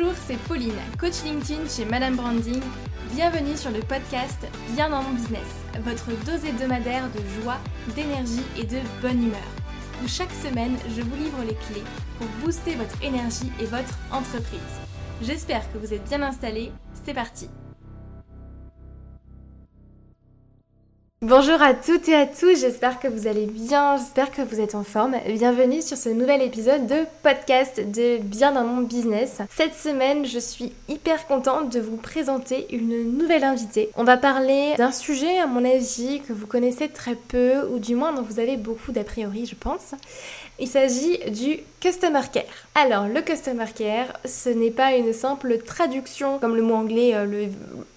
Bonjour, 0.00 0.14
c'est 0.26 0.38
Pauline, 0.44 0.72
coach 0.98 1.22
LinkedIn 1.24 1.68
chez 1.68 1.84
Madame 1.84 2.16
Branding. 2.16 2.60
Bienvenue 3.12 3.54
sur 3.54 3.70
le 3.70 3.80
podcast 3.80 4.46
Bien 4.74 4.88
dans 4.88 5.02
mon 5.02 5.10
business, 5.10 5.46
votre 5.80 6.08
dose 6.24 6.44
hebdomadaire 6.44 7.10
de 7.10 7.42
joie, 7.42 7.58
d'énergie 7.94 8.44
et 8.56 8.64
de 8.64 8.78
bonne 9.02 9.22
humeur. 9.22 9.40
Où 10.02 10.08
chaque 10.08 10.32
semaine, 10.32 10.76
je 10.96 11.02
vous 11.02 11.16
livre 11.16 11.42
les 11.42 11.54
clés 11.54 11.84
pour 12.18 12.28
booster 12.42 12.76
votre 12.76 13.02
énergie 13.02 13.52
et 13.60 13.66
votre 13.66 13.98
entreprise. 14.10 14.60
J'espère 15.20 15.70
que 15.70 15.76
vous 15.76 15.92
êtes 15.92 16.08
bien 16.08 16.22
installés. 16.22 16.72
C'est 17.04 17.14
parti 17.14 17.50
Bonjour 21.22 21.60
à 21.60 21.74
toutes 21.74 22.08
et 22.08 22.14
à 22.14 22.24
tous, 22.24 22.58
j'espère 22.58 22.98
que 22.98 23.06
vous 23.06 23.26
allez 23.26 23.44
bien, 23.44 23.98
j'espère 23.98 24.30
que 24.30 24.40
vous 24.40 24.58
êtes 24.58 24.74
en 24.74 24.84
forme. 24.84 25.16
Bienvenue 25.26 25.82
sur 25.82 25.98
ce 25.98 26.08
nouvel 26.08 26.40
épisode 26.40 26.86
de 26.86 27.04
podcast 27.22 27.78
de 27.78 28.16
Bien 28.22 28.52
dans 28.52 28.64
mon 28.64 28.80
business. 28.80 29.42
Cette 29.50 29.74
semaine, 29.74 30.24
je 30.24 30.38
suis 30.38 30.72
hyper 30.88 31.26
contente 31.26 31.70
de 31.70 31.78
vous 31.78 31.98
présenter 31.98 32.74
une 32.74 33.18
nouvelle 33.18 33.44
invitée. 33.44 33.90
On 33.96 34.04
va 34.04 34.16
parler 34.16 34.72
d'un 34.78 34.92
sujet, 34.92 35.38
à 35.38 35.46
mon 35.46 35.62
avis, 35.62 36.22
que 36.22 36.32
vous 36.32 36.46
connaissez 36.46 36.88
très 36.88 37.16
peu, 37.16 37.68
ou 37.70 37.78
du 37.78 37.96
moins 37.96 38.14
dont 38.14 38.22
vous 38.22 38.40
avez 38.40 38.56
beaucoup 38.56 38.90
d'a 38.90 39.04
priori, 39.04 39.44
je 39.44 39.56
pense. 39.56 39.92
Il 40.62 40.68
s'agit 40.68 41.18
du 41.30 41.60
Customer 41.80 42.20
Care. 42.30 42.44
Alors, 42.74 43.08
le 43.08 43.22
Customer 43.22 43.64
Care, 43.74 44.12
ce 44.26 44.50
n'est 44.50 44.70
pas 44.70 44.94
une 44.94 45.14
simple 45.14 45.56
traduction, 45.56 46.38
comme 46.38 46.54
le 46.54 46.60
mot 46.60 46.74
anglais 46.74 47.14
euh, 47.14 47.24
le, 47.24 47.48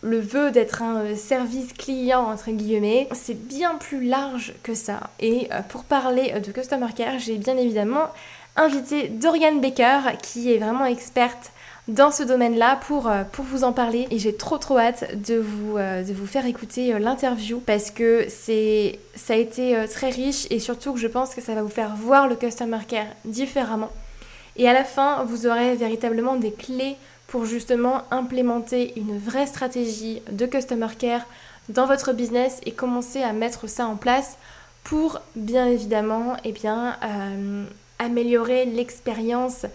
le 0.01 0.19
veut 0.19 0.49
d'être 0.49 0.81
un 0.81 1.01
euh, 1.01 1.15
service 1.17 1.73
client, 1.73 2.21
entre 2.21 2.51
guillemets. 2.51 3.09
C'est 3.11 3.47
bien 3.47 3.75
plus 3.75 4.05
large 4.05 4.53
que 4.63 4.75
ça. 4.75 5.09
Et 5.19 5.49
euh, 5.51 5.59
pour 5.67 5.83
parler 5.83 6.39
de 6.39 6.51
Customer 6.53 6.87
Care, 6.95 7.19
j'ai 7.19 7.37
bien 7.37 7.57
évidemment 7.57 8.07
invité 8.55 9.09
Dorian 9.09 9.55
Baker, 9.55 9.99
qui 10.21 10.53
est 10.53 10.57
vraiment 10.57 10.85
experte 10.85 11.51
dans 11.87 12.11
ce 12.11 12.23
domaine-là 12.23 12.79
pour, 12.87 13.07
euh, 13.07 13.23
pour 13.23 13.43
vous 13.45 13.63
en 13.63 13.73
parler. 13.73 14.07
Et 14.09 14.19
j'ai 14.19 14.35
trop 14.35 14.57
trop 14.57 14.77
hâte 14.77 15.19
de 15.21 15.35
vous, 15.35 15.77
euh, 15.77 16.03
de 16.03 16.13
vous 16.13 16.25
faire 16.25 16.45
écouter 16.45 16.93
euh, 16.93 16.99
l'interview 16.99 17.59
parce 17.59 17.91
que 17.91 18.27
ça 18.29 19.33
a 19.33 19.35
été 19.35 19.85
très 19.89 20.09
riche 20.09 20.47
et 20.49 20.59
surtout 20.59 20.93
que 20.93 20.99
je 20.99 21.07
pense 21.07 21.35
que 21.35 21.41
ça 21.41 21.55
va 21.55 21.61
vous 21.61 21.69
faire 21.69 21.95
voir 21.95 22.27
le 22.27 22.35
Customer 22.35 22.79
Care 22.87 23.07
différemment. 23.25 23.91
Et 24.55 24.69
à 24.69 24.73
la 24.73 24.83
fin, 24.83 25.23
vous 25.25 25.47
aurez 25.47 25.75
véritablement 25.75 26.35
des 26.35 26.51
clés 26.51 26.95
pour 27.27 27.45
justement 27.45 28.03
implémenter 28.11 28.93
une 28.97 29.17
vraie 29.17 29.47
stratégie 29.47 30.21
de 30.31 30.45
Customer 30.45 30.87
Care 30.97 31.25
dans 31.69 31.87
votre 31.87 32.13
business 32.13 32.59
et 32.65 32.71
commencer 32.71 33.23
à 33.23 33.33
mettre 33.33 33.67
ça 33.67 33.87
en 33.87 33.95
place 33.95 34.37
pour 34.83 35.21
bien 35.35 35.65
évidemment 35.65 36.35
eh 36.43 36.51
bien, 36.51 36.97
améliorer 37.97 38.65
l'expérience 38.65 39.65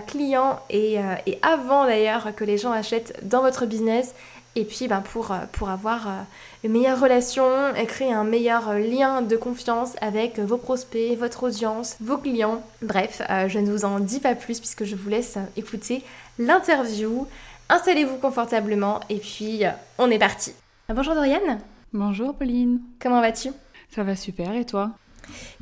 client 0.00 0.60
et, 0.70 0.98
euh, 0.98 1.14
et 1.26 1.38
avant 1.42 1.84
d'ailleurs 1.84 2.34
que 2.34 2.44
les 2.44 2.58
gens 2.58 2.72
achètent 2.72 3.18
dans 3.22 3.42
votre 3.42 3.66
business 3.66 4.14
et 4.56 4.64
puis 4.64 4.88
ben, 4.88 5.00
pour, 5.00 5.32
euh, 5.32 5.38
pour 5.52 5.68
avoir 5.68 6.26
une 6.62 6.72
meilleure 6.72 7.00
relation 7.00 7.74
et 7.74 7.86
créer 7.86 8.12
un 8.12 8.24
meilleur 8.24 8.74
lien 8.74 9.22
de 9.22 9.36
confiance 9.36 9.94
avec 10.00 10.38
vos 10.38 10.56
prospects, 10.56 11.18
votre 11.18 11.44
audience, 11.44 11.96
vos 12.00 12.18
clients. 12.18 12.62
Bref, 12.82 13.20
je 13.48 13.58
ne 13.58 13.70
vous 13.70 13.84
en 13.84 14.00
dis 14.00 14.20
pas 14.20 14.34
plus 14.34 14.60
puisque 14.60 14.84
je 14.84 14.96
vous 14.96 15.08
laisse 15.08 15.36
écouter 15.56 16.02
l'interview. 16.38 17.26
Installez-vous 17.68 18.16
confortablement 18.16 19.00
et 19.10 19.18
puis 19.18 19.62
on 19.98 20.10
est 20.10 20.18
parti. 20.18 20.54
Bonjour 20.88 21.14
Doriane. 21.14 21.60
Bonjour 21.92 22.34
Pauline. 22.34 22.80
Comment 23.00 23.20
vas-tu? 23.20 23.50
Ça 23.94 24.02
va 24.02 24.16
super 24.16 24.54
et 24.54 24.64
toi? 24.64 24.92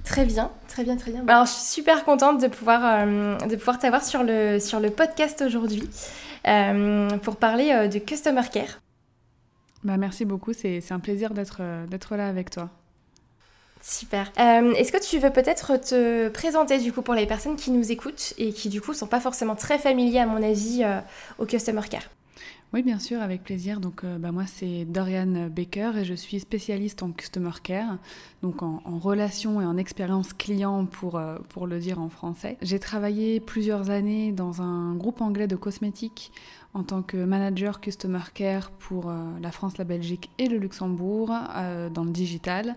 Très 0.04 0.24
bien, 0.24 0.50
très 0.68 0.84
bien, 0.84 0.96
très 0.96 1.12
bien. 1.12 1.24
Alors, 1.26 1.46
je 1.46 1.52
suis 1.52 1.82
super 1.82 2.04
contente 2.04 2.40
de 2.40 2.48
pouvoir, 2.48 2.80
euh, 2.84 3.36
de 3.38 3.56
pouvoir 3.56 3.78
t'avoir 3.78 4.04
sur 4.04 4.22
le, 4.22 4.58
sur 4.58 4.80
le 4.80 4.90
podcast 4.90 5.42
aujourd'hui 5.46 5.88
euh, 6.46 7.08
pour 7.18 7.36
parler 7.36 7.70
euh, 7.72 7.88
de 7.88 7.98
Customer 7.98 8.42
Care. 8.52 8.80
Bah, 9.84 9.96
merci 9.96 10.24
beaucoup, 10.24 10.52
c'est 10.52 10.82
un 10.90 11.00
plaisir 11.00 11.30
d'être 11.30 12.16
là 12.16 12.28
avec 12.28 12.50
toi. 12.50 12.70
Super. 13.80 14.30
Est-ce 14.36 14.92
que 14.92 15.04
tu 15.04 15.18
veux 15.18 15.30
peut-être 15.30 15.76
te 15.76 16.28
présenter 16.28 16.78
du 16.78 16.92
coup 16.92 17.02
pour 17.02 17.14
les 17.14 17.26
personnes 17.26 17.56
qui 17.56 17.72
nous 17.72 17.90
écoutent 17.90 18.32
et 18.38 18.52
qui 18.52 18.68
du 18.68 18.80
coup 18.80 18.94
sont 18.94 19.08
pas 19.08 19.18
forcément 19.18 19.56
très 19.56 19.78
familiers 19.78 20.20
à 20.20 20.26
mon 20.26 20.40
avis 20.40 20.84
au 21.38 21.46
Customer 21.46 21.82
Care? 21.90 22.08
Oui, 22.72 22.82
bien 22.82 22.98
sûr, 22.98 23.20
avec 23.20 23.42
plaisir. 23.42 23.80
Donc, 23.80 24.02
euh, 24.02 24.16
bah, 24.16 24.32
moi, 24.32 24.44
c'est 24.46 24.86
Dorian 24.86 25.50
Baker 25.50 25.92
et 25.98 26.04
je 26.06 26.14
suis 26.14 26.40
spécialiste 26.40 27.02
en 27.02 27.12
Customer 27.12 27.50
Care, 27.62 27.98
donc 28.40 28.62
en, 28.62 28.80
relation 28.98 29.60
et 29.60 29.66
en 29.66 29.76
expérience 29.76 30.32
client 30.32 30.86
pour, 30.86 31.18
euh, 31.18 31.36
pour 31.50 31.66
le 31.66 31.78
dire 31.78 32.00
en 32.00 32.08
français. 32.08 32.56
J'ai 32.62 32.78
travaillé 32.78 33.40
plusieurs 33.40 33.90
années 33.90 34.32
dans 34.32 34.62
un 34.62 34.94
groupe 34.94 35.20
anglais 35.20 35.46
de 35.46 35.56
cosmétiques 35.56 36.32
en 36.72 36.82
tant 36.82 37.02
que 37.02 37.18
manager 37.18 37.82
Customer 37.82 38.22
Care 38.32 38.70
pour 38.70 39.10
euh, 39.10 39.16
la 39.42 39.50
France, 39.50 39.76
la 39.76 39.84
Belgique 39.84 40.30
et 40.38 40.48
le 40.48 40.56
Luxembourg 40.56 41.30
dans 41.92 42.04
le 42.04 42.10
digital. 42.10 42.76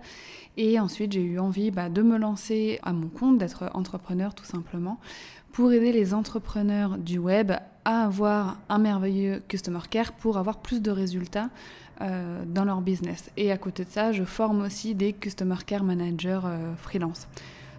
Et 0.58 0.78
ensuite, 0.78 1.14
j'ai 1.14 1.22
eu 1.22 1.40
envie 1.40 1.72
bah, 1.72 1.88
de 1.88 2.02
me 2.02 2.18
lancer 2.18 2.80
à 2.84 2.92
mon 2.92 3.08
compte, 3.08 3.38
d'être 3.38 3.70
entrepreneur 3.74 4.36
tout 4.36 4.46
simplement, 4.46 5.00
pour 5.56 5.72
aider 5.72 5.94
les 5.94 6.14
entrepreneurs 6.14 6.98
du 6.98 7.18
web 7.18 7.54
à 7.86 8.04
avoir 8.04 8.60
un 8.68 8.78
merveilleux 8.78 9.42
customer 9.48 9.80
care 9.90 10.12
pour 10.12 10.38
avoir 10.38 10.60
plus 10.60 10.82
de 10.82 10.92
résultats 10.92 11.50
euh, 12.02 12.44
dans 12.46 12.66
leur 12.66 12.82
business. 12.82 13.32
Et 13.38 13.54
à 13.54 13.58
côté 13.58 13.86
de 13.86 13.90
ça, 13.90 14.12
je 14.12 14.26
forme 14.26 14.64
aussi 14.64 14.96
des 14.96 15.14
customer 15.14 15.56
care 15.66 15.86
managers 15.86 16.42
euh, 16.44 16.76
freelance. 16.76 17.30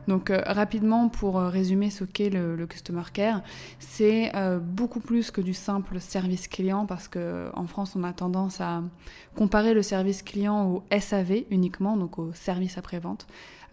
Donc 0.08 0.30
euh, 0.30 0.40
rapidement, 0.46 1.10
pour 1.10 1.38
résumer 1.38 1.90
ce 1.90 2.04
qu'est 2.04 2.30
le, 2.30 2.66
customer 2.66 3.02
care, 3.12 3.42
c'est 3.78 4.32
beaucoup 4.58 5.00
plus 5.00 5.30
que 5.30 5.42
du 5.42 5.52
simple 5.52 6.00
service 6.00 6.48
client 6.48 6.86
parce 6.86 7.08
qu'en 7.08 7.66
France, 7.66 7.94
on 7.94 8.04
a 8.04 8.14
tendance 8.14 8.62
à 8.62 8.82
comparer 9.34 9.74
le 9.74 9.82
service 9.82 10.22
client 10.22 10.66
au 10.66 10.82
SAV 10.98 11.44
uniquement, 11.50 11.98
donc 11.98 12.18
au 12.18 12.32
service 12.32 12.78
après-vente 12.78 13.26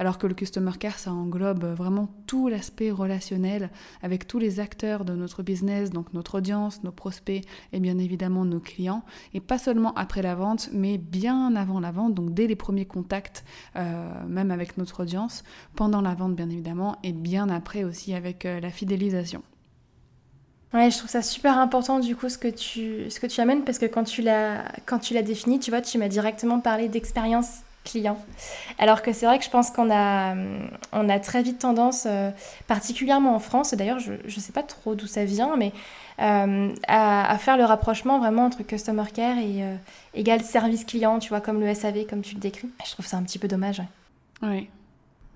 alors 0.04 0.18
que 0.18 0.28
le 0.28 0.34
Customer 0.34 0.74
Care, 0.78 1.00
ça 1.00 1.14
englobe 1.14 1.64
vraiment 1.64 2.10
tout 2.28 2.50
l'aspect 2.50 2.92
relationnel 2.92 3.70
avec 4.02 4.28
tous 4.28 4.38
les 4.38 4.60
acteurs 4.60 5.06
de 5.06 5.14
notre 5.14 5.44
business, 5.44 5.92
donc 5.92 6.12
notre 6.12 6.40
audience, 6.40 6.84
nos 6.84 6.92
prospects 6.92 7.42
et 7.72 7.80
bien 7.80 7.98
évidemment 7.98 8.44
nos 8.44 8.60
clients, 8.60 9.06
et 9.34 9.40
pas 9.40 9.58
seulement 9.58 9.94
après 9.94 10.22
la 10.22 10.36
vente, 10.36 10.68
mais 10.74 10.98
bien 10.98 11.56
avant 11.56 11.80
la 11.80 11.92
vente, 11.92 12.16
donc 12.16 12.34
dès 12.34 12.48
les 12.48 12.58
premiers 12.58 12.84
contacts, 12.84 13.46
euh, 13.78 14.10
même 14.28 14.52
avec 14.52 14.78
notre 14.78 15.04
audience, 15.04 15.46
pendant 15.74 16.02
la 16.02 16.16
vente 16.16 16.36
bien 16.36 16.50
évidemment, 16.50 16.98
et 17.04 17.14
bien 17.14 17.48
après 17.48 17.86
aussi 17.86 18.14
avec 18.14 18.46
euh, 18.46 18.60
la 18.60 18.72
fidélisation. 18.72 19.42
Ouais, 20.74 20.92
je 20.92 20.98
trouve 20.98 21.10
ça 21.10 21.22
super 21.22 21.58
important 21.60 22.00
du 22.00 22.18
coup 22.18 22.28
ce 22.28 22.38
que 22.38 22.50
tu, 22.50 23.10
ce 23.10 23.22
que 23.22 23.28
tu 23.28 23.40
amènes 23.40 23.64
parce 23.64 23.78
que 23.78 23.86
quand 23.86 24.04
tu 24.04 24.22
l'as 24.22 25.22
défini, 25.22 25.60
tu 25.60 25.72
vois, 25.72 25.80
tu 25.80 25.98
m'as 25.98 26.10
directement 26.10 26.60
parlé 26.60 26.90
d'expérience 26.90 27.62
clients. 27.84 28.18
Alors 28.80 29.02
que 29.02 29.14
c'est 29.14 29.26
vrai 29.26 29.40
que 29.40 29.46
je 29.46 29.50
pense 29.50 29.72
qu'on 29.72 29.92
a, 29.92 30.36
on 30.92 31.10
a 31.10 31.20
très 31.20 31.44
vite 31.44 31.60
tendance, 31.60 32.06
euh, 32.06 32.32
particulièrement 32.68 33.36
en 33.36 33.40
France, 33.40 33.74
d'ailleurs 33.74 34.00
je 34.00 34.14
ne 34.14 34.42
sais 34.42 34.54
pas 34.54 34.64
trop 34.64 34.96
d'où 34.96 35.08
ça 35.08 35.26
vient, 35.26 35.56
mais 35.58 35.72
euh, 36.22 36.72
à, 36.88 37.38
faire 37.40 37.58
le 37.58 37.66
rapprochement 37.66 38.20
vraiment 38.20 38.46
entre 38.46 38.64
customer 38.64 39.06
care 39.14 39.38
et 39.38 39.64
euh, 39.64 39.76
égal 40.14 40.42
service 40.42 40.86
client, 40.86 41.20
tu 41.20 41.30
vois, 41.30 41.42
comme 41.42 41.60
le 41.60 41.74
SAV, 41.74 42.06
comme 42.06 42.22
tu 42.22 42.36
le 42.36 42.40
décris. 42.40 42.70
Je 42.86 42.92
trouve 42.92 43.06
ça 43.06 43.18
un 43.18 43.24
petit 43.24 43.40
peu 43.40 43.48
dommage. 43.48 43.82
Oui, 44.42 44.70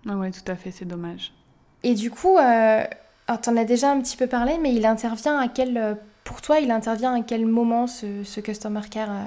ah 0.08 0.16
ouais, 0.16 0.32
tout 0.32 0.52
à 0.52 0.56
fait, 0.56 0.72
c'est 0.72 0.86
dommage. 0.86 1.34
Et 1.84 1.96
du 1.96 2.12
coup, 2.12 2.38
euh, 2.38 2.84
tu 3.42 3.50
en 3.50 3.58
as 3.58 3.66
déjà 3.66 3.92
un 3.92 4.00
petit 4.02 4.18
peu 4.18 4.28
parlé, 4.28 4.58
mais 4.62 4.74
il 4.74 4.86
intervient 4.86 5.38
à 5.40 5.48
quel 5.48 5.98
pour 6.28 6.42
toi, 6.42 6.60
il 6.60 6.72
intervient 6.72 7.14
à 7.14 7.22
quel 7.22 7.46
moment 7.46 7.88
ce, 7.88 8.40
customer 8.42 8.82
care 8.92 9.10
euh, 9.10 9.24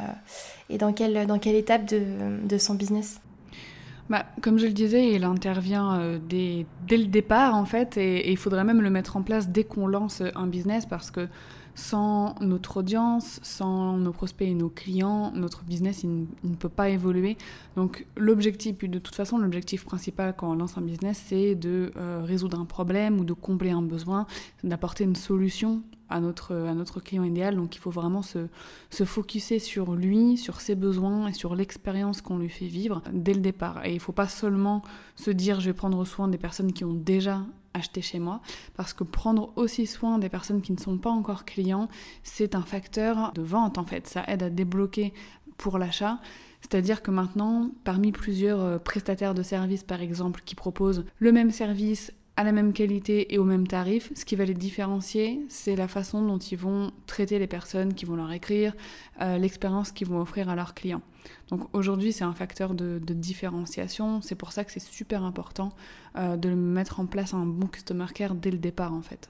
et 0.71 0.79
dans 0.79 0.93
quelle, 0.93 1.27
dans 1.27 1.39
quelle 1.39 1.57
étape 1.57 1.87
de, 1.87 2.59
son 2.59 2.75
business 2.75 3.21
bah, 4.09 4.27
comme 4.43 4.59
je 4.59 4.67
le 4.67 4.73
disais, 4.73 5.13
il 5.13 5.23
intervient 5.23 6.01
euh, 6.01 6.19
dès, 6.29 6.67
dès, 6.89 6.97
le 6.97 7.07
départ 7.07 7.55
en 7.55 7.65
fait, 7.65 7.97
et, 7.97 8.29
il 8.29 8.37
faudrait 8.37 8.65
même 8.65 8.81
le 8.81 8.91
mettre 8.91 9.17
en 9.17 9.23
place 9.23 9.49
dès 9.49 9.63
qu'on 9.63 9.87
lance 9.87 10.21
un 10.35 10.49
business 10.49 10.85
parce 10.85 11.13
que 11.13 11.29
sans 11.75 12.35
notre 12.41 12.79
audience, 12.79 13.41
sans 13.43 13.97
nos 13.97 14.13
prospects 14.13 14.49
et 14.49 14.55
nos 14.55 14.69
clients, 14.69 15.33
notre 15.35 15.65
business 15.65 16.05
ne 16.05 16.55
peut 16.59 16.69
pas 16.69 16.89
évoluer. 16.91 17.37
Donc 17.77 18.07
l'objectif, 18.17 18.79
de 18.79 18.99
toute 18.99 19.15
façon, 19.15 19.39
l'objectif 19.39 19.85
principal 19.85 20.35
quand 20.37 20.51
on 20.51 20.55
lance 20.55 20.77
un 20.77 20.83
business, 20.83 21.23
c'est 21.27 21.55
de 21.55 21.93
euh, 21.97 22.23
résoudre 22.25 22.59
un 22.59 22.65
problème 22.65 23.21
ou 23.21 23.25
de 23.25 23.33
combler 23.33 23.71
un 23.71 23.83
besoin, 23.83 24.27
d'apporter 24.65 25.05
une 25.05 25.17
solution 25.17 25.83
à 26.11 26.21
notre, 26.21 27.01
client 27.01 27.25
idéal. 27.25 27.57
Donc 27.57 27.77
il 27.77 27.79
faut 27.79 27.91
vraiment 27.91 28.23
se, 28.23 28.49
se 28.91 29.05
focuser 29.05 29.59
sur 29.59 29.95
lui, 29.95 30.37
sur 30.37 30.61
ses 30.61 30.75
besoins 30.75 31.29
et 31.29 31.33
sur 31.33 31.55
l'expérience 31.55 32.21
qu'on 32.21 32.39
lui 32.39 32.51
fait 32.51 32.67
vivre 32.67 33.03
dès 33.13 33.35
le 33.35 33.41
départ. 33.41 33.85
Et 33.87 33.91
il 33.91 33.95
ne 33.95 34.01
faut 34.01 34.13
pas 34.13 34.29
seulement 34.29 34.83
se 35.17 35.31
dire 35.31 35.61
je 35.61 35.67
vais 35.67 35.75
prendre 35.75 36.05
soin 36.05 36.29
des 36.29 36.39
personnes 36.39 36.73
qui 36.73 36.85
ont 36.85 36.95
déjà 36.95 37.43
acheté 37.73 38.03
chez 38.03 38.19
moi, 38.19 38.41
parce 38.75 38.93
que 38.93 39.05
prendre 39.05 39.53
aussi 39.57 39.87
soin 39.87 40.19
des 40.19 40.29
personnes 40.29 40.61
qui 40.61 40.73
ne 40.73 40.79
sont 40.79 40.99
pas 40.99 41.11
encore 41.11 41.45
clients, 41.45 41.89
c'est 42.25 42.57
un 42.57 42.63
facteur 42.63 43.33
de 43.33 43.43
vente 43.43 43.79
en 43.79 43.85
fait. 43.85 44.07
Ça 44.07 44.25
aide 44.27 44.43
à 44.43 44.51
débloquer 44.51 45.15
pour 45.57 45.79
l'achat. 45.79 46.19
C'est-à-dire 46.63 47.03
que 47.03 47.11
maintenant, 47.11 47.71
parmi 47.85 48.13
plusieurs 48.13 48.61
euh, 48.61 48.79
prestataires 48.79 49.35
de 49.35 49.43
services, 49.43 49.85
par 49.85 50.01
exemple, 50.03 50.43
qui 50.45 50.55
proposent 50.55 51.05
le 51.19 51.33
même 51.33 51.51
service 51.51 52.13
à 52.41 52.45
la 52.45 52.53
même 52.53 52.73
qualité 52.73 53.35
et 53.35 53.39
au 53.39 53.45
même 53.45 53.67
tarif. 53.67 54.11
Ce 54.15 54.25
qui 54.25 54.35
va 54.35 54.47
les 54.47 54.55
différencier, 54.55 55.45
c'est 55.51 55.77
la 55.77 55.89
façon 55.89 56.23
dont 56.23 56.39
ils 56.39 56.57
vont 56.57 56.91
traiter 57.07 57.39
les 57.39 57.47
personnes 57.47 57.93
qui 57.93 58.07
vont 58.07 58.17
leur 58.17 58.33
écrire, 58.33 58.75
euh, 59.21 59.37
l'expérience 59.37 59.93
qu'ils 59.93 60.09
vont 60.09 60.19
offrir 60.23 60.49
à 60.49 60.57
leurs 60.57 60.73
clients. 60.73 61.03
Donc 61.49 61.69
aujourd'hui, 61.75 62.15
c'est 62.15 62.25
un 62.25 62.33
facteur 62.33 62.73
de, 62.73 62.99
différenciation. 62.99 64.23
C'est 64.23 64.37
pour 64.37 64.53
ça 64.53 64.65
que 64.65 64.73
c'est 64.73 64.81
super 64.81 65.23
important 65.23 65.69
euh, 66.17 66.39
de 66.39 66.49
mettre 66.49 66.99
en 66.99 67.05
place 67.05 67.35
un 67.35 67.45
bon 67.45 67.67
customer 67.67 68.07
care 68.15 68.35
dès 68.35 68.51
le 68.51 68.59
départ, 68.59 68.95
en 68.95 69.03
fait. 69.03 69.29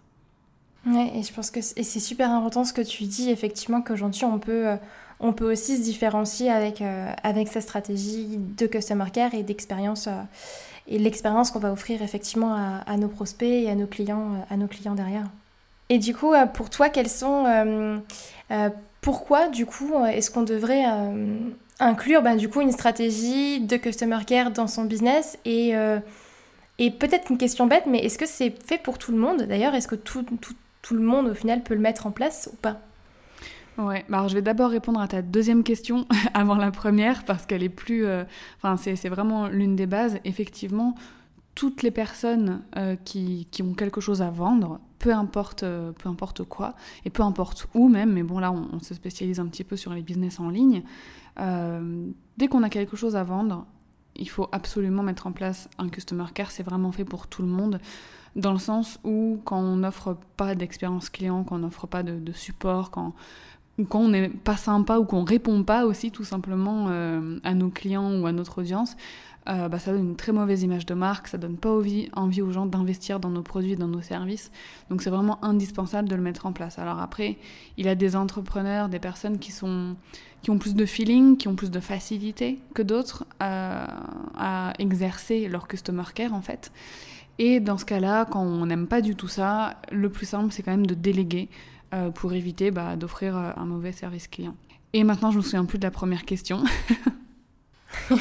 Ouais, 0.87 1.11
et 1.17 1.25
je 1.25 1.33
pense 1.33 1.51
que 1.51 1.61
c'est 1.61 1.83
super 1.83 2.31
important 2.31 2.63
ce 2.63 2.73
que 2.73 2.81
tu 2.81 3.05
dis, 3.05 3.29
effectivement, 3.29 3.83
qu'aujourd'hui, 3.83 4.25
on 4.25 4.39
peut, 4.39 4.69
euh, 4.69 4.77
on 5.21 5.33
peut 5.33 5.51
aussi 5.51 5.77
se 5.77 5.83
différencier 5.83 6.51
avec, 6.51 6.83
avec 7.23 7.49
sa 7.49 7.61
stratégie 7.61 8.39
de 8.39 8.67
customer 8.67 9.11
care 9.13 9.35
et 9.35 9.43
d'expérience 9.43 10.09
et 10.91 10.99
l'expérience 10.99 11.51
qu'on 11.51 11.61
va 11.61 11.73
offrir 11.73 12.03
effectivement 12.03 12.55
à, 12.87 12.97
nos 12.97 13.09
prospects 13.09 13.49
et 13.49 13.71
à 13.71 13.75
nos 13.75 13.87
clients, 13.87 14.33
euh, 14.35 14.55
à 14.55 14.57
nos 14.57 14.67
clients 14.67 14.95
derrière. 14.95 15.27
Et 15.89 15.99
du 15.99 16.15
coup, 16.15 16.35
euh, 16.35 16.47
pour 16.47 16.69
toi, 16.69 16.89
quels 16.89 17.09
sont, 17.09 17.45
euh, 17.47 18.69
pourquoi 19.01 19.49
du 19.49 19.67
coup 19.67 19.93
est-ce 20.05 20.31
qu'on 20.31 20.43
devrait 20.43 20.85
inclure 21.79 22.21
ben, 22.21 22.37
du 22.37 22.51
coup 22.51 22.61
une 22.61 22.73
stratégie 22.73 23.61
de 23.61 23.77
customer 23.77 24.19
care 24.27 24.51
dans 24.51 24.67
son 24.67 24.85
business 24.85 25.39
et, 25.47 25.73
et 26.79 26.91
peut-être 26.91 27.31
une 27.31 27.39
question 27.39 27.67
bête, 27.67 27.85
mais 27.87 28.01
est-ce 28.01 28.19
que 28.19 28.27
c'est 28.27 28.53
fait 28.67 28.77
pour 28.77 28.99
tout 28.99 29.13
le 29.13 29.17
monde? 29.17 29.43
D'ailleurs, 29.45 29.75
est-ce 29.75 29.89
que 29.89 29.95
tout, 29.95 30.23
tout, 30.23 30.55
tout 30.83 30.95
le 30.95 31.01
monde 31.01 31.29
au 31.29 31.35
final 31.35 31.63
peut 31.63 31.75
le 31.75 31.81
mettre 31.81 32.07
en 32.07 32.11
place 32.11 32.51
ou 32.53 32.57
pas? 32.57 32.81
Ouais, 33.79 34.05
bah 34.09 34.19
alors 34.19 34.29
je 34.29 34.35
vais 34.35 34.43
d'abord 34.43 34.71
répondre 34.71 35.01
à 35.01 35.09
ta 35.09 35.23
deuxième 35.23 35.63
question 35.63 36.07
avant 36.35 36.57
la 36.57 36.71
première 36.71 37.25
parce 37.25 37.47
qu'elle 37.47 37.63
est 37.63 37.69
plus. 37.69 38.05
Euh, 38.05 38.25
c'est 38.77 39.09
vraiment 39.09 39.49
l'une 39.49 39.77
des 39.77 39.87
bases. 39.87 40.19
Effectivement, 40.25 40.95
toutes 41.55 41.83
les 41.83 41.91
personnes 41.91 42.63
euh, 42.77 42.97
qui, 43.05 43.47
qui, 43.51 43.63
ont 43.63 43.75
quelque 43.75 44.01
chose 44.01 44.23
à 44.23 44.31
vendre, 44.31 44.81
peu 44.99 45.13
importe, 45.13 45.63
euh, 45.63 45.93
peu 45.93 46.09
importe 46.09 46.45
quoi, 46.45 46.75
et 47.05 47.11
peu 47.11 47.23
importe 47.23 47.69
où 47.75 47.89
même, 47.89 48.13
mais 48.13 48.23
bon, 48.23 48.39
là, 48.39 48.53
on, 48.53 48.69
on 48.73 48.81
se 48.81 48.95
spécialise 48.95 49.41
un 49.41 49.47
petit 49.47 49.65
peu 49.65 49.77
sur 49.77 49.93
les 49.95 50.03
business 50.03 50.41
en 50.41 50.51
ligne. 50.51 50.83
dès 52.37 52.49
qu'on 52.49 52.63
a 52.63 52.69
quelque 52.69 52.97
chose 52.97 53.17
à 53.17 53.25
vendre, 53.25 53.67
il 54.17 54.29
faut 54.29 54.49
absolument 54.53 55.03
mettre 55.03 55.27
en 55.27 55.33
place 55.33 55.69
un 55.79 55.89
customer 55.89 56.27
care. 56.35 56.51
C'est 56.51 56.63
vraiment 56.63 56.93
fait 56.93 57.05
pour 57.05 57.27
tout 57.29 57.43
le 57.43 57.49
monde 57.49 57.81
dans 58.37 58.53
le 58.53 58.59
sens 58.59 58.99
où 59.05 59.41
quand 59.45 59.59
on 59.59 59.77
n'offre 59.77 60.17
pas 60.37 60.55
d'expérience 60.55 61.11
client, 61.11 61.45
quand 61.45 61.57
on 61.57 61.61
n'offre 61.61 61.87
pas 61.87 62.03
de, 62.03 62.19
de 62.19 62.33
support, 62.33 62.91
quand 62.91 63.15
quand 63.89 64.01
on 64.01 64.09
n'est 64.09 64.29
pas 64.29 64.57
sympa 64.57 64.99
ou 64.99 65.05
qu'on 65.05 65.25
répond 65.25 65.63
pas 65.65 65.87
aussi 65.87 66.11
tout 66.11 66.25
simplement 66.25 66.87
euh, 66.89 67.39
à 67.45 67.55
nos 67.55 67.71
clients 67.71 68.21
ou 68.21 68.27
à 68.27 68.33
notre 68.33 68.61
audience, 68.61 68.97
euh, 69.49 69.69
bah, 69.69 69.79
ça 69.79 69.93
donne 69.93 70.11
une 70.11 70.17
très 70.17 70.33
mauvaise 70.33 70.63
image 70.63 70.85
de 70.85 70.95
marque, 70.95 71.27
ça 71.27 71.39
donne 71.39 71.57
pas 71.57 71.71
envie, 71.71 72.11
envie 72.13 72.43
aux 72.43 72.53
gens 72.53 72.67
d'investir 72.67 73.21
dans 73.21 73.31
nos 73.31 73.43
produits, 73.43 73.75
dans 73.75 73.89
nos 73.89 74.03
services. 74.03 74.51
Donc 74.91 75.03
c'est 75.03 75.11
vraiment 75.11 75.43
indispensable 75.43 76.09
de 76.09 76.15
le 76.15 76.23
mettre 76.23 76.45
en 76.45 76.53
place. 76.53 76.79
Alors 76.79 77.01
après, 77.01 77.39
il 77.79 77.87
y 77.87 77.89
a 77.89 77.95
des 77.95 78.17
entrepreneurs, 78.17 78.89
des 78.89 78.99
personnes 78.99 79.39
qui 79.39 79.53
sont 79.53 79.97
qui 80.43 80.51
ont 80.51 80.59
plus 80.59 80.75
de 80.75 80.87
feeling, 80.87 81.37
qui 81.37 81.49
ont 81.49 81.55
plus 81.55 81.71
de 81.71 81.81
facilité 81.81 82.61
que 82.75 82.81
d'autres 82.81 83.27
euh, 83.43 83.87
à 84.37 84.73
exercer 84.79 85.49
leur 85.49 85.69
customer 85.69 86.05
care 86.15 86.35
en 86.35 86.43
fait. 86.43 86.71
Et 87.39 87.61
dans 87.61 87.79
ce 87.79 87.87
cas-là, 87.87 88.27
quand 88.27 88.43
on 88.43 88.67
n'aime 88.67 88.87
pas 88.87 89.01
du 89.01 89.17
tout 89.17 89.29
ça, 89.29 89.77
le 89.91 90.11
plus 90.11 90.27
simple 90.27 90.53
c'est 90.53 90.63
quand 90.63 90.71
même 90.71 90.87
de 90.87 90.95
déléguer. 90.95 91.49
Euh, 91.93 92.11
pour 92.11 92.33
éviter 92.35 92.71
bah, 92.71 92.95
d'offrir 92.95 93.37
euh, 93.37 93.51
un 93.57 93.65
mauvais 93.65 93.91
service 93.91 94.29
client. 94.29 94.55
Et 94.93 95.03
maintenant, 95.03 95.33
je 95.33 95.39
me 95.39 95.43
souviens 95.43 95.65
plus 95.65 95.79
de 95.79 95.83
la 95.83 95.91
première 95.91 96.25
question. 96.25 96.63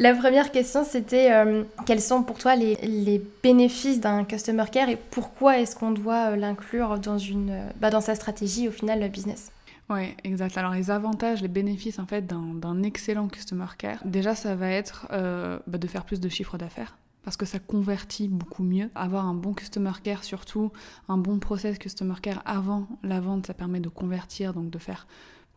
la 0.00 0.12
première 0.12 0.50
question, 0.50 0.82
c'était 0.82 1.30
euh, 1.30 1.62
quels 1.86 2.00
sont 2.00 2.24
pour 2.24 2.38
toi 2.38 2.56
les, 2.56 2.74
les 2.82 3.22
bénéfices 3.44 4.00
d'un 4.00 4.24
customer 4.24 4.64
care 4.72 4.88
et 4.88 4.96
pourquoi 4.96 5.60
est-ce 5.60 5.76
qu'on 5.76 5.92
doit 5.92 6.34
l'inclure 6.34 6.98
dans, 6.98 7.18
une, 7.18 7.62
bah, 7.80 7.90
dans 7.90 8.00
sa 8.00 8.16
stratégie 8.16 8.66
au 8.66 8.72
final 8.72 9.00
le 9.00 9.06
business? 9.06 9.52
Oui, 9.88 10.16
exact. 10.24 10.58
Alors 10.58 10.72
les 10.72 10.90
avantages, 10.90 11.42
les 11.42 11.48
bénéfices 11.48 12.00
en 12.00 12.06
fait 12.06 12.26
d'un 12.26 12.82
excellent 12.82 13.28
customer 13.28 13.66
care, 13.78 14.00
déjà 14.04 14.34
ça 14.34 14.56
va 14.56 14.68
être 14.68 15.06
bah, 15.10 15.78
de 15.78 15.86
faire 15.86 16.04
plus 16.04 16.18
de 16.18 16.28
chiffre 16.28 16.58
d'affaires 16.58 16.96
parce 17.22 17.36
que 17.36 17.46
ça 17.46 17.58
convertit 17.58 18.28
beaucoup 18.28 18.62
mieux. 18.62 18.90
Avoir 18.94 19.26
un 19.26 19.34
bon 19.34 19.52
customer 19.52 19.92
care, 20.02 20.24
surtout 20.24 20.72
un 21.08 21.18
bon 21.18 21.38
process 21.38 21.78
customer 21.78 22.14
care 22.22 22.42
avant 22.44 22.88
la 23.02 23.20
vente, 23.20 23.46
ça 23.46 23.54
permet 23.54 23.80
de 23.80 23.88
convertir, 23.88 24.54
donc 24.54 24.70
de 24.70 24.78
faire 24.78 25.06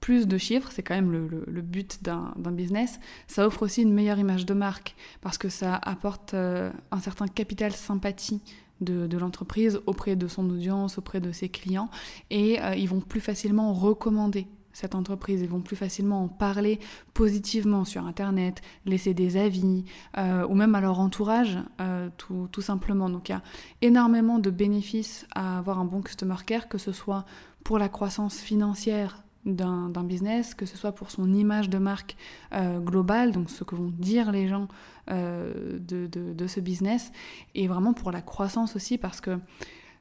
plus 0.04 0.28
de 0.28 0.38
chiffres, 0.38 0.70
c'est 0.74 0.84
quand 0.84 0.96
même 0.96 1.14
le, 1.14 1.62
but 1.62 2.04
d'un 2.04 2.34
business. 2.52 3.00
Ça 3.28 3.48
offre 3.48 3.62
aussi 3.62 3.84
une 3.84 3.94
meilleure 3.94 4.20
image 4.20 4.46
de 4.46 4.54
marque 4.54 4.98
parce 5.22 5.38
que 5.38 5.48
ça 5.48 5.76
apporte 5.76 6.34
euh, 6.34 6.72
un 6.92 7.00
certain 7.00 7.30
capital 7.30 7.72
sympathie 7.72 8.42
de, 8.82 9.18
l'entreprise 9.18 9.80
auprès 9.86 10.18
de 10.18 10.28
son 10.28 10.50
audience, 10.50 10.98
auprès 10.98 11.22
de 11.22 11.32
ses 11.32 11.48
clients 11.48 11.90
et 12.30 12.62
euh, 12.62 12.76
ils 12.76 12.90
vont 12.90 13.00
plus 13.00 13.22
facilement 13.22 13.74
recommander 13.74 14.46
cette 14.74 14.96
entreprise. 14.96 15.42
Ils 15.42 15.50
vont 15.50 15.62
plus 15.62 15.76
facilement 15.76 16.24
en 16.24 16.28
parler 16.28 16.80
positivement 17.14 17.86
sur 17.86 18.06
Internet, 18.06 18.62
laisser 18.86 19.14
des 19.14 19.38
avis, 19.38 19.86
euh, 20.18 20.46
ou 20.48 20.56
même 20.56 20.76
à 20.76 20.82
leur 20.82 21.00
entourage, 21.00 21.60
euh, 21.80 22.10
tout, 22.18 22.62
simplement. 22.62 23.10
Donc 23.10 23.30
il 23.30 23.34
y 23.34 23.36
a 23.36 23.42
énormément 23.82 24.40
de 24.40 24.50
bénéfices 24.50 25.26
à 25.34 25.60
avoir 25.60 25.80
un 25.80 25.86
bon 25.86 26.02
customer 26.02 26.36
care, 26.46 26.68
que 26.68 26.78
ce 26.78 26.92
soit 26.92 27.26
pour 27.64 27.80
la 27.80 27.88
croissance 27.88 28.40
financière 28.40 29.24
d'un 29.46 29.90
business, 30.04 30.56
que 30.56 30.66
ce 30.66 30.78
soit 30.78 30.94
pour 30.94 31.12
son 31.12 31.34
image 31.34 31.70
de 31.70 31.78
marque 31.78 32.16
euh, 32.54 32.80
globale, 32.80 33.34
donc 33.34 33.50
ce 33.50 33.66
que 33.66 33.76
vont 33.76 33.92
dire 33.98 34.32
les 34.32 34.48
gens 34.48 34.68
de, 35.10 36.48
ce 36.48 36.60
business, 36.62 37.12
et 37.54 37.68
vraiment 37.68 37.94
pour 37.94 38.12
la 38.12 38.22
croissance 38.22 38.78
aussi, 38.78 38.98
parce 38.98 39.20
que 39.20 39.38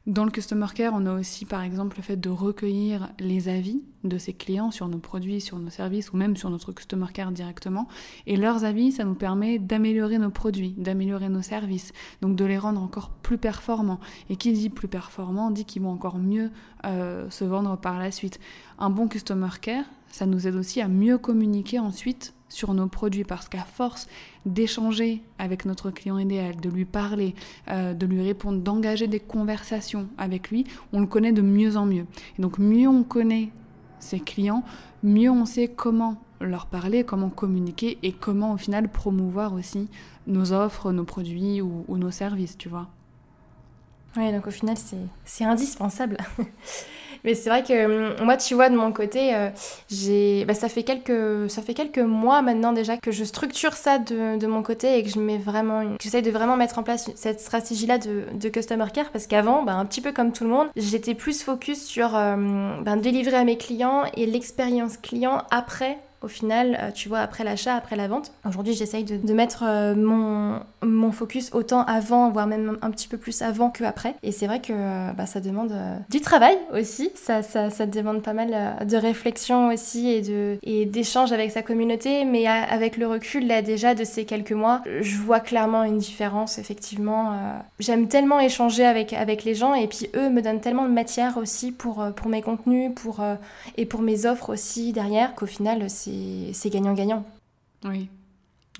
dans 0.07 0.25
le 0.25 0.33
Customer 0.33 0.67
Care, 0.75 0.93
on 0.97 1.07
a 1.07 1.15
aussi 1.15 1.45
par 1.45 1.63
exemple 1.63 1.97
le 1.97 2.03
fait 2.03 2.17
de 2.17 2.29
recueillir 2.29 3.11
les 3.21 3.49
avis 3.49 3.85
de 4.03 4.19
ses 4.19 4.33
clients 4.33 4.73
sur 4.73 4.89
nos 4.89 4.99
produits, 4.99 5.41
sur 5.41 5.61
nos 5.61 5.71
services 5.71 6.13
ou 6.13 6.17
même 6.17 6.37
sur 6.37 6.51
notre 6.51 6.73
Customer 6.73 7.07
Care 7.15 7.31
directement. 7.31 7.87
Et 8.27 8.37
leurs 8.37 8.65
avis, 8.65 8.91
ça 8.91 9.05
nous 9.05 9.15
permet 9.15 9.61
d'améliorer 9.61 10.19
nos 10.19 10.31
produits, 10.31 10.75
d'améliorer 10.77 11.29
nos 11.29 11.43
services, 11.43 11.93
donc 12.21 12.35
de 12.35 12.45
les 12.45 12.59
rendre 12.59 12.83
encore 12.83 13.11
plus 13.11 13.39
performants. 13.39 14.01
Et 14.29 14.35
qui 14.35 14.53
dit 14.53 14.71
plus 14.71 14.89
performant 14.89 15.53
dit 15.53 15.65
qu'ils 15.65 15.83
vont 15.83 15.93
encore 15.93 16.19
mieux 16.19 16.51
euh, 16.85 17.31
se 17.31 17.45
vendre 17.45 17.77
par 17.79 18.01
la 18.01 18.11
suite. 18.11 18.41
Un 18.81 18.91
bon 18.91 19.07
Customer 19.07 19.51
Care, 19.61 19.85
ça 20.11 20.27
nous 20.27 20.49
aide 20.49 20.57
aussi 20.57 20.81
à 20.81 20.89
mieux 20.89 21.17
communiquer 21.17 21.79
ensuite 21.79 22.35
sur 22.53 22.75
nos 22.75 22.87
produits 22.87 23.25
parce 23.25 23.49
qu'à 23.49 23.65
force 23.65 24.07
d'échanger 24.47 25.23
avec 25.39 25.65
notre 25.65 25.91
client 25.91 26.19
idéal, 26.19 26.57
de 26.57 26.69
lui 26.69 26.85
parler, 26.85 27.35
euh, 27.69 27.95
de 27.95 28.07
lui 28.07 28.23
répondre, 28.23 28.59
d'engager 28.59 29.07
des 29.07 29.21
conversations 29.21 30.09
avec 30.19 30.51
lui, 30.51 30.65
on 30.93 31.01
le 31.01 31.07
connaît 31.07 31.33
de 31.33 31.43
mieux 31.43 31.77
en 31.77 31.87
mieux. 31.87 32.07
Et 32.39 32.43
donc 32.43 32.59
mieux 32.59 32.89
on 32.89 33.03
connaît 33.03 33.51
ses 33.99 34.21
clients, 34.21 34.65
mieux 35.03 35.31
on 35.31 35.47
sait 35.47 35.69
comment 35.69 36.21
leur 36.41 36.67
parler, 36.67 37.05
comment 37.05 37.31
communiquer 37.31 37.99
et 38.03 38.13
comment 38.13 38.53
au 38.53 38.57
final 38.57 38.89
promouvoir 38.89 39.55
aussi 39.55 39.89
nos 40.27 40.53
offres, 40.53 40.93
nos 40.93 41.05
produits 41.05 41.61
ou, 41.61 41.85
ou 41.89 41.99
nos 41.99 42.11
services, 42.11 42.59
tu 42.59 42.69
vois. 42.69 42.89
Oui, 44.17 44.31
donc 44.31 44.47
au 44.47 44.51
final, 44.51 44.77
c'est 45.25 45.45
indispensable. 45.45 46.19
Mais 47.25 47.35
c'est 47.35 47.51
vrai 47.51 47.63
que 47.63 47.85
hum, 47.85 48.25
moi, 48.25 48.37
tu 48.37 48.55
vois, 48.55 48.69
de 48.69 48.77
mon 48.77 48.93
côté, 48.93 49.35
euh, 49.35 49.49
j'ai, 49.91 50.45
bah, 50.45 50.55
ça, 50.55 50.69
fait 50.69 50.83
quelques, 50.83 51.51
ça 51.51 51.63
fait 51.63 51.75
quelques 51.75 51.99
mois 51.99 52.43
maintenant 52.43 52.73
déjà 52.73 52.97
que 52.97 53.11
je 53.11 53.25
structure 53.25 53.75
ça 53.75 53.99
de, 53.99 54.39
de 54.39 54.47
mon 54.47 54.63
côté 54.63 54.99
et 54.99 55.03
que 55.03 55.09
je 55.09 55.19
mets 55.19 55.39
vraiment, 55.39 55.83
j'essaie 56.01 56.23
de 56.23 56.31
vraiment 56.31 56.57
mettre 56.57 56.79
en 56.79 56.83
place 56.83 57.11
cette 57.15 57.41
stratégie-là 57.41 57.99
de, 57.99 58.25
de, 58.35 58.49
customer 58.49 58.87
care 58.93 59.11
parce 59.11 59.27
qu'avant, 59.27 59.63
bah, 59.63 59.75
un 59.75 59.85
petit 59.87 60.01
peu 60.01 60.13
comme 60.13 60.33
tout 60.33 60.45
le 60.45 60.51
monde, 60.51 60.69
j'étais 60.77 61.15
plus 61.15 61.43
focus 61.43 61.85
sur 61.85 62.17
euh, 62.17 62.81
bah, 62.83 62.97
délivrer 62.97 63.37
à 63.37 63.45
mes 63.45 63.57
clients 63.57 64.05
et 64.17 64.27
l'expérience 64.27 64.97
client 64.97 65.43
après 65.51 65.99
au 66.23 66.29
final, 66.29 66.79
euh, 66.81 66.91
tu 66.91 67.09
vois, 67.09 67.21
après 67.21 67.45
l'achat, 67.45 67.75
après 67.75 67.97
la 67.97 68.09
vente. 68.09 68.33
Aujourd'hui, 68.47 68.75
j'essaye 68.75 69.05
de, 69.05 69.33
mettre 69.33 69.65
euh, 69.67 69.95
mon, 69.95 70.61
mon 70.83 71.13
focus 71.13 71.51
autant 71.53 71.85
avant, 71.85 72.31
voire 72.31 72.47
même 72.47 72.79
un 72.83 72.91
petit 72.91 73.09
peu 73.09 73.17
plus 73.17 73.43
avant 73.43 73.71
que 73.71 73.85
après. 73.85 74.15
Et 74.23 74.33
c'est 74.33 74.47
vrai 74.47 74.61
que 74.61 74.73
euh, 74.73 75.13
bah, 75.13 75.27
ça 75.27 75.41
demande 75.41 75.75
du 76.11 76.21
travail 76.21 76.57
aussi. 76.73 77.11
Ça, 77.15 77.43
ça, 77.43 77.71
ça, 77.71 77.87
demande 77.87 78.23
pas 78.23 78.33
mal 78.33 78.87
de 78.87 78.97
réflexion 78.97 79.69
aussi 79.69 80.09
et 80.09 80.23
de 80.23 80.59
et 80.63 80.87
d'échange 80.87 81.33
avec 81.33 81.51
sa 81.51 81.63
communauté. 81.63 82.25
Mais 82.25 82.47
avec 82.47 82.97
le 82.97 83.07
recul, 83.07 83.47
là, 83.47 83.63
déjà, 83.63 83.95
de 83.95 84.05
ces 84.05 84.25
quelques 84.25 84.53
mois, 84.53 84.83
je 85.01 85.17
vois 85.17 85.41
clairement 85.41 85.85
une 85.85 85.99
différence, 85.99 86.59
effectivement. 86.59 87.33
J'aime 87.79 88.09
tellement 88.09 88.41
échanger 88.41 88.85
avec, 88.85 89.13
avec 89.13 89.45
les 89.45 89.55
gens 89.55 89.75
et 89.75 89.87
puis 89.87 90.09
eux 90.15 90.29
me 90.29 90.41
donnent 90.43 90.61
tellement 90.61 90.85
de 90.85 90.93
matière 90.93 91.37
aussi 91.37 91.73
pour, 91.73 92.05
pour 92.15 92.29
mes 92.29 92.43
contenus 92.43 92.93
pour, 92.95 93.21
et 93.77 93.87
pour 93.87 94.01
mes 94.03 94.27
offres 94.27 94.51
aussi 94.51 94.93
derrière 94.93 95.35
qu'au 95.35 95.47
final, 95.47 95.89
c'est 95.89 96.12
c'est 96.53 96.71
gagnant-gagnant. 96.71 97.25
Oui. 97.85 98.09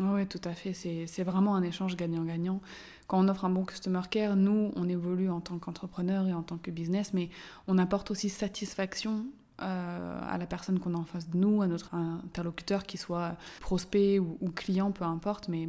Oui, 0.01 0.27
tout 0.27 0.41
à 0.45 0.55
fait. 0.55 0.73
C'est 0.73 1.23
vraiment 1.23 1.55
un 1.55 1.63
échange 1.63 1.97
gagnant-gagnant. 1.97 2.61
Quand 3.07 3.23
on 3.23 3.29
offre 3.29 3.45
un 3.45 3.51
bon 3.51 3.65
customer 3.65 4.01
care, 4.11 4.37
nous, 4.37 4.73
on 4.75 4.89
évolue 4.89 5.29
en 5.29 5.41
tant 5.41 5.59
qu'entrepreneur 5.59 6.27
et 6.29 6.33
en 6.33 6.43
tant 6.43 6.57
que 6.57 6.71
business, 6.71 7.13
mais 7.13 7.29
on 7.67 7.77
apporte 7.79 8.11
aussi 8.11 8.29
satisfaction 8.29 9.27
à 9.59 10.37
la 10.39 10.47
personne 10.47 10.81
qu'on 10.81 10.95
a 10.95 10.99
en 10.99 11.05
face 11.05 11.29
de 11.29 11.37
nous, 11.37 11.63
à 11.63 11.67
notre 11.67 11.95
interlocuteur, 11.95 12.85
qui 12.85 12.97
soit 12.97 13.37
prospect 13.61 14.19
ou, 14.19 14.51
client, 14.55 14.91
peu 14.93 15.05
importe, 15.05 15.49
mais 15.49 15.69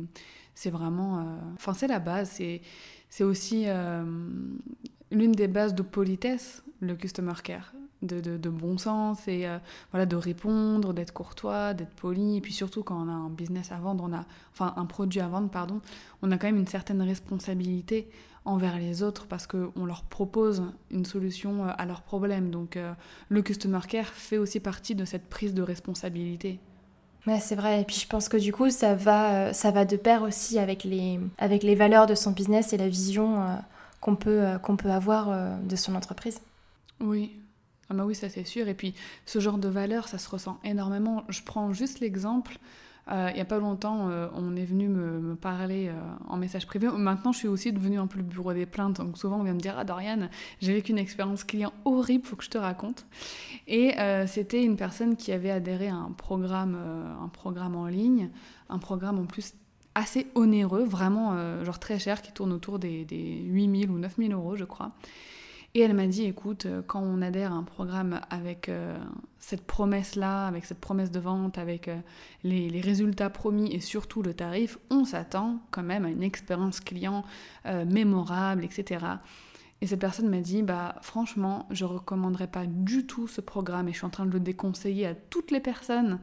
c'est 0.56 0.70
vraiment... 0.72 1.38
Enfin, 1.56 1.74
c'est 1.74 1.88
la 1.88 2.00
base, 2.00 2.42
c'est 3.10 3.24
aussi 3.24 3.66
l'une 5.12 5.32
des 5.34 5.48
bases 5.48 5.76
de 5.76 5.84
politesse, 5.84 6.64
le 6.80 6.96
customer 6.96 7.34
care 7.44 7.74
de, 8.04 8.50
bon 8.50 8.78
sens 8.78 9.28
et 9.28 9.46
euh, 9.46 9.58
voilà, 9.92 10.06
de 10.06 10.16
répondre, 10.16 10.94
d'être 10.94 11.14
courtois, 11.14 11.74
d'être 11.74 11.94
poli. 11.96 12.38
Et 12.38 12.42
puis 12.42 12.54
surtout, 12.54 12.84
quand 12.84 13.06
on 13.06 13.10
a 13.10 13.14
un 13.14 13.30
business 13.30 13.72
à 13.72 13.78
vendre, 13.78 14.04
on 14.08 14.14
a, 14.14 14.26
enfin 14.54 14.74
un 14.78 14.86
produit 14.86 15.22
à 15.22 15.28
vendre, 15.28 15.50
pardon, 15.50 15.82
on 16.22 16.32
a 16.32 16.38
quand 16.38 16.48
même 16.48 16.58
une 16.58 16.68
certaine 16.68 17.02
responsabilité 17.02 18.10
envers 18.46 18.78
les 18.78 19.04
autres 19.04 19.26
parce 19.28 19.48
qu'on 19.48 19.86
leur 19.86 20.04
propose 20.04 20.64
une 20.92 21.06
solution 21.06 21.66
euh, 21.66 21.72
à 21.78 21.86
leurs 21.86 22.02
problèmes. 22.02 22.52
Donc 22.52 22.78
euh, 22.78 22.94
le 23.30 23.42
customer 23.42 23.80
care 23.88 24.08
fait 24.08 24.38
aussi 24.38 24.60
partie 24.60 24.96
de 24.96 25.06
cette 25.06 25.28
prise 25.30 25.54
de 25.54 25.62
responsabilité. 25.62 26.60
Ouais, 27.26 27.40
c'est 27.40 27.56
vrai. 27.56 27.82
Et 27.82 27.86
puis 27.86 27.96
je 27.96 28.08
pense 28.08 28.28
que 28.28 28.36
du 28.36 28.52
coup, 28.52 28.70
ça 28.70 28.96
va, 28.96 29.54
ça 29.54 29.72
va 29.72 29.86
de 29.86 29.96
pair 29.96 30.24
aussi 30.24 30.60
avec 30.60 30.84
les, 30.84 31.22
avec 31.38 31.64
les 31.64 31.74
valeurs 31.74 32.06
de 32.06 32.16
son 32.16 32.32
business 32.32 32.74
et 32.74 32.78
la 32.78 32.90
vision 32.90 33.42
qu'on 34.02 34.18
peut, 34.18 34.44
qu'on 34.62 34.76
peut 34.76 34.92
avoir 34.92 35.58
de 35.64 35.76
son 35.78 35.96
entreprise. 35.96 36.42
Oui, 37.00 37.32
ah 37.90 37.94
bah 37.94 38.06
oui, 38.06 38.16
ça 38.16 38.30
c'est 38.30 38.46
sûr. 38.46 38.68
Et 38.68 38.74
puis 38.74 38.94
ce 39.26 39.40
genre 39.40 39.58
de 39.58 39.68
valeur, 39.68 40.08
ça 40.08 40.18
se 40.18 40.30
ressent 40.30 40.60
énormément. 40.64 41.24
Je 41.30 41.42
prends 41.44 41.74
juste 41.74 42.00
l'exemple. 42.00 42.58
Euh, 43.12 43.28
il 43.32 43.36
n'y 43.36 43.42
a 43.42 43.46
pas 43.46 43.60
longtemps, 43.60 44.10
euh, 44.10 44.30
on 44.34 44.56
est 44.56 44.64
venu 44.64 44.88
me, 44.88 45.36
parler 45.36 45.90
euh, 45.90 45.94
en 46.30 46.38
message 46.38 46.66
privé. 46.66 46.88
Maintenant, 46.88 47.34
je 47.34 47.40
suis 47.40 47.48
aussi 47.50 47.74
devenue 47.74 48.00
un 48.00 48.08
peu 48.08 48.18
le 48.18 48.24
bureau 48.24 48.54
des 48.54 48.66
plaintes. 48.66 48.98
Donc 48.98 49.18
souvent, 49.18 49.40
on 49.40 49.44
vient 49.44 49.54
me 49.54 49.60
dire 49.60 49.76
Ah, 49.78 49.84
Dorian, 49.84 50.30
j'ai 50.62 50.74
vécu 50.74 50.92
une 50.92 50.98
expérience 50.98 51.44
client 51.44 51.74
horrible, 51.84 52.26
faut 52.26 52.38
que 52.38 52.46
je 52.46 52.50
te 52.50 52.58
raconte. 52.58 53.06
Et 53.68 53.96
c'était 54.28 54.64
une 54.64 54.76
personne 54.76 55.16
qui 55.16 55.32
avait 55.32 55.52
adhéré 55.52 55.88
à 55.88 55.96
un 55.96 56.12
programme, 56.12 56.78
un 57.22 57.28
programme 57.30 57.76
en 57.76 57.88
ligne, 57.88 58.30
un 58.70 58.78
programme 58.78 59.20
en 59.20 59.26
plus 59.26 59.54
assez 59.96 60.28
onéreux, 60.36 60.84
vraiment 60.84 61.64
genre 61.64 61.80
très 61.80 62.00
cher, 62.00 62.22
qui 62.22 62.32
tourne 62.32 62.52
autour 62.52 62.80
des, 62.80 63.06
des 63.06 63.42
8000 63.44 63.90
ou 63.90 63.98
9000 63.98 64.34
euros, 64.34 64.56
je 64.56 64.66
crois. 64.66 64.92
Et 65.76 65.80
elle 65.80 65.96
m'a 65.96 66.06
dit, 66.06 66.26
écoute, 66.26 66.68
euh, 66.68 66.84
quand 66.86 67.02
on 67.02 67.22
adhère 67.24 67.52
à 67.52 67.56
un 67.56 67.64
programme 67.64 68.22
avec 68.30 68.70
euh, 68.70 68.96
cette 69.40 69.66
promesse-là, 69.66 70.46
avec 70.46 70.66
cette 70.66 70.80
promesse 70.80 71.10
de 71.10 71.20
vente, 71.20 71.58
avec 71.58 71.88
euh, 71.88 71.98
les, 72.44 72.80
résultats 72.80 73.32
promis 73.32 73.74
et 73.74 73.80
surtout 73.80 74.22
le 74.22 74.36
tarif, 74.36 74.78
on 74.92 75.04
s'attend 75.04 75.64
quand 75.72 75.82
même 75.82 76.06
à 76.06 76.10
une 76.10 76.22
expérience 76.22 76.80
client 76.80 77.24
mémorable, 77.86 78.66
etc. 78.66 79.06
Et 79.82 79.88
cette 79.88 80.02
personne 80.02 80.30
m'a 80.30 80.42
dit, 80.42 80.64
bah 80.64 80.96
franchement, 81.02 81.68
je 81.72 81.86
ne 81.86 81.92
recommanderais 81.92 82.48
pas 82.48 82.66
du 82.66 83.06
tout 83.08 83.28
ce 83.28 83.42
programme 83.42 83.88
et 83.88 83.94
je 83.94 83.98
suis 83.98 84.06
en 84.06 84.10
train 84.10 84.26
de 84.26 84.32
le 84.32 84.40
déconseiller 84.40 85.08
à 85.08 85.16
toutes 85.16 85.52
les 85.52 85.62
personnes 85.62 86.20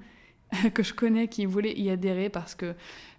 que 0.74 0.82
je 0.82 0.94
connais 0.94 1.28
qui 1.28 1.46
voulaient 1.46 1.78
y 1.78 1.90
adhérer 1.90 2.28
parce 2.28 2.54
que 2.54 2.74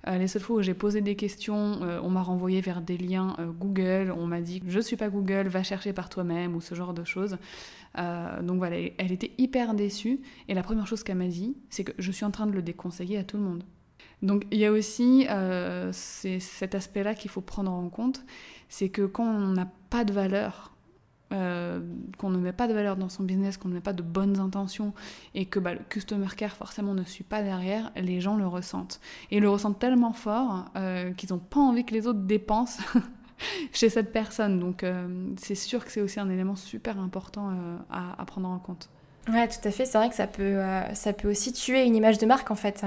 euh, 0.08 0.18
les 0.18 0.28
seules 0.28 0.42
fois 0.42 0.58
où 0.58 0.62
j'ai 0.62 0.74
posé 0.74 1.02
des 1.02 1.16
questions, 1.16 1.80
euh, 1.84 2.00
on 2.04 2.10
m'a 2.10 2.22
renvoyé 2.22 2.62
vers 2.62 2.82
des 2.82 2.98
liens 2.98 3.36
euh, 3.40 3.52
Google, 3.52 4.14
on 4.18 4.26
m'a 4.26 4.42
dit 4.42 4.62
je 4.68 4.80
suis 4.80 4.96
pas 4.96 5.10
Google, 5.10 5.48
va 5.48 5.64
chercher 5.64 5.94
par 5.94 6.10
toi-même 6.10 6.56
ou 6.56 6.62
ce 6.62 6.76
genre 6.76 6.94
de 6.94 7.04
choses. 7.04 7.38
donc 7.96 8.58
voilà, 8.58 8.78
elle 8.98 9.12
était 9.12 9.32
hyper 9.38 9.74
déçue 9.74 10.20
et 10.48 10.54
la 10.54 10.64
première 10.64 10.88
chose 10.88 11.04
qu'elle 11.04 11.18
m'a 11.18 11.28
dit, 11.28 11.56
c'est 11.70 11.84
que 11.84 11.94
je 11.98 12.12
suis 12.12 12.26
en 12.26 12.32
train 12.32 12.48
de 12.48 12.54
le 12.54 12.62
déconseiller 12.62 13.18
à 13.18 13.24
tout 13.24 13.38
le 13.38 13.44
monde. 13.44 13.64
Donc 14.22 14.46
il 14.52 14.60
y 14.60 14.66
a 14.66 14.72
aussi 14.72 15.28
cet 15.92 16.76
aspect-là 16.76 17.16
qu'il 17.16 17.32
faut 17.32 17.42
prendre 17.42 17.72
en 17.72 17.90
compte, 17.90 18.24
c'est 18.70 18.90
que 18.90 19.04
quand 19.04 19.26
on 19.26 19.52
n'a 19.54 19.68
pas 19.90 20.06
de 20.06 20.14
valeur 20.14 20.71
euh, 21.32 21.80
qu'on 22.18 22.30
ne 22.30 22.38
met 22.38 22.54
pas 22.54 22.68
de 22.68 22.74
valeur 22.74 22.98
dans 22.98 23.10
son 23.10 23.24
business, 23.24 23.58
qu'on 23.58 23.70
ne 23.70 23.76
met 23.76 23.82
pas 23.82 23.94
de 23.94 24.02
bonnes 24.02 24.40
intentions 24.40 24.94
et 25.34 25.46
que 25.46 25.60
bah, 25.60 25.74
le 25.74 25.80
customer 25.90 26.28
care 26.36 26.56
forcément 26.56 26.94
ne 26.94 27.04
suit 27.04 27.24
pas 27.24 27.42
derrière, 27.42 27.92
les 27.96 28.22
gens 28.22 28.36
le 28.36 28.48
ressentent. 28.48 29.00
Et 29.32 29.40
le 29.40 29.50
ressentent 29.50 29.80
tellement 29.80 30.14
fort 30.14 30.66
euh, 30.76 31.12
qu'ils 31.14 31.32
n'ont 31.32 31.40
pas 31.40 31.60
envie 31.60 31.86
que 31.86 31.94
les 31.94 32.08
autres 32.08 32.20
dépensent 32.20 32.82
chez 33.72 33.90
cette 33.90 34.12
personne. 34.12 34.60
Donc 34.60 34.84
euh, 34.84 35.30
c'est 35.38 35.56
sûr 35.56 35.86
que 35.86 35.92
c'est 35.92 36.02
aussi 36.02 36.20
un 36.20 36.30
élément 36.30 36.56
super 36.56 37.00
important 37.00 37.52
à, 37.90 38.26
prendre 38.26 38.50
en 38.50 38.60
compte. 38.60 38.90
Ouais, 39.30 39.48
tout 39.48 39.68
à 39.68 39.72
fait. 39.72 39.86
C'est 39.86 39.98
vrai 39.98 40.10
que 40.10 40.16
ça 40.16 40.28
peut, 40.28 40.60
ça 40.94 41.14
peut 41.14 41.30
aussi 41.30 41.54
tuer 41.54 41.86
une 41.86 41.96
image 41.96 42.18
de 42.18 42.26
marque 42.26 42.52
en 42.52 42.56
fait. 42.56 42.84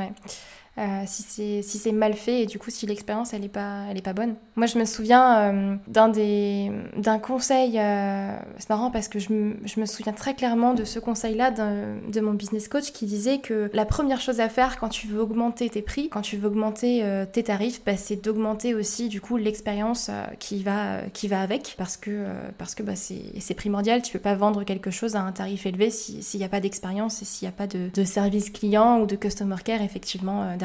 Euh, 0.77 1.05
si 1.07 1.23
c'est 1.23 1.63
si 1.63 1.93
mal 1.93 2.15
fait 2.15 2.43
et 2.43 2.47
du 2.47 2.59
coup 2.59 2.69
si 2.69 2.85
l'expérience 2.85 3.33
elle 3.33 3.45
est 3.45 3.49
pas 3.49 3.85
elle 3.89 3.97
est 3.97 4.03
pas 4.03 4.13
bonne. 4.13 4.35
Moi 4.57 4.67
je 4.67 4.77
me 4.77 4.85
souviens 4.85 5.39
euh, 5.39 5.77
d'un 5.87 6.09
des 6.09 6.73
d'un 6.97 7.21
conseil 7.21 7.79
euh, 7.79 8.37
c'est 8.59 8.69
marrant 8.71 8.91
parce 8.91 9.07
que 9.07 9.21
je 9.21 9.29
je 9.65 9.79
me 9.79 9.87
souviens 9.87 10.13
très 10.13 10.35
clairement 10.35 10.75
de 10.75 10.83
ce 10.83 10.99
conseil 10.99 11.37
là 11.37 11.53
de 11.53 12.21
mon 12.21 12.33
business 12.33 12.67
coach 12.67 12.91
qui 12.91 13.07
disait 13.07 13.39
que 13.39 13.71
la 13.73 13.85
première 13.85 14.21
chose 14.21 14.41
à 14.41 14.49
faire 14.49 14.81
quand 14.81 14.89
tu 14.89 15.07
veux 15.07 15.21
augmenter 15.21 15.71
tes 15.71 15.81
prix, 15.81 16.09
quand 16.09 16.23
tu 16.23 16.37
veux 16.37 16.49
augmenter 16.49 17.05
tes 17.33 17.45
tarifs, 17.45 17.85
bah, 17.85 17.97
c'est 17.97 18.17
d'augmenter 18.17 18.75
aussi 18.75 19.09
du 19.09 19.21
coup 19.21 19.37
l'expérience 19.37 20.11
qui 20.41 20.65
va 20.65 21.03
qui 21.13 21.29
va 21.29 21.41
avec 21.41 21.77
parce 21.79 21.97
que 21.97 22.27
parce 22.59 22.75
que 22.75 22.83
bah, 22.83 22.97
c'est 22.97 23.55
primordial, 23.55 24.03
tu 24.03 24.13
peux 24.13 24.19
pas 24.19 24.35
vendre 24.35 24.65
quelque 24.65 24.91
chose 24.91 25.15
à 25.15 25.21
un 25.21 25.31
tarif 25.31 25.67
élevé 25.67 25.91
s'il 25.91 26.41
n'y 26.41 26.45
a 26.45 26.49
pas 26.49 26.61
d'expérience 26.61 27.23
et 27.23 27.25
s'il 27.25 27.47
n'y 27.47 27.55
a 27.55 27.57
pas 27.57 27.69
de, 27.69 27.91
de 27.95 28.05
service 28.05 28.51
client 28.51 28.99
ou 29.01 29.07
de 29.07 29.15
customer 29.15 29.57
care 29.65 29.81
effectivement 29.81 30.57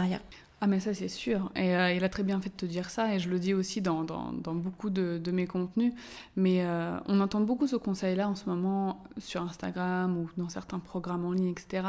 ah 0.61 0.67
mais 0.67 0.79
ça 0.79 0.93
c'est 0.93 1.07
sûr. 1.07 1.51
Et 1.55 1.75
euh, 1.75 1.93
il 1.93 2.03
a 2.03 2.09
très 2.09 2.23
bien 2.23 2.41
fait 2.41 2.49
de 2.49 2.55
te 2.55 2.65
dire 2.65 2.89
ça, 2.89 3.13
et 3.13 3.19
je 3.19 3.29
le 3.29 3.39
dis 3.39 3.53
aussi 3.53 3.81
dans, 3.81 4.03
beaucoup 4.03 4.89
de, 4.89 5.31
mes 5.31 5.47
contenus. 5.47 5.93
Mais 6.35 6.65
euh, 6.65 6.97
on 7.07 7.21
entend 7.21 7.41
beaucoup 7.41 7.67
ce 7.67 7.77
conseil-là 7.77 8.27
en 8.27 8.35
ce 8.35 8.49
moment 8.49 9.03
sur 9.17 9.41
Instagram 9.41 10.17
ou 10.17 10.29
dans 10.37 10.49
certains 10.49 10.79
programmes 10.79 11.25
en 11.25 11.31
ligne, 11.31 11.49
etc 11.49 11.83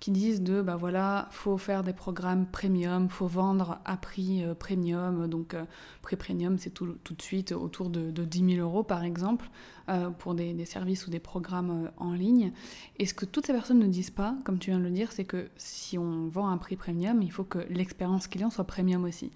qui 0.00 0.10
disent 0.10 0.40
de 0.40 0.62
bah 0.62 0.76
voilà, 0.76 1.28
faut 1.30 1.58
faire 1.58 1.84
des 1.84 1.92
programmes 1.92 2.46
premium, 2.46 3.10
faut 3.10 3.26
vendre 3.26 3.78
à 3.84 3.98
prix 3.98 4.42
euh, 4.42 4.54
premium, 4.54 5.28
donc 5.28 5.52
euh, 5.52 5.64
prix 6.00 6.16
premium 6.16 6.56
c'est 6.58 6.70
tout, 6.70 6.96
tout, 7.04 7.14
de 7.14 7.20
suite 7.20 7.52
autour 7.52 7.90
de, 7.90 8.10
de 8.10 8.24
10 8.24 8.56
000 8.56 8.66
euros 8.66 8.82
par 8.82 9.04
exemple 9.04 9.50
euh, 9.90 10.08
pour 10.08 10.34
des, 10.34 10.54
des, 10.54 10.64
services 10.64 11.06
ou 11.06 11.10
des 11.10 11.18
programmes 11.18 11.90
en 11.98 12.12
ligne. 12.12 12.52
Et 12.98 13.04
ce 13.04 13.12
que 13.12 13.26
toutes 13.26 13.44
ces 13.44 13.52
personnes 13.52 13.78
ne 13.78 13.86
disent 13.86 14.10
pas, 14.10 14.34
comme 14.44 14.58
tu 14.58 14.70
viens 14.70 14.78
de 14.78 14.84
le 14.84 14.90
dire, 14.90 15.12
c'est 15.12 15.24
que 15.24 15.50
si 15.58 15.98
on 15.98 16.28
vend 16.28 16.48
un 16.48 16.56
prix 16.56 16.76
premium, 16.76 17.20
il 17.20 17.30
faut 17.30 17.44
que 17.44 17.58
l'expérience 17.68 18.26
client 18.26 18.48
soit 18.48 18.64
premium 18.64 19.04
aussi. 19.04 19.30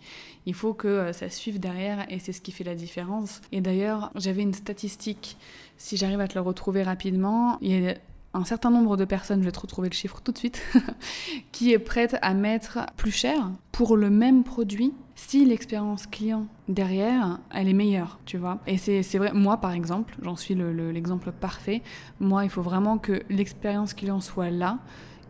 Il 0.46 0.54
faut 0.54 0.72
que 0.72 1.12
ça 1.12 1.28
suive 1.28 1.60
derrière 1.60 2.10
et 2.10 2.18
c'est 2.18 2.32
ce 2.32 2.40
qui 2.40 2.52
fait 2.52 2.64
la 2.64 2.74
différence. 2.74 3.42
Et 3.52 3.60
d'ailleurs, 3.60 4.10
j'avais 4.14 4.42
une 4.42 4.54
statistique, 4.54 5.36
si 5.76 5.98
j'arrive 5.98 6.20
à 6.20 6.28
te 6.28 6.34
le 6.34 6.40
retrouver 6.40 6.82
rapidement, 6.82 7.58
il 7.60 7.82
y 7.82 7.88
a 7.88 7.94
un 8.34 8.44
certain 8.44 8.70
nombre 8.70 8.96
de 8.96 9.04
personnes, 9.04 9.40
je 9.40 9.44
vais 9.44 9.52
te 9.52 9.60
retrouver 9.60 9.88
le 9.88 9.94
chiffre 9.94 10.20
tout 10.22 10.32
de 10.32 10.38
suite, 10.38 10.60
qui 11.52 11.72
est 11.72 11.78
prête 11.78 12.16
à 12.20 12.34
mettre 12.34 12.80
plus 12.96 13.12
cher 13.12 13.50
pour 13.72 13.96
le 13.96 14.10
même 14.10 14.44
produit 14.44 14.92
si 15.14 15.44
l'expérience 15.44 16.06
client 16.06 16.46
derrière, 16.68 17.38
elle 17.52 17.68
est 17.68 17.74
meilleure, 17.74 18.18
tu 18.26 18.36
vois. 18.36 18.58
Et 18.66 18.76
c'est 18.76 19.18
vrai, 19.18 19.32
moi 19.32 19.58
par 19.58 19.72
exemple, 19.72 20.16
j'en 20.22 20.36
suis 20.36 20.54
l'exemple 20.54 21.30
parfait, 21.32 21.82
moi 22.18 22.44
il 22.44 22.50
faut 22.50 22.62
vraiment 22.62 22.98
que 22.98 23.22
l'expérience 23.30 23.94
client 23.94 24.20
soit 24.20 24.50
là 24.50 24.78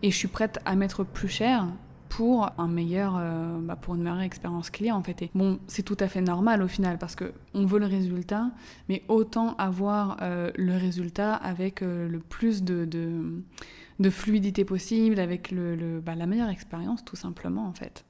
et 0.02 0.10
je 0.10 0.16
suis 0.16 0.28
prête 0.28 0.58
à 0.64 0.74
mettre 0.74 1.04
plus 1.04 1.28
cher 1.28 1.66
pour 2.16 2.48
un 2.58 2.68
meilleur, 2.68 3.16
euh, 3.18 3.58
bah, 3.60 3.74
pour 3.74 3.96
une 3.96 4.02
meilleure 4.02 4.20
expérience 4.20 4.70
client 4.70 4.96
en 4.96 5.02
fait. 5.02 5.20
Et 5.22 5.30
bon, 5.34 5.58
c'est 5.66 5.82
tout 5.82 5.96
à 5.98 6.06
fait 6.06 6.20
normal 6.20 6.62
au 6.62 6.68
final 6.68 6.96
parce 6.96 7.16
que 7.16 7.32
on 7.54 7.66
veut 7.66 7.80
le 7.80 7.86
résultat, 7.86 8.52
mais 8.88 9.02
autant 9.08 9.56
avoir 9.56 10.18
euh, 10.22 10.52
le 10.54 10.76
résultat 10.76 11.34
avec 11.34 11.82
euh, 11.82 12.08
le 12.08 12.20
plus 12.20 12.62
de, 12.62 12.84
de, 12.84 14.10
fluidité 14.10 14.64
possible, 14.64 15.18
avec 15.18 15.50
le, 15.50 16.00
bah, 16.00 16.14
la 16.14 16.26
meilleure 16.26 16.50
expérience 16.50 17.04
tout 17.04 17.16
simplement 17.16 17.66
en 17.66 17.72
fait. 17.72 18.04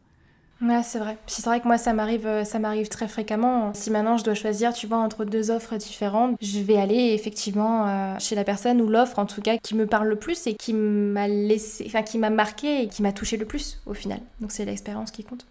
Ouais, 0.60 0.82
c'est 0.82 0.98
vrai. 0.98 1.18
C'est 1.26 1.44
vrai 1.44 1.60
que 1.60 1.66
moi, 1.66 1.76
ça 1.78 1.92
m'arrive, 1.92 2.26
euh, 2.26 2.44
ça 2.44 2.58
m'arrive 2.58 2.88
très 2.88 3.08
fréquemment. 3.08 3.74
Si 3.74 3.90
maintenant 3.90 4.16
je 4.16 4.24
dois 4.24 4.34
choisir, 4.34 4.72
tu 4.72 4.86
vois, 4.86 4.98
entre 4.98 5.24
deux 5.24 5.50
offres 5.50 5.76
différentes, 5.76 6.36
je 6.40 6.60
vais 6.60 6.76
aller 6.76 7.12
effectivement 7.12 7.86
euh, 7.88 8.18
chez 8.18 8.34
la 8.34 8.44
personne 8.44 8.80
ou 8.80 8.88
l'offre, 8.88 9.18
en 9.18 9.26
tout 9.26 9.42
cas, 9.42 9.58
qui 9.58 9.74
me 9.74 9.86
parle 9.86 10.08
le 10.08 10.16
plus 10.16 10.46
et 10.46 10.54
qui 10.54 10.72
m'a 10.72 11.28
laissé, 11.28 11.84
enfin, 11.86 12.02
qui 12.02 12.18
m'a 12.18 12.30
marqué 12.30 12.82
et 12.82 12.88
qui 12.88 13.02
m'a 13.02 13.12
touché 13.12 13.36
le 13.36 13.46
plus 13.46 13.80
au 13.84 13.94
final. 13.94 14.20
Donc 14.40 14.52
c'est 14.52 14.64
l'expérience 14.64 15.10
qui 15.10 15.24
compte. 15.24 15.44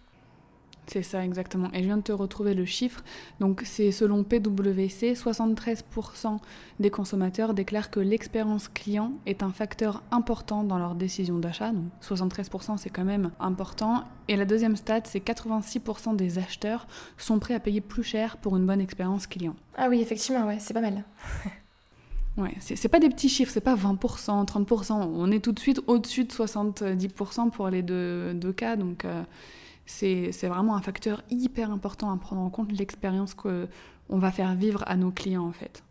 C'est 0.87 1.03
ça 1.03 1.23
exactement. 1.23 1.69
Et 1.73 1.79
je 1.79 1.85
viens 1.85 1.97
de 1.97 2.03
te 2.03 2.11
retrouver 2.11 2.53
le 2.53 2.65
chiffre. 2.65 3.03
Donc 3.39 3.61
c'est 3.65 3.91
selon 3.91 4.23
PwC, 4.23 5.13
73% 5.13 6.39
des 6.79 6.89
consommateurs 6.89 7.53
déclarent 7.53 7.89
que 7.89 7.99
l'expérience 7.99 8.67
client 8.67 9.13
est 9.25 9.43
un 9.43 9.51
facteur 9.51 10.03
important 10.11 10.63
dans 10.63 10.77
leur 10.77 10.95
décision 10.95 11.39
d'achat. 11.39 11.71
Donc 11.71 11.85
73% 12.01 12.77
c'est 12.77 12.89
quand 12.89 13.05
même 13.05 13.31
important. 13.39 14.03
Et 14.27 14.35
la 14.35 14.45
deuxième 14.45 14.75
stat, 14.75 15.01
c'est 15.05 15.23
86% 15.23 16.15
des 16.15 16.37
acheteurs 16.37 16.87
sont 17.17 17.39
prêts 17.39 17.53
à 17.53 17.59
payer 17.59 17.81
plus 17.81 18.03
cher 18.03 18.37
pour 18.37 18.57
une 18.57 18.65
bonne 18.65 18.81
expérience 18.81 19.27
client. 19.27 19.55
Ah 19.75 19.87
oui, 19.89 20.01
effectivement, 20.01 20.45
ouais, 20.47 20.57
c'est 20.59 20.73
pas 20.73 20.81
mal. 20.81 21.03
Ouais, 22.35 22.55
c'est 22.59 22.87
pas 22.87 22.99
des 22.99 23.09
petits 23.09 23.29
chiffres, 23.29 23.51
c'est 23.53 23.61
pas 23.61 23.75
20%, 23.75 24.47
30%. 24.47 24.93
On 24.93 25.29
est 25.29 25.39
tout 25.39 25.51
de 25.51 25.59
suite 25.59 25.81
au-dessus 25.85 26.23
de 26.23 26.31
70% 26.31 27.51
pour 27.51 27.69
les 27.69 27.83
deux, 27.83 28.33
deux 28.33 28.51
cas. 28.51 28.75
Donc, 28.75 29.05
euh, 29.05 29.21
c'est 29.85 30.47
vraiment 30.47 30.75
un 30.75 30.81
facteur 30.81 31.23
hyper 31.29 31.71
important 31.71 32.11
à 32.11 32.17
prendre 32.17 32.41
en 32.41 32.49
compte, 32.49 32.71
l'expérience 32.71 33.33
qu'on 33.33 33.67
va 34.09 34.31
faire 34.31 34.55
vivre 34.55 34.83
à 34.87 34.95
nos 34.95 35.11
clients 35.11 35.47
en 35.47 35.51
fait. 35.51 35.83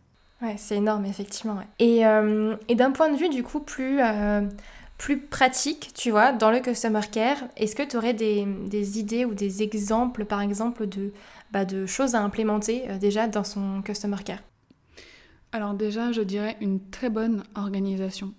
Ouais, 0.42 0.56
c'est 0.58 0.76
énorme, 0.76 1.04
effectivement. 1.06 1.60
Et, 1.78 2.04
euh, 2.04 2.56
et 2.68 2.74
d'un 2.74 2.90
point 2.90 3.10
de 3.10 3.16
vue, 3.16 3.28
du 3.28 3.44
coup, 3.44 3.60
plus, 3.60 4.00
euh, 4.00 4.42
plus 4.98 5.20
pratique, 5.20 5.92
tu 5.94 6.10
vois, 6.10 6.32
dans 6.32 6.50
le 6.50 6.58
customer 6.58 7.02
care, 7.10 7.38
est-ce 7.56 7.76
que 7.76 7.84
tu 7.84 7.96
aurais 7.96 8.12
des, 8.12 8.44
des, 8.44 8.98
idées 8.98 9.24
ou 9.24 9.34
des 9.34 9.62
exemples, 9.62 10.24
par 10.24 10.40
exemple, 10.40 10.88
de, 10.88 11.12
bah, 11.52 11.64
de 11.64 11.86
choses 11.86 12.16
à 12.16 12.22
implémenter 12.22 12.90
euh, 12.90 12.98
déjà 12.98 13.28
dans 13.28 13.44
son 13.44 13.82
customer 13.82 14.16
care? 14.24 14.42
Alors 15.52 15.74
déjà, 15.74 16.10
je 16.10 16.22
dirais 16.22 16.56
une 16.60 16.80
très 16.90 17.08
bonne 17.08 17.44
organisation 17.54 18.34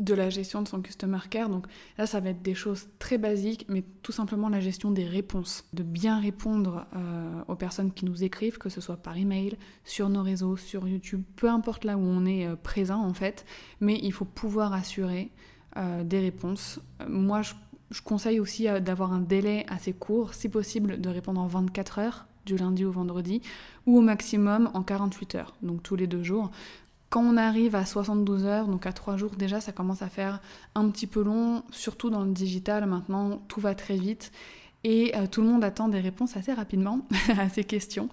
de 0.00 0.14
la 0.14 0.30
gestion 0.30 0.62
de 0.62 0.68
son 0.68 0.80
customer 0.80 1.18
care. 1.28 1.48
Donc 1.48 1.66
là, 1.98 2.06
ça 2.06 2.20
va 2.20 2.30
être 2.30 2.42
des 2.42 2.54
choses 2.54 2.88
très 2.98 3.18
basiques, 3.18 3.66
mais 3.68 3.84
tout 4.02 4.12
simplement 4.12 4.48
la 4.48 4.60
gestion 4.60 4.90
des 4.90 5.04
réponses. 5.04 5.64
De 5.72 5.82
bien 5.82 6.18
répondre 6.18 6.86
euh, 6.96 7.42
aux 7.46 7.54
personnes 7.54 7.92
qui 7.92 8.06
nous 8.06 8.24
écrivent, 8.24 8.58
que 8.58 8.70
ce 8.70 8.80
soit 8.80 8.96
par 8.96 9.16
email, 9.16 9.56
sur 9.84 10.08
nos 10.08 10.22
réseaux, 10.22 10.56
sur 10.56 10.88
YouTube, 10.88 11.22
peu 11.36 11.48
importe 11.48 11.84
là 11.84 11.96
où 11.96 12.00
on 12.00 12.24
est 12.24 12.46
euh, 12.46 12.56
présent 12.56 13.00
en 13.00 13.14
fait, 13.14 13.44
mais 13.80 13.98
il 14.02 14.12
faut 14.12 14.24
pouvoir 14.24 14.72
assurer 14.72 15.30
euh, 15.76 16.02
des 16.02 16.18
réponses. 16.18 16.80
Moi, 17.06 17.42
je, 17.42 17.52
je 17.90 18.00
conseille 18.00 18.40
aussi 18.40 18.64
d'avoir 18.80 19.12
un 19.12 19.20
délai 19.20 19.66
assez 19.68 19.92
court, 19.92 20.32
si 20.32 20.48
possible 20.48 21.00
de 21.00 21.10
répondre 21.10 21.40
en 21.40 21.46
24 21.46 21.98
heures 21.98 22.26
du 22.46 22.56
lundi 22.56 22.86
au 22.86 22.90
vendredi, 22.90 23.42
ou 23.86 23.98
au 23.98 24.00
maximum 24.00 24.70
en 24.72 24.82
48 24.82 25.34
heures, 25.34 25.54
donc 25.62 25.82
tous 25.82 25.94
les 25.94 26.06
deux 26.06 26.22
jours. 26.22 26.50
Quand 27.10 27.22
on 27.22 27.36
arrive 27.36 27.74
à 27.74 27.84
72 27.84 28.44
heures, 28.44 28.68
donc 28.68 28.86
à 28.86 28.92
3 28.92 29.16
jours 29.16 29.32
déjà, 29.36 29.60
ça 29.60 29.72
commence 29.72 30.00
à 30.00 30.08
faire 30.08 30.40
un 30.76 30.88
petit 30.90 31.08
peu 31.08 31.24
long, 31.24 31.64
surtout 31.72 32.08
dans 32.08 32.22
le 32.22 32.30
digital 32.30 32.86
maintenant, 32.86 33.42
tout 33.48 33.60
va 33.60 33.74
très 33.74 33.96
vite. 33.96 34.30
Et 34.84 35.12
euh, 35.16 35.26
tout 35.26 35.42
le 35.42 35.48
monde 35.48 35.64
attend 35.64 35.88
des 35.88 35.98
réponses 35.98 36.36
assez 36.36 36.52
rapidement 36.52 37.00
à 37.36 37.48
ces 37.48 37.64
questions. 37.64 38.08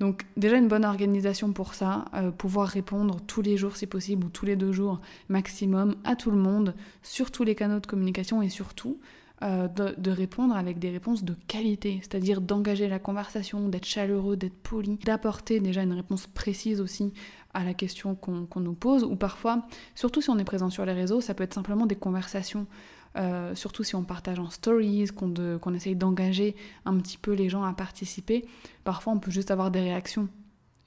Donc 0.00 0.26
déjà 0.36 0.58
une 0.58 0.68
bonne 0.68 0.84
organisation 0.84 1.52
pour 1.52 1.72
ça, 1.72 2.04
euh, 2.12 2.30
pouvoir 2.30 2.68
répondre 2.68 3.16
tous 3.26 3.40
les 3.40 3.56
jours 3.56 3.74
si 3.74 3.86
possible 3.86 4.26
ou 4.26 4.28
tous 4.28 4.44
les 4.44 4.54
deux 4.54 4.70
jours 4.70 5.00
maximum 5.30 5.96
à 6.04 6.14
tout 6.14 6.30
le 6.30 6.36
monde 6.36 6.74
sur 7.02 7.30
tous 7.30 7.44
les 7.44 7.54
canaux 7.54 7.80
de 7.80 7.86
communication 7.86 8.42
et 8.42 8.50
surtout 8.50 8.98
euh, 9.42 9.66
de, 9.66 10.10
répondre 10.12 10.54
avec 10.54 10.78
des 10.78 10.90
réponses 10.90 11.24
de 11.24 11.34
qualité, 11.48 11.98
c'est-à-dire 12.02 12.40
d'engager 12.40 12.86
la 12.86 13.00
conversation, 13.00 13.68
d'être 13.68 13.86
chaleureux, 13.86 14.36
d'être 14.36 14.56
poli, 14.62 14.98
d'apporter 15.04 15.58
déjà 15.58 15.82
une 15.82 15.94
réponse 15.94 16.28
précise 16.28 16.80
aussi 16.80 17.12
à 17.54 17.64
la 17.64 17.74
question 17.74 18.14
qu'on 18.14 18.60
nous 18.60 18.74
pose, 18.74 19.04
ou 19.04 19.16
parfois, 19.16 19.66
surtout 19.94 20.22
si 20.22 20.30
on 20.30 20.38
est 20.38 20.44
présent 20.44 20.70
sur 20.70 20.84
les 20.84 20.92
réseaux, 20.92 21.20
ça 21.20 21.34
peut 21.34 21.44
être 21.44 21.54
simplement 21.54 21.86
des 21.86 21.96
conversations, 21.96 22.66
euh, 23.16 23.54
surtout 23.54 23.84
si 23.84 23.94
on 23.94 24.04
partage 24.04 24.38
en 24.38 24.50
stories, 24.50 25.08
qu'on 25.14 25.74
essaye 25.74 25.96
d'engager 25.96 26.56
un 26.86 26.96
petit 26.96 27.18
peu 27.18 27.32
les 27.32 27.48
gens 27.48 27.64
à 27.64 27.72
participer, 27.74 28.46
parfois 28.84 29.12
on 29.12 29.18
peut 29.18 29.30
juste 29.30 29.50
avoir 29.50 29.70
des 29.70 29.80
réactions 29.80 30.28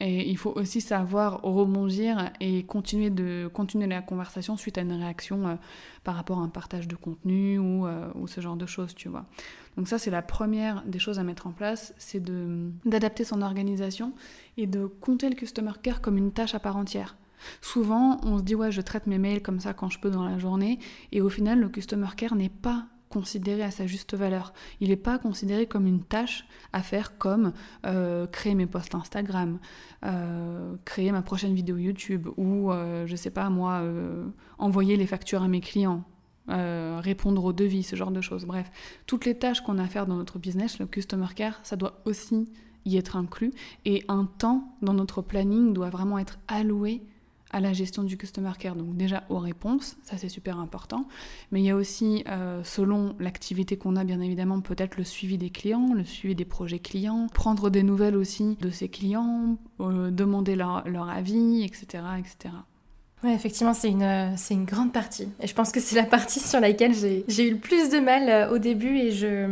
et 0.01 0.29
il 0.29 0.37
faut 0.37 0.51
aussi 0.51 0.81
savoir 0.81 1.41
rebondir 1.41 2.31
et 2.41 2.63
continuer, 2.63 3.09
de, 3.09 3.49
continuer 3.53 3.87
la 3.87 4.01
conversation 4.01 4.57
suite 4.57 4.77
à 4.77 4.81
une 4.81 4.91
réaction 4.91 5.47
euh, 5.47 5.55
par 6.03 6.15
rapport 6.15 6.39
à 6.39 6.41
un 6.41 6.49
partage 6.49 6.87
de 6.87 6.95
contenu 6.95 7.57
ou, 7.59 7.87
euh, 7.87 8.09
ou, 8.15 8.27
ce 8.27 8.41
genre 8.41 8.57
de 8.57 8.65
choses, 8.65 8.93
tu 8.93 9.07
vois. 9.07 9.25
Donc 9.77 9.87
ça, 9.87 9.97
c'est 9.97 10.11
la 10.11 10.21
première 10.21 10.83
des 10.85 10.99
choses 10.99 11.17
à 11.17 11.23
mettre 11.23 11.47
en 11.47 11.51
place, 11.51 11.93
c'est 11.97 12.21
d'adapter 12.85 13.23
son 13.23 13.41
organisation 13.41 14.13
et 14.57 14.67
de 14.67 14.85
compter 14.85 15.29
le 15.29 15.35
customer 15.35 15.71
care 15.81 16.01
comme 16.01 16.17
une 16.17 16.31
tâche 16.31 16.55
à 16.55 16.59
part 16.59 16.75
entière. 16.75 17.15
Souvent, 17.61 18.19
on 18.23 18.37
se 18.37 18.43
dit 18.43 18.55
ouais, 18.55 18.71
je 18.71 18.81
traite 18.81 19.07
mes 19.07 19.17
mails 19.17 19.41
comme 19.41 19.59
ça 19.59 19.73
quand 19.73 19.89
je 19.89 19.99
peux 19.99 20.09
dans 20.09 20.25
la 20.25 20.39
journée, 20.39 20.79
et 21.11 21.21
au 21.21 21.29
final, 21.29 21.59
le 21.59 21.69
customer 21.69 22.07
care 22.17 22.35
n'est 22.35 22.49
pas 22.49 22.85
considéré 23.15 23.63
à 23.63 23.71
sa 23.71 23.87
juste 23.87 24.13
valeur. 24.13 24.51
Il 24.81 24.89
n'est 24.89 24.97
pas 24.97 25.17
considéré 25.17 25.67
comme 25.67 25.87
une 25.87 26.03
tâche 26.03 26.45
à 26.73 26.81
faire 26.81 27.17
comme 27.17 27.53
euh, 27.85 28.27
créer 28.27 28.55
mes 28.55 28.65
posts 28.65 28.93
Instagram, 28.93 29.57
euh, 30.03 30.75
créer 30.83 31.13
ma 31.13 31.21
prochaine 31.21 31.53
vidéo 31.53 31.77
YouTube 31.77 32.27
ou, 32.35 32.73
euh, 32.73 33.07
je 33.07 33.15
sais 33.15 33.29
pas 33.29 33.49
moi, 33.49 33.81
envoyer 34.57 34.97
les 34.97 35.07
factures 35.07 35.43
à 35.43 35.47
mes 35.47 35.61
clients. 35.61 36.03
répondre 36.49 37.45
aux 37.45 37.53
devis, 37.53 37.83
ce 37.83 37.95
genre 37.95 38.11
de 38.11 38.21
choses. 38.21 38.45
Bref, 38.45 38.69
toutes 39.07 39.23
les 39.23 39.37
tâches 39.37 39.61
qu'on 39.61 39.79
a 39.79 39.83
à 39.83 39.87
faire 39.87 40.07
dans 40.07 40.17
notre 40.17 40.37
business, 40.37 40.77
le 40.79 40.85
customer 40.85 41.31
care, 41.33 41.59
ça 41.63 41.77
doit 41.77 42.01
aussi 42.03 42.49
y 42.83 42.97
être 42.97 43.15
inclus. 43.15 43.53
Et 43.85 44.03
un 44.09 44.25
temps 44.25 44.75
dans 44.81 44.93
notre 44.93 45.21
planning 45.21 45.73
doit 45.73 45.89
vraiment 45.89 46.19
être 46.19 46.37
alloué 46.49 47.01
à 47.55 47.61
la 47.61 47.71
gestion 47.71 48.03
du 48.03 48.17
customer 48.17 48.51
care, 48.59 48.75
donc 48.75 48.97
déjà 48.97 49.23
aux 49.29 49.39
réponses, 49.39 49.95
ça 50.03 50.17
c'est 50.17 50.27
super 50.27 50.59
important, 50.59 51.07
mais 51.51 51.61
il 51.61 51.65
y 51.65 51.69
a 51.69 51.75
aussi, 51.77 52.25
euh, 52.27 52.61
selon 52.65 53.15
l'activité 53.17 53.77
qu'on 53.77 53.95
a 53.95 54.03
bien 54.03 54.19
évidemment, 54.19 54.59
peut-être 54.59 54.97
le 54.97 55.05
suivi 55.05 55.37
des 55.37 55.51
clients, 55.51 55.93
le 55.93 56.03
suivi 56.03 56.35
des 56.35 56.43
projets 56.43 56.79
clients, 56.79 57.29
prendre 57.33 57.69
des 57.69 57.81
nouvelles 57.81 58.17
aussi 58.17 58.57
de 58.59 58.69
ses 58.71 58.89
clients, 58.89 59.57
euh, 59.79 60.11
demander 60.11 60.57
leur, 60.57 60.85
leur 60.85 61.07
avis, 61.07 61.63
etc. 61.63 62.03
etc. 62.19 62.53
Ouais, 63.23 63.33
effectivement, 63.33 63.73
c'est 63.73 63.89
une, 63.89 64.03
euh, 64.03 64.35
une 64.51 64.65
grande 64.65 64.91
partie. 64.93 65.29
Et 65.41 65.47
je 65.47 65.55
pense 65.55 65.71
que 65.71 65.79
c'est 65.79 65.95
la 65.95 66.03
partie 66.03 66.39
sur 66.39 66.59
laquelle 66.59 66.93
j'ai 66.93 67.47
eu 67.47 67.51
le 67.51 67.57
plus 67.57 67.89
de 67.89 67.99
mal 67.99 68.29
euh, 68.29 68.51
au 68.53 68.59
début 68.59 68.97
et 68.97 69.11
je, 69.11 69.47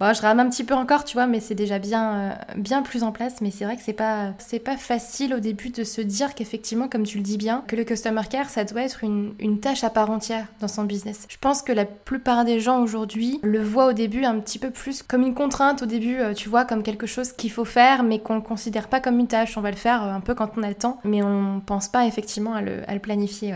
bon, 0.00 0.14
je 0.14 0.22
rame 0.22 0.40
un 0.40 0.48
petit 0.48 0.64
peu 0.64 0.72
encore, 0.74 1.04
tu 1.04 1.14
vois, 1.14 1.26
mais 1.26 1.40
c'est 1.40 1.54
déjà 1.54 1.78
bien, 1.78 2.14
euh, 2.14 2.30
bien 2.56 2.82
plus 2.82 3.02
en 3.02 3.12
place. 3.12 3.40
Mais 3.42 3.50
c'est 3.50 3.64
vrai 3.64 3.76
que 3.76 3.82
c'est 3.82 3.92
pas, 3.92 4.32
pas 4.64 4.76
facile 4.78 5.34
au 5.34 5.40
début 5.40 5.68
de 5.68 5.84
se 5.84 6.00
dire 6.00 6.34
qu'effectivement, 6.34 6.88
comme 6.88 7.02
tu 7.02 7.18
le 7.18 7.22
dis 7.22 7.36
bien, 7.36 7.64
que 7.66 7.76
le 7.76 7.84
customer 7.84 8.22
care, 8.30 8.48
ça 8.48 8.64
doit 8.64 8.82
être 8.82 9.04
une, 9.04 9.34
une 9.40 9.60
tâche 9.60 9.84
à 9.84 9.90
part 9.90 10.10
entière 10.10 10.46
dans 10.60 10.68
son 10.68 10.84
business. 10.84 11.26
Je 11.28 11.36
pense 11.38 11.60
que 11.60 11.72
la 11.72 11.84
plupart 11.84 12.46
des 12.46 12.60
gens 12.60 12.80
aujourd'hui 12.80 13.40
le 13.42 13.62
voient 13.62 13.88
au 13.88 13.92
début 13.92 14.24
un 14.24 14.38
petit 14.38 14.58
peu 14.58 14.70
plus 14.70 15.02
comme 15.02 15.22
une 15.22 15.34
contrainte 15.34 15.82
au 15.82 15.86
début, 15.86 16.18
tu 16.34 16.48
vois, 16.48 16.64
comme 16.64 16.82
quelque 16.82 17.06
chose 17.06 17.32
qu'il 17.32 17.50
faut 17.50 17.66
faire, 17.66 18.04
mais 18.04 18.20
qu'on 18.20 18.36
le 18.36 18.40
considère 18.40 18.88
pas 18.88 19.00
comme 19.00 19.18
une 19.18 19.26
tâche. 19.28 19.58
On 19.58 19.60
va 19.60 19.70
le 19.70 19.76
faire 19.76 20.02
un 20.02 20.20
peu 20.20 20.34
quand 20.34 20.52
on 20.56 20.62
a 20.62 20.68
le 20.68 20.74
temps, 20.74 20.98
mais 21.04 21.22
on 21.22 21.60
pense 21.60 21.88
pas 21.88 22.06
effectivement 22.06 22.54
à 22.54 22.62
le, 22.62 22.88
à 22.88 22.94
le 22.94 23.00
planifier 23.08 23.54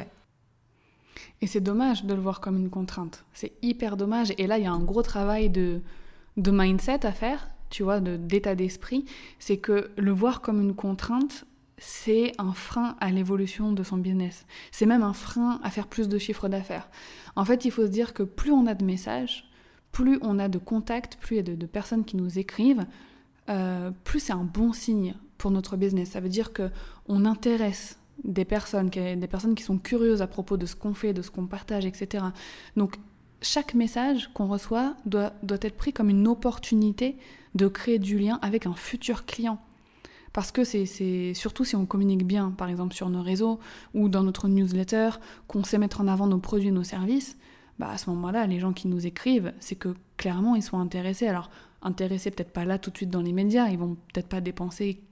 et 1.43 1.47
c'est 1.47 1.61
dommage 1.61 2.05
de 2.05 2.15
le 2.15 2.21
voir 2.21 2.41
comme 2.41 2.57
une 2.57 2.71
contrainte. 2.71 3.25
C'est 3.35 3.53
hyper 3.61 3.97
dommage. 3.97 4.33
Et 4.39 4.47
là, 4.47 4.59
il 4.59 4.65
y 4.65 4.67
a 4.67 4.73
un 4.73 4.83
gros 4.83 5.03
travail 5.03 5.51
de, 5.51 5.83
de 6.37 6.51
mindset 6.51 7.05
à 7.05 7.13
faire, 7.13 7.51
tu 7.69 7.83
vois, 7.83 8.01
d'état 8.01 8.55
d'esprit. 8.55 9.05
C'est 9.39 9.59
que 9.59 9.91
le 9.97 10.13
voir 10.13 10.41
comme 10.41 10.61
une 10.61 10.75
contrainte, 10.75 11.45
c'est 11.79 12.33
un 12.39 12.53
frein 12.53 12.97
à 13.01 13.11
l'évolution 13.11 13.73
de 13.73 13.83
son 13.83 13.99
business. 13.99 14.47
C'est 14.71 14.87
même 14.87 15.03
un 15.03 15.13
frein 15.13 15.61
à 15.65 15.71
faire 15.71 15.89
plus 15.89 16.09
de 16.09 16.17
chiffres 16.17 16.49
d'affaires. 16.49 16.89
En 17.35 17.45
fait, 17.45 17.65
il 17.65 17.73
faut 17.73 17.87
se 17.87 17.91
dire 17.91 18.15
que 18.15 18.23
plus 18.23 18.53
on 18.53 18.67
a 18.67 18.75
de 18.75 18.85
messages, 18.85 19.51
plus 19.91 20.19
on 20.23 20.39
a 20.39 20.49
de 20.49 20.59
contacts, 20.59 21.17
plus 21.17 21.37
il 21.37 21.49
y 21.49 21.53
a 21.53 21.57
de, 21.57 21.67
personnes 21.67 22.05
qui 22.05 22.17
nous 22.17 22.39
écrivent, 22.39 22.87
euh, 23.51 23.91
plus 24.05 24.21
c'est 24.21 24.33
un 24.33 24.45
bon 24.45 24.73
signe 24.73 25.15
pour 25.39 25.51
notre 25.51 25.77
business. 25.77 26.11
Ça 26.11 26.21
veut 26.21 26.29
dire 26.29 26.53
que 26.53 26.71
on 27.09 27.25
intéresse 27.25 27.99
des 28.25 28.45
personnes, 28.45 28.89
des 28.89 29.27
personnes 29.27 29.55
qui 29.55 29.63
sont 29.63 29.79
curieuses 29.79 30.23
à 30.23 30.27
propos 30.27 30.57
de 30.57 30.67
ce 30.67 30.77
qu'on 30.77 30.95
fait, 30.95 31.13
de 31.13 31.23
ce 31.23 31.31
qu'on 31.31 31.47
partage, 31.47 31.85
etc. 31.85 32.25
Donc 32.77 32.97
chaque 33.41 33.75
message 33.75 34.31
qu'on 34.35 34.47
reçoit 34.47 34.95
doit, 35.05 35.33
doit 35.43 35.59
être 35.61 35.77
pris 35.77 35.93
comme 35.93 36.09
une 36.09 36.29
opportunité 36.29 37.17
de 37.55 37.67
créer 37.69 37.99
du 37.99 38.19
lien 38.19 38.39
avec 38.43 38.67
un 38.67 38.75
futur 38.75 39.27
client. 39.27 39.59
Parce 40.33 40.51
que 40.51 40.65
c'est 40.65 41.35
surtout 41.35 41.65
si 41.65 41.77
on 41.77 41.85
communique 41.85 42.25
bien, 42.25 42.53
par 42.53 42.69
exemple 42.71 42.95
sur 42.95 43.11
nos 43.11 43.23
réseaux 43.23 43.59
ou 43.93 44.09
dans 44.09 44.23
notre 44.23 44.49
newsletter, 44.49 45.11
qu'on 45.47 45.63
sait 45.63 45.77
mettre 45.77 46.01
en 46.01 46.09
avant 46.09 46.27
nos 46.27 46.39
produits, 46.39 46.73
nos 46.73 46.85
services, 46.85 47.37
bah 47.79 47.91
à 47.91 47.99
ce 47.99 48.09
moment-là, 48.11 48.47
les 48.47 48.59
gens 48.59 48.73
qui 48.73 48.89
nous 48.89 49.07
écrivent, 49.07 49.53
c'est 49.61 49.75
que 49.75 49.95
clairement 50.17 50.55
ils 50.55 50.63
sont 50.63 50.79
intéressés. 50.79 51.27
Alors 51.27 51.51
intéressés 51.83 52.31
peut-être 52.31 52.53
pas 52.53 52.65
là 52.65 52.79
tout 52.79 52.91
de 52.91 52.97
suite 52.97 53.11
dans 53.11 53.21
les 53.21 53.33
médias, 53.33 53.69
ils 53.69 53.79
vont 53.79 53.97
peut-être 54.13 54.29
pas 54.29 54.41
dépenser 54.41 55.03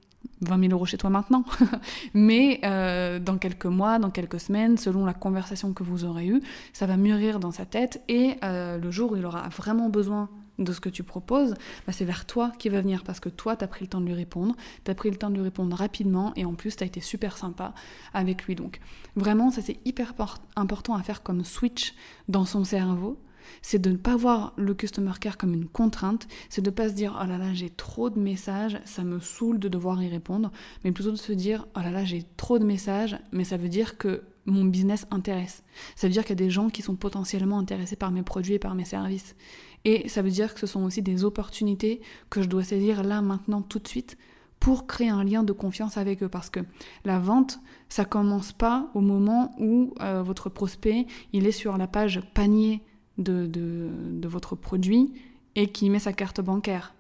20 0.43 0.61
000 0.61 0.73
euros 0.73 0.87
chez 0.87 0.97
toi 0.97 1.11
maintenant, 1.11 1.45
mais 2.15 2.61
euh, 2.65 3.19
dans 3.19 3.39
quelques 3.39 3.67
mois, 3.67 3.99
dans 3.99 4.11
quelques 4.11 4.41
semaines, 4.41 4.79
selon 4.79 5.05
la 5.05 5.15
conversation 5.15 5.73
que 5.73 5.83
vous 5.83 6.05
aurez 6.05 6.27
eue, 6.27 6.43
ça 6.73 6.87
va 6.87 6.97
mûrir 6.97 7.41
dans 7.41 7.53
sa 7.53 7.67
tête 7.67 8.03
et 8.09 8.37
euh, 8.43 8.79
le 8.79 8.91
jour 8.91 9.13
où 9.13 9.17
il 9.17 9.25
aura 9.25 9.49
vraiment 9.49 9.89
besoin 9.89 10.29
de 10.59 10.73
ce 10.73 10.81
que 10.81 10.89
tu 10.89 11.03
proposes, 11.03 11.55
bah, 11.87 11.93
c'est 11.93 12.05
vers 12.05 12.27
toi 12.27 12.53
qui 12.59 12.69
va 12.69 12.81
venir 12.81 13.03
parce 13.03 13.19
que 13.19 13.31
toi, 13.31 13.57
tu 13.57 13.65
as 13.65 13.67
pris 13.67 13.85
le 13.85 13.89
temps 13.89 14.01
de 14.01 14.07
lui 14.07 14.15
répondre, 14.15 14.55
tu 14.85 14.91
as 14.91 14.95
pris 14.95 15.11
le 15.11 15.17
temps 15.17 15.31
de 15.31 15.37
lui 15.37 15.43
répondre 15.43 15.75
rapidement 15.75 16.33
et 16.37 16.45
en 16.45 16.55
plus, 16.55 16.77
tu 16.77 16.85
as 16.85 16.87
été 16.87 17.01
super 17.01 17.39
sympa 17.39 17.75
avec 18.13 18.45
lui. 18.45 18.55
Donc 18.55 18.81
vraiment, 19.17 19.51
ça 19.51 19.63
c'est 19.63 19.79
hyper 19.87 20.13
important 20.57 20.95
à 20.95 21.03
faire 21.03 21.23
comme 21.23 21.45
switch 21.45 21.95
dans 22.29 22.45
son 22.45 22.65
cerveau 22.65 23.19
c'est 23.63 23.81
de 23.81 23.91
ne 23.91 23.97
pas 23.97 24.17
voir 24.17 24.53
le 24.57 24.75
customer 24.75 25.13
care 25.21 25.39
comme 25.39 25.55
une 25.55 25.69
contrainte, 25.69 26.29
c'est 26.49 26.63
de 26.63 26.71
ne 26.71 26.75
pas 26.75 26.89
se 26.89 26.95
dire 26.95 27.19
oh 27.23 27.27
là 27.27 27.39
là 27.39 27.53
j'ai 27.55 27.71
trop 27.71 28.11
de 28.11 28.19
messages, 28.19 28.79
ça 28.85 29.05
me 29.05 29.21
saoule 29.21 29.59
de 29.59 29.69
devoir 29.69 30.03
y 30.03 30.09
répondre, 30.09 30.51
mais 30.85 30.93
plutôt 30.93 31.11
de 31.11 31.17
se 31.17 31.33
dire 31.33 31.67
oh 31.77 31.81
là 31.81 31.91
là 31.91 32.05
j'ai 32.05 32.25
trop 32.37 32.59
de 32.59 32.65
messages, 32.65 33.19
mais 33.33 33.45
ça 33.45 33.57
veut 33.57 33.69
dire 33.69 33.99
que 33.99 34.23
mon 34.47 34.65
business 34.65 35.07
intéresse. 35.11 35.63
Ça 35.97 36.07
veut 36.07 36.13
dire 36.13 36.23
qu'il 36.23 36.31
y 36.31 36.43
a 36.43 36.45
des 36.45 36.51
gens 36.51 36.71
qui 36.71 36.83
sont 36.83 36.97
potentiellement 36.97 37.59
intéressés 37.59 37.97
par 37.97 38.11
mes 38.11 38.23
produits 38.23 38.55
et 38.55 38.59
par 38.59 38.75
mes 38.75 38.85
services. 38.85 39.37
Et 39.85 40.09
ça 40.09 40.23
veut 40.23 40.31
dire 40.31 40.55
que 40.55 40.61
ce 40.61 40.67
sont 40.67 40.83
aussi 40.83 41.03
des 41.03 41.25
opportunités 41.25 42.01
que 42.29 42.43
je 42.43 42.49
dois 42.49 42.65
saisir 42.65 43.03
là, 43.03 43.23
maintenant, 43.23 43.63
tout 43.63 43.79
de 43.79 43.89
suite, 43.89 44.19
pour 44.59 44.87
créer 44.87 45.09
un 45.09 45.25
lien 45.25 45.43
de 45.43 45.53
confiance 45.53 45.97
avec 45.97 46.23
eux. 46.23 46.29
Parce 46.29 46.51
que 46.51 46.61
la 47.05 47.19
vente, 47.19 47.61
ça 47.89 48.05
commence 48.05 48.53
pas 48.53 48.91
au 48.95 49.01
moment 49.01 49.55
où 49.59 49.95
euh, 50.01 50.23
votre 50.23 50.51
prospect, 50.51 51.07
il 51.33 51.47
est 51.47 51.53
sur 51.53 51.79
la 51.79 51.87
page 51.87 52.21
panier 52.35 52.83
de, 53.21 54.27
votre 54.27 54.57
produit 54.57 55.13
et 55.55 55.69
qui 55.69 55.91
met 55.91 55.99
sa 55.99 56.13
carte 56.13 56.41
bancaire. 56.41 56.95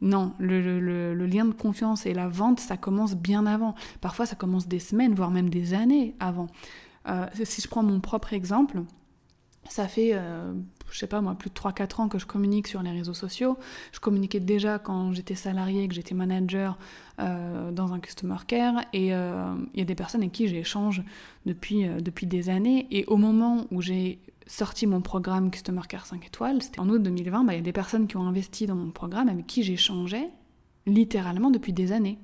Non, 0.00 0.32
le, 0.38 1.26
lien 1.26 1.44
de 1.44 1.52
confiance 1.52 2.06
et 2.06 2.14
la 2.14 2.28
vente, 2.28 2.58
ça 2.58 2.76
commence 2.76 3.14
bien 3.14 3.46
avant. 3.46 3.74
Parfois, 4.00 4.26
ça 4.26 4.34
commence 4.34 4.66
des 4.66 4.78
semaines, 4.78 5.14
voire 5.14 5.30
même 5.30 5.50
des 5.50 5.74
années 5.74 6.14
avant. 6.20 6.46
Euh, 7.08 7.26
si 7.44 7.60
je 7.60 7.68
prends 7.68 7.82
mon 7.82 8.00
propre 8.00 8.32
exemple, 8.32 8.82
ça 9.68 9.88
fait, 9.88 10.12
euh, 10.14 10.54
je 10.90 10.98
sais 10.98 11.06
pas 11.06 11.20
moi, 11.20 11.34
plus 11.34 11.50
de 11.50 11.54
3-4 11.54 12.00
ans 12.00 12.08
que 12.08 12.18
je 12.18 12.24
communique 12.24 12.66
sur 12.66 12.82
les 12.82 12.90
réseaux 12.90 13.14
sociaux. 13.14 13.58
Je 13.92 14.00
communiquais 14.00 14.40
déjà 14.40 14.78
quand 14.78 15.12
j'étais 15.12 15.34
salarié, 15.34 15.86
que 15.86 15.94
j'étais 15.94 16.14
manager 16.14 16.78
euh, 17.18 17.70
dans 17.70 17.92
un 17.92 18.00
customer 18.00 18.36
care. 18.46 18.80
Et 18.94 19.08
il 19.08 19.78
y 19.78 19.82
a 19.82 19.84
des 19.84 19.94
personnes 19.94 20.22
avec 20.22 20.32
qui 20.32 20.48
j'échange 20.48 21.02
depuis, 21.44 21.86
depuis 21.86 22.26
des 22.26 22.48
années. 22.48 22.86
Et 22.90 23.04
au 23.06 23.18
moment 23.18 23.66
où 23.70 23.82
j'ai 23.82 24.18
sorti 24.50 24.86
mon 24.86 25.00
programme 25.00 25.50
Customer 25.50 25.82
Care 25.88 26.06
5 26.06 26.26
étoiles, 26.26 26.62
c'était 26.62 26.80
en 26.80 26.88
août 26.88 27.02
2020, 27.02 27.44
bah, 27.44 27.54
il 27.54 27.56
y 27.56 27.60
a 27.60 27.62
des 27.62 27.72
personnes 27.72 28.06
qui 28.06 28.16
ont 28.16 28.26
investi 28.26 28.66
dans 28.66 28.74
mon 28.74 28.90
programme 28.90 29.28
avec 29.28 29.46
qui 29.46 29.62
j'échangeais 29.62 30.28
littéralement 30.86 31.50
depuis 31.50 31.72
des 31.72 31.92
années. 31.92 32.18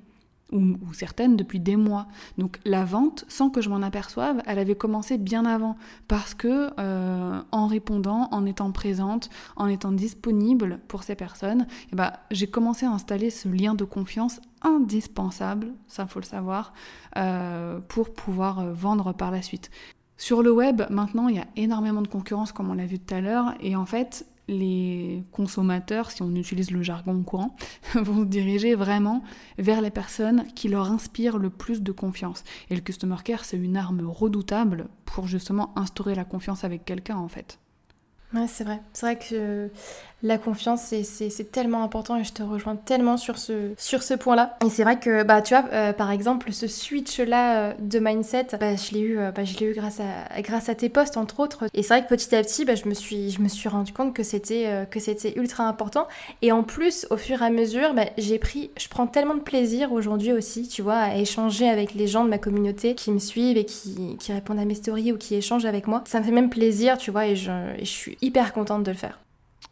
Ou, 0.53 0.77
certaines 0.93 1.35
depuis 1.35 1.59
des 1.59 1.75
mois. 1.75 2.07
Donc 2.37 2.61
la 2.63 2.85
vente, 2.85 3.25
sans 3.27 3.49
que 3.49 3.59
je 3.59 3.67
m'en 3.67 3.81
aperçoive, 3.81 4.41
elle 4.45 4.59
avait 4.59 4.75
commencé 4.75 5.17
bien 5.17 5.43
avant. 5.43 5.75
Parce 6.07 6.33
que 6.33 6.69
euh, 6.79 7.41
en 7.51 7.67
répondant, 7.67 8.29
en 8.31 8.45
étant 8.45 8.71
présente, 8.71 9.29
en 9.57 9.67
étant 9.67 9.91
disponible 9.91 10.79
pour 10.87 11.03
ces 11.03 11.15
personnes, 11.15 11.67
eh 11.91 11.97
bah, 11.97 12.21
j'ai 12.31 12.47
commencé 12.47 12.85
à 12.85 12.91
installer 12.91 13.29
ce 13.29 13.49
lien 13.49 13.75
de 13.75 13.83
confiance 13.83 14.39
indispensable, 14.61 15.73
ça 15.89 16.07
faut 16.07 16.21
le 16.21 16.25
savoir, 16.25 16.71
euh, 17.17 17.81
pour 17.89 18.13
pouvoir 18.13 18.59
euh, 18.59 18.71
vendre 18.71 19.11
par 19.11 19.31
la 19.31 19.41
suite. 19.41 19.69
Sur 20.17 20.41
le 20.41 20.51
web, 20.51 20.81
maintenant, 20.89 21.27
il 21.27 21.35
y 21.35 21.39
a 21.39 21.47
énormément 21.55 22.01
de 22.01 22.07
concurrence, 22.07 22.51
comme 22.51 22.69
on 22.69 22.73
l'a 22.73 22.87
vu 22.87 22.99
tout 22.99 23.13
à 23.13 23.21
l'heure, 23.21 23.53
et 23.59 23.75
en 23.75 23.85
fait, 23.85 24.25
les 24.47 25.23
consommateurs, 25.31 26.09
si 26.11 26.21
on 26.21 26.33
utilise 26.35 26.71
le 26.71 26.81
jargon 26.81 27.21
courant, 27.23 27.55
vont 27.95 28.21
se 28.21 28.25
diriger 28.25 28.75
vraiment 28.75 29.23
vers 29.57 29.81
les 29.81 29.91
personnes 29.91 30.45
qui 30.55 30.69
leur 30.69 30.91
inspirent 30.91 31.37
le 31.37 31.49
plus 31.49 31.81
de 31.81 31.91
confiance. 31.91 32.43
Et 32.69 32.75
le 32.75 32.81
Customer 32.81 33.17
Care, 33.23 33.45
c'est 33.45 33.57
une 33.57 33.77
arme 33.77 34.07
redoutable 34.07 34.87
pour 35.05 35.27
justement 35.27 35.77
instaurer 35.77 36.15
la 36.15 36.25
confiance 36.25 36.63
avec 36.63 36.83
quelqu'un, 36.85 37.17
en 37.17 37.27
fait. 37.27 37.59
Ouais, 38.33 38.47
c'est 38.47 38.65
vrai. 38.65 38.81
C'est 38.93 39.05
vrai 39.05 39.19
que 39.19 39.71
la 40.23 40.37
confiance, 40.37 40.93
c'est 41.03 41.51
tellement 41.51 41.83
important 41.83 42.17
et 42.17 42.23
je 42.23 42.33
te 42.33 42.41
rejoins 42.41 42.75
tellement 42.75 43.17
sur 43.17 43.37
ce, 43.37 43.73
sur 43.77 44.01
ce 44.01 44.15
point-là. 44.15 44.57
Et 44.65 44.69
c'est 44.69 44.83
vrai 44.83 44.99
que, 44.99 45.23
bah, 45.23 45.41
tu 45.41 45.53
vois, 45.53 45.65
euh, 45.71 45.93
par 45.93 46.11
exemple, 46.11 46.51
ce 46.51 46.67
switch-là 46.67 47.57
euh, 47.57 47.73
de 47.79 47.99
mindset, 47.99 48.47
bah, 48.59 48.75
je 48.75 48.93
l'ai 48.93 49.01
eu, 49.01 49.19
euh, 49.19 49.31
bah, 49.31 49.43
eu 49.43 49.73
grâce, 49.73 49.99
à, 49.99 50.41
grâce 50.41 50.69
à 50.69 50.75
tes 50.75 50.89
posts, 50.89 51.17
entre 51.17 51.39
autres. 51.39 51.65
Et 51.73 51.83
c'est 51.83 51.93
vrai 51.93 52.03
que 52.03 52.09
petit 52.09 52.35
à 52.35 52.41
petit, 52.41 52.65
bah, 52.65 52.73
je, 52.73 52.87
me 52.87 52.95
suis, 52.95 53.29
je 53.29 53.41
me 53.41 53.47
suis 53.47 53.69
rendu 53.69 53.93
compte 53.93 54.13
que 54.13 54.23
c'était 54.23 54.87
que 54.89 54.99
c'était 54.99 55.37
ultra 55.37 55.65
important. 55.65 56.07
Et 56.41 56.51
en 56.51 56.63
plus, 56.63 57.05
au 57.11 57.17
fur 57.17 57.41
et 57.41 57.45
à 57.45 57.49
mesure, 57.49 57.93
bah, 57.93 58.05
j'ai 58.17 58.39
pris, 58.39 58.71
je 58.77 58.87
prends 58.87 59.07
tellement 59.07 59.35
de 59.35 59.41
plaisir 59.41 59.91
aujourd'hui 59.91 60.31
aussi, 60.31 60.67
tu 60.67 60.81
vois, 60.81 60.97
à 60.97 61.15
échanger 61.15 61.69
avec 61.69 61.93
les 61.93 62.07
gens 62.07 62.23
de 62.23 62.29
ma 62.29 62.37
communauté 62.39 62.95
qui 62.95 63.11
me 63.11 63.19
suivent 63.19 63.57
et 63.57 63.65
qui, 63.65 64.17
qui 64.17 64.33
répondent 64.33 64.59
à 64.59 64.65
mes 64.65 64.75
stories 64.75 65.11
ou 65.11 65.17
qui 65.17 65.35
échangent 65.35 65.65
avec 65.65 65.87
moi. 65.87 66.03
Ça 66.05 66.19
me 66.19 66.25
fait 66.25 66.31
même 66.31 66.49
plaisir, 66.49 66.97
tu 66.97 67.11
vois, 67.11 67.27
et 67.27 67.35
je, 67.35 67.51
et 67.77 67.85
je 67.85 67.91
suis 67.91 68.17
hyper 68.21 68.53
contente 68.53 68.83
de 68.83 68.91
le 68.91 68.97
faire. 68.97 69.19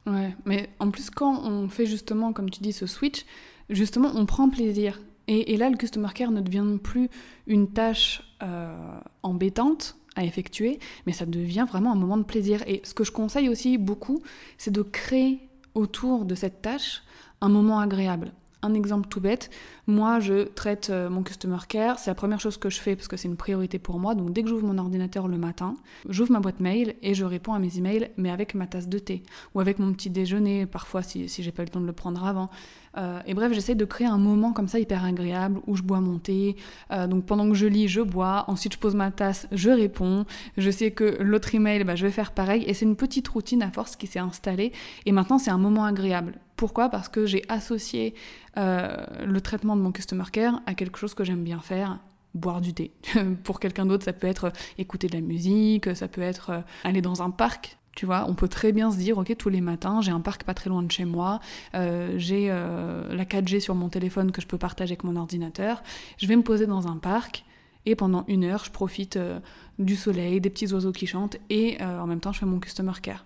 Ouais, 0.08 0.36
mais 0.46 0.70
en 0.80 0.91
plus, 0.91 1.10
quand 1.10 1.44
on 1.44 1.68
fait 1.70 1.86
justement, 1.86 2.32
comme 2.32 2.50
tu 2.50 2.62
dis, 2.62 2.74
ce 2.74 2.86
switch, 2.86 3.26
justement, 3.70 4.12
on 4.15 4.26
prend 4.26 4.50
plaisir. 4.50 5.00
Et, 5.28 5.58
là, 5.58 5.72
le 5.72 5.78
customer 5.78 6.10
care 6.13 6.30
ne 6.30 6.39
devient 6.39 6.78
plus 6.82 7.10
une 7.48 7.72
tâche 7.72 8.22
euh, 8.44 9.00
embêtante 9.24 9.98
à 10.15 10.24
effectuer, 10.24 10.80
mais 11.08 11.13
ça 11.13 11.26
devient 11.26 11.65
vraiment 11.68 11.91
un 11.91 11.96
moment 11.96 12.18
de 12.18 12.24
plaisir. 12.24 12.62
Et 12.68 12.82
ce 12.84 12.94
que 12.94 13.04
je 13.04 13.12
conseille 13.12 13.50
aussi 13.50 13.80
beaucoup, 13.80 14.22
c'est 14.60 14.72
de 14.72 14.84
créer 14.84 15.50
autour 15.74 16.26
de 16.26 16.36
cette 16.36 16.62
tâche 16.62 17.02
un 17.41 17.50
moment 17.50 17.80
agréable. 17.80 18.34
Un 18.62 18.76
exemple 18.76 19.08
tout 19.10 19.20
bête, 19.20 19.50
moi 19.88 20.19
je 20.19 20.43
traite 20.43 20.89
euh, 20.89 21.10
mon 21.10 21.24
customer 21.24 21.58
care, 21.67 22.00
c'est 22.00 22.10
la 22.10 22.15
première 22.15 22.39
chose 22.39 22.58
que 22.58 22.69
je 22.69 22.80
fais 22.80 22.95
parce 22.95 23.08
que 23.08 23.17
c'est 23.17 23.28
une 23.28 23.38
priorité 23.38 23.80
pour 23.80 24.00
moi. 24.00 24.15
Donc 24.15 24.34
dès 24.34 24.43
que 24.43 24.50
j'ouvre 24.50 24.65
mon 24.65 24.78
ordinateur 24.78 25.28
le 25.28 25.38
matin, 25.38 25.76
j'ouvre 26.10 26.32
ma 26.32 26.39
boîte 26.39 26.60
mail 26.60 26.95
et 27.02 27.13
je 27.13 27.26
réponds 27.26 27.54
à 27.54 27.60
mes 27.60 27.78
emails, 27.78 28.10
mais 28.17 28.32
avec 28.32 28.56
ma 28.56 28.67
tasse 28.67 28.88
de 28.88 29.00
thé 29.00 29.24
ou 29.54 29.60
avec 29.60 29.80
mon 29.80 29.93
petit 29.93 30.10
déjeuner, 30.10 30.65
parfois 30.65 31.04
si, 31.04 31.30
si 31.30 31.43
j'ai 31.43 31.52
pas 31.52 31.63
le 31.63 31.69
temps 31.69 31.82
de 31.82 31.86
le 31.86 31.93
prendre 31.93 32.26
avant. 32.26 32.50
Euh, 32.98 33.19
et 33.26 33.34
bref, 33.34 33.54
j'essaie 33.54 33.76
de 33.76 33.86
créer 33.86 34.08
un 34.08 34.17
moment 34.17 34.54
comme 34.54 34.67
ça 34.67 34.80
hyper 34.80 35.04
agréable 35.04 35.60
où 35.67 35.76
je 35.76 35.84
bois 35.84 36.00
mon 36.00 36.17
thé. 36.17 36.56
Euh, 36.91 37.08
donc 37.08 37.26
pendant 37.26 37.48
que 37.48 37.56
je 37.56 37.65
lis, 37.65 37.88
je 37.88 38.02
bois. 38.02 38.45
Ensuite, 38.48 38.74
je 38.74 38.80
pose 38.80 38.95
ma 38.95 39.12
tasse, 39.12 39.48
je 39.52 39.69
réponds. 39.69 40.26
Je 40.58 40.69
sais 40.69 40.91
que 40.91 41.17
l'autre 41.21 41.54
email, 41.56 41.84
bah, 41.84 41.95
je 41.95 42.06
vais 42.06 42.12
faire 42.12 42.32
pareil. 42.32 42.63
Et 42.67 42.74
c'est 42.74 42.86
une 42.86 42.95
petite 42.95 43.28
routine 43.28 43.62
à 43.62 43.71
force 43.71 43.95
qui 43.95 44.08
s'est 44.08 44.19
installée. 44.19 44.71
Et 45.06 45.12
maintenant, 45.12 45.38
c'est 45.38 45.52
un 45.52 45.58
moment 45.58 45.86
agréable. 45.86 46.39
Pourquoi? 46.56 46.89
Parce 46.89 47.10
que 47.10 47.26
j'ai 47.26 47.43
associé 47.50 48.13
le 48.56 49.39
traitement 49.41 49.75
de 49.76 49.82
mon 49.82 49.92
customer 49.92 50.26
care 50.32 50.62
à 50.66 50.74
quelque 50.74 50.98
chose 50.98 51.14
que 51.14 51.24
j'aime 51.24 51.44
bien 51.44 51.60
faire, 51.60 52.00
boire 52.34 52.62
du 52.62 52.74
thé. 52.74 52.92
Pour 53.44 53.60
quelqu'un 53.60 53.86
d'autre, 53.86 54.04
ça 54.04 54.14
peut 54.14 54.28
être 54.28 54.52
écouter 54.78 55.08
de 55.08 55.14
la 55.14 55.22
musique, 55.22 55.96
ça 55.96 56.08
peut 56.08 56.22
être 56.22 56.64
aller 56.84 57.02
dans 57.02 57.22
un 57.22 57.30
parc. 57.30 57.78
Tu 57.96 58.06
vois, 58.06 58.26
on 58.28 58.34
peut 58.34 58.50
très 58.50 58.74
bien 58.74 58.92
se 58.92 58.98
dire, 58.98 59.18
ok, 59.18 59.34
tous 59.38 59.48
les 59.48 59.62
matins, 59.62 60.02
j'ai 60.02 60.12
un 60.12 60.20
parc 60.20 60.44
pas 60.44 60.54
très 60.54 60.70
loin 60.70 60.84
de 60.84 60.92
chez 60.92 61.06
moi, 61.06 61.40
euh, 61.76 62.14
j'ai 62.18 62.48
euh, 62.52 63.16
la 63.16 63.24
4G 63.24 63.62
sur 63.62 63.74
mon 63.74 63.88
téléphone 63.88 64.34
que 64.34 64.42
je 64.42 64.48
peux 64.48 64.58
partager 64.58 64.92
avec 64.92 65.06
mon 65.06 65.16
ordinateur, 65.16 65.82
je 66.18 66.28
vais 66.28 66.36
me 66.36 66.44
poser 66.44 66.68
dans 66.68 66.88
un 66.88 66.98
parc 66.98 67.46
et 67.86 67.96
pendant 67.96 68.26
une 68.28 68.44
heure, 68.44 68.66
je 68.66 68.72
profite 68.72 69.16
euh, 69.16 69.40
du 69.80 69.96
soleil, 69.96 70.42
des 70.42 70.50
petits 70.50 70.74
oiseaux 70.74 70.92
qui 70.92 71.08
chantent 71.08 71.38
et 71.50 71.82
en 71.82 72.06
même 72.06 72.20
temps, 72.20 72.34
je 72.34 72.40
fais 72.40 72.46
mon 72.46 72.60
customer 72.60 72.92
care. 73.02 73.24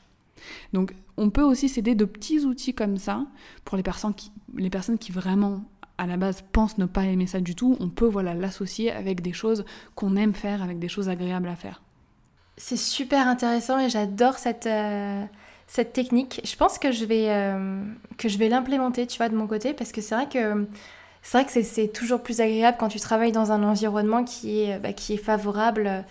Donc, 0.71 0.93
on 1.17 1.31
peut 1.31 1.43
aussi 1.43 1.67
s'aider 1.67 1.95
de 1.95 2.05
petits 2.05 2.45
outils 2.45 2.75
comme 2.75 2.97
ça 2.97 3.25
pour 3.65 3.75
les 3.75 3.83
personnes 3.83 4.13
qui, 4.13 4.31
les 4.55 4.69
personnes 4.69 4.99
qui 4.99 5.11
vraiment 5.11 5.63
à 5.99 6.07
la 6.07 6.15
base 6.15 6.43
pensent 6.53 6.77
ne 6.77 6.85
pas 6.85 7.03
aimer 7.03 7.27
ça 7.27 7.41
du 7.41 7.55
tout, 7.55 7.75
on 7.81 7.89
peut 7.89 8.07
voilà 8.07 8.33
l'associer 8.33 8.91
avec 8.91 9.21
des 9.21 9.33
choses 9.33 9.65
qu'on 9.95 10.15
aime 10.15 10.33
faire, 10.33 10.63
avec 10.63 10.79
des 10.79 10.87
choses 10.87 11.09
agréables 11.09 11.49
à 11.49 11.57
faire. 11.57 11.81
C'est 12.55 12.77
super 12.77 13.27
intéressant 13.27 13.77
et 13.79 13.89
j'adore 13.89 14.35
cette, 14.35 14.65
euh, 14.65 15.23
cette 15.67 15.91
technique. 15.91 16.41
Je 16.45 16.55
pense 16.55 16.79
que 16.79 16.93
je 16.93 17.03
vais, 17.03 17.29
euh, 17.29 17.83
que 18.17 18.29
je 18.29 18.37
vais 18.37 18.47
l'implémenter, 18.47 19.07
tu 19.07 19.17
vois, 19.17 19.27
de 19.27 19.35
mon 19.35 19.45
côté, 19.45 19.73
parce 19.73 19.91
que 19.91 19.99
c'est 19.99 20.15
vrai 20.15 20.29
que 20.29 20.67
c'est 21.21 21.37
vrai 21.37 21.45
que 21.45 21.63
c'est 21.63 21.89
toujours 21.89 22.21
plus 22.21 22.39
agréable 22.39 22.77
quand 22.79 22.87
tu 22.87 22.99
travailles 22.99 23.33
dans 23.33 23.51
un 23.51 23.61
environnement 23.61 24.23
qui 24.23 24.61
est, 24.61 24.79
bah, 24.79 24.93
qui 24.93 25.15
est 25.15 25.17
favorable 25.17 26.05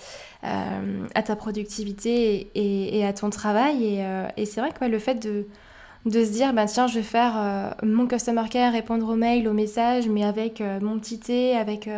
euh, 0.44 1.06
à 1.14 1.22
ta 1.22 1.34
productivité 1.34 2.50
et, 2.54 3.06
à 3.06 3.14
ton 3.14 3.30
travail. 3.30 4.02
Et, 4.36 4.44
c'est 4.44 4.60
vrai 4.60 4.70
que 4.70 4.84
le 4.84 4.98
fait 4.98 5.14
de, 5.14 5.46
de 6.06 6.24
se 6.24 6.30
dire, 6.30 6.52
bah, 6.52 6.66
tiens, 6.66 6.86
je 6.86 6.94
vais 6.94 7.02
faire 7.02 7.74
mon 7.82 8.06
customer 8.06 8.48
care, 8.50 8.72
répondre 8.72 9.08
aux 9.08 9.16
mails, 9.16 9.48
aux 9.48 9.52
messages, 9.52 10.08
mais 10.08 10.24
avec 10.24 10.62
mon 10.80 10.98
petit 10.98 11.18
thé, 11.18 11.56
avec 11.56 11.88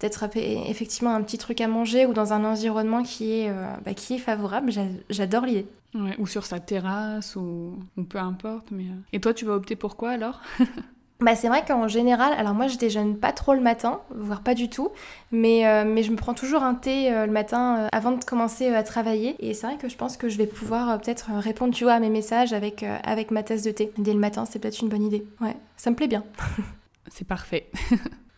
peut-être 0.00 0.24
effectivement 0.34 1.14
un 1.14 1.22
petit 1.22 1.38
truc 1.38 1.60
à 1.60 1.68
manger 1.68 2.06
ou 2.06 2.14
dans 2.14 2.32
un 2.32 2.44
environnement 2.44 3.02
qui 3.02 3.32
est, 3.32 3.50
euh, 3.50 3.66
bah, 3.84 3.94
qui 3.94 4.14
est 4.14 4.18
favorable. 4.18 4.72
J'adore 5.10 5.44
l'idée. 5.44 5.66
ou 6.18 6.26
sur 6.26 6.46
sa 6.46 6.58
terrasse, 6.58 7.36
ou, 7.36 7.78
peu 8.08 8.18
importe. 8.18 8.70
Mais... 8.70 8.84
Euh. 8.84 9.02
Et 9.12 9.20
toi, 9.20 9.34
tu 9.34 9.44
vas 9.44 9.54
opter 9.54 9.76
pour 9.76 9.96
quoi 9.96 10.10
alors? 10.10 10.40
Bah 11.20 11.36
c'est 11.36 11.48
vrai 11.48 11.64
qu'en 11.66 11.86
général, 11.86 12.32
alors 12.32 12.54
moi 12.54 12.66
je 12.66 12.76
déjeune 12.76 13.18
pas 13.18 13.32
trop 13.32 13.54
le 13.54 13.60
matin, 13.60 14.00
voire 14.14 14.42
pas 14.42 14.54
du 14.54 14.68
tout, 14.70 14.90
mais, 15.32 15.66
euh, 15.66 15.84
mais 15.86 16.02
je 16.02 16.10
me 16.10 16.16
prends 16.16 16.34
toujours 16.34 16.62
un 16.62 16.74
thé 16.74 17.10
le 17.10 17.30
matin 17.30 17.88
avant 17.92 18.12
de 18.12 18.24
commencer 18.24 18.74
à 18.74 18.82
travailler. 18.82 19.36
Et 19.38 19.54
c'est 19.54 19.66
vrai 19.66 19.76
que 19.76 19.88
je 19.88 19.96
pense 19.96 20.16
que 20.16 20.28
je 20.28 20.38
vais 20.38 20.46
pouvoir 20.46 21.00
peut-être 21.00 21.30
répondre 21.36 21.74
tu 21.74 21.84
vois, 21.84 21.94
à 21.94 22.00
mes 22.00 22.08
messages 22.08 22.52
avec, 22.52 22.84
avec 23.04 23.30
ma 23.30 23.42
tasse 23.42 23.62
de 23.62 23.70
thé 23.70 23.92
dès 23.98 24.12
le 24.12 24.18
matin, 24.18 24.44
c'est 24.46 24.58
peut-être 24.58 24.80
une 24.80 24.88
bonne 24.88 25.04
idée. 25.04 25.26
Ouais, 25.40 25.56
ça 25.76 25.90
me 25.90 25.96
plaît 25.96 26.08
bien. 26.08 26.24
c'est 27.08 27.26
parfait. 27.26 27.70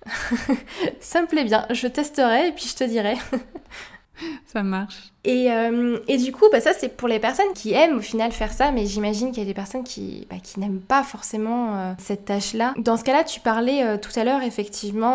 ça 1.00 1.22
me 1.22 1.26
plaît 1.26 1.44
bien, 1.44 1.66
je 1.70 1.86
testerai 1.86 2.48
et 2.48 2.52
puis 2.52 2.66
je 2.68 2.76
te 2.76 2.84
dirai. 2.84 3.14
ça 4.46 4.62
marche. 4.62 5.12
Et, 5.24 5.52
euh, 5.52 5.98
et, 6.08 6.16
du 6.16 6.32
coup, 6.32 6.46
bah, 6.50 6.60
ça 6.60 6.72
c'est 6.72 6.96
pour 6.96 7.06
les 7.06 7.20
personnes 7.20 7.52
qui 7.54 7.72
aiment 7.72 7.98
au 7.98 8.00
final 8.00 8.32
faire 8.32 8.52
ça, 8.52 8.72
mais 8.72 8.86
j'imagine 8.86 9.30
qu'il 9.30 9.38
y 9.38 9.46
a 9.46 9.48
des 9.48 9.54
personnes 9.54 9.84
qui, 9.84 10.26
bah, 10.28 10.36
qui 10.42 10.58
n'aiment 10.58 10.80
pas 10.80 11.02
forcément 11.02 11.76
euh, 11.76 11.92
cette 11.98 12.24
tâche-là. 12.24 12.74
Dans 12.76 12.96
ce 12.96 13.04
cas-là, 13.04 13.22
tu 13.22 13.40
parlais 13.40 13.84
euh, 13.84 13.96
tout 13.98 14.10
à 14.18 14.24
l'heure 14.24 14.42
effectivement 14.42 15.12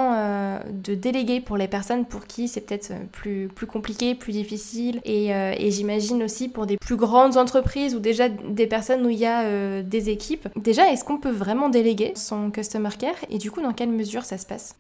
de 0.72 0.96
déléguer 0.96 1.42
pour 1.42 1.58
les 1.58 1.68
personnes 1.68 2.06
pour 2.06 2.26
qui 2.26 2.48
c'est 2.48 2.62
peut-être 2.62 2.94
plus, 3.12 3.50
plus 3.54 3.68
compliqué, 3.68 4.16
plus 4.16 4.32
difficile. 4.32 5.02
Et, 5.04 5.28
et 5.30 5.72
j'imagine 5.72 6.24
aussi 6.24 6.50
pour 6.50 6.66
des 6.66 6.78
plus 6.78 6.96
grandes 6.96 7.38
entreprises 7.38 7.96
ou 7.96 8.00
déjà 8.00 8.30
des 8.30 8.68
personnes 8.68 9.06
où 9.06 9.10
il 9.10 9.18
y 9.18 9.26
a 9.26 9.82
des 9.82 10.10
équipes. 10.10 10.48
Déjà, 10.56 10.92
est-ce 10.92 11.04
qu'on 11.04 11.18
peut 11.18 11.32
vraiment 11.32 11.70
déléguer 11.70 12.14
son 12.16 12.52
customer 12.52 12.90
care? 12.98 13.16
Et 13.30 13.38
du 13.38 13.52
coup, 13.52 13.62
dans 13.62 13.74
quelle 13.74 13.90
mesure 13.90 14.26
ça 14.26 14.38
se 14.38 14.46
passe? 14.46 14.76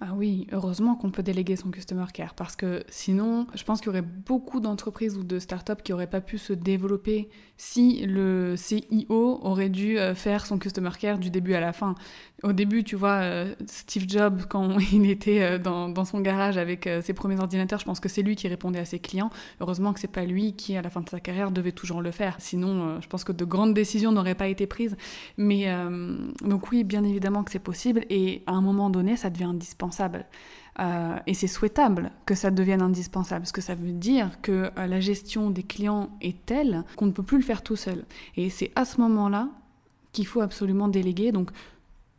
Ah 0.00 0.12
oui, 0.14 0.46
heureusement 0.52 0.94
qu'on 0.94 1.10
peut 1.10 1.24
déléguer 1.24 1.56
son 1.56 1.72
customer 1.72 2.04
care 2.14 2.34
parce 2.34 2.54
que 2.54 2.84
sinon, 2.88 3.48
je 3.56 3.64
pense 3.64 3.80
qu'il 3.80 3.88
y 3.88 3.90
aurait 3.90 4.02
beaucoup 4.02 4.60
d'entreprises 4.60 5.16
ou 5.16 5.24
de 5.24 5.40
startups 5.40 5.82
qui 5.82 5.90
n'auraient 5.90 6.06
pas 6.06 6.20
pu 6.20 6.38
se 6.38 6.52
développer 6.52 7.28
si 7.56 8.06
le 8.06 8.54
CIO 8.56 9.40
aurait 9.42 9.70
dû 9.70 9.98
euh, 9.98 10.14
faire 10.14 10.46
son 10.46 10.60
customer 10.60 10.90
care 11.00 11.18
du 11.18 11.30
début 11.30 11.54
à 11.54 11.60
la 11.60 11.72
fin. 11.72 11.96
Au 12.44 12.52
début, 12.52 12.84
tu 12.84 12.94
vois, 12.94 13.16
euh, 13.22 13.52
Steve 13.66 14.04
Jobs, 14.06 14.42
quand 14.48 14.78
il 14.92 15.10
était 15.10 15.42
euh, 15.42 15.58
dans, 15.58 16.04
son 16.04 16.20
garage 16.20 16.58
avec 16.58 16.88
ses 17.02 17.12
premiers 17.12 17.40
ordinateurs, 17.40 17.80
je 17.80 17.84
pense 17.84 17.98
que 17.98 18.08
c'est 18.08 18.22
lui 18.22 18.36
qui 18.36 18.46
répondait 18.46 18.78
à 18.78 18.84
ses 18.84 19.00
clients. 19.00 19.30
Heureusement 19.60 19.92
que 19.92 19.98
c'est 19.98 20.06
pas 20.06 20.24
lui 20.24 20.54
qui, 20.54 20.76
à 20.76 20.82
la 20.82 20.90
fin 20.90 21.00
de 21.00 21.08
sa 21.08 21.18
carrière, 21.18 21.50
devait 21.50 21.72
toujours 21.72 22.02
le 22.02 22.12
faire. 22.12 22.36
Sinon, 22.38 23.00
je 23.00 23.08
pense 23.08 23.24
que 23.24 23.32
de 23.32 23.44
grandes 23.44 23.74
décisions 23.74 24.12
n'auraient 24.12 24.36
pas 24.36 24.46
été 24.46 24.68
prises. 24.68 24.96
Mais 25.36 25.66
donc 26.42 26.70
oui, 26.70 26.84
bien 26.84 27.02
évidemment 27.02 27.42
que 27.42 27.50
c'est 27.50 27.58
possible 27.58 28.04
et 28.08 28.42
à 28.46 28.52
un 28.52 28.60
moment 28.60 28.90
donné, 28.90 29.16
ça 29.16 29.28
devient 29.28 29.44
indispensable 29.44 29.87
euh, 30.80 31.16
et 31.26 31.34
c'est 31.34 31.48
souhaitable 31.48 32.12
que 32.24 32.34
ça 32.34 32.50
devienne 32.50 32.82
indispensable, 32.82 33.42
parce 33.42 33.52
que 33.52 33.60
ça 33.60 33.74
veut 33.74 33.92
dire 33.92 34.40
que 34.42 34.70
euh, 34.78 34.86
la 34.86 35.00
gestion 35.00 35.50
des 35.50 35.64
clients 35.64 36.10
est 36.20 36.46
telle 36.46 36.84
qu'on 36.96 37.06
ne 37.06 37.12
peut 37.12 37.22
plus 37.22 37.38
le 37.38 37.44
faire 37.44 37.62
tout 37.62 37.76
seul. 37.76 38.04
Et 38.36 38.48
c'est 38.50 38.70
à 38.76 38.84
ce 38.84 39.00
moment-là 39.00 39.48
qu'il 40.12 40.26
faut 40.26 40.40
absolument 40.40 40.88
déléguer. 40.88 41.32
Donc 41.32 41.50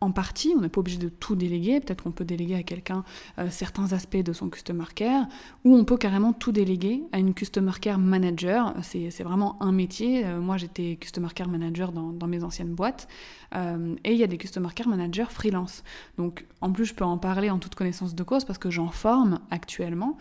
en 0.02 0.12
partie, 0.12 0.54
on 0.56 0.62
n'est 0.62 0.70
pas 0.70 0.80
obligé 0.80 0.98
de 0.98 1.10
tout 1.10 1.36
déléguer, 1.36 1.80
peut-être 1.80 2.04
qu'on 2.04 2.12
peut 2.12 2.26
déléguer 2.26 2.56
à 2.56 2.64
quelqu'un 2.64 3.04
euh, 3.38 3.48
certains 3.50 3.92
aspects 3.92 4.18
de 4.18 4.32
son 4.32 4.50
customer 4.50 4.86
care, 4.96 5.28
ou 5.66 5.76
on 5.76 5.84
peut 5.84 5.98
carrément 5.98 6.32
tout 6.32 6.52
déléguer 6.52 7.04
à 7.12 7.20
une 7.20 7.34
customer 7.34 7.74
care 7.82 7.98
manager, 7.98 8.74
c'est 8.82 9.24
vraiment 9.24 9.62
un 9.62 9.72
métier, 9.72 10.26
euh, 10.26 10.40
moi 10.40 10.58
j'étais 10.58 10.96
customer 10.96 11.30
care 11.36 11.50
manager 11.50 11.92
dans, 11.92 12.28
mes 12.28 12.44
anciennes 12.44 12.74
boîtes, 12.76 13.08
euh, 13.56 13.96
et 14.04 14.14
il 14.14 14.20
y 14.20 14.24
a 14.24 14.28
des 14.28 14.38
customer 14.38 14.70
care 14.74 14.88
managers 14.88 15.26
freelance. 15.30 15.84
Donc 16.18 16.46
en 16.62 16.72
plus 16.72 16.86
je 16.86 16.94
peux 16.94 17.06
en 17.06 17.18
parler 17.18 17.50
en 17.50 17.60
toute 17.60 17.76
connaissance 17.76 18.16
de 18.16 18.24
cause 18.24 18.46
parce 18.46 18.60
que 18.60 18.70
j'en 18.70 18.90
forme 18.90 19.40
actuellement, 19.52 20.18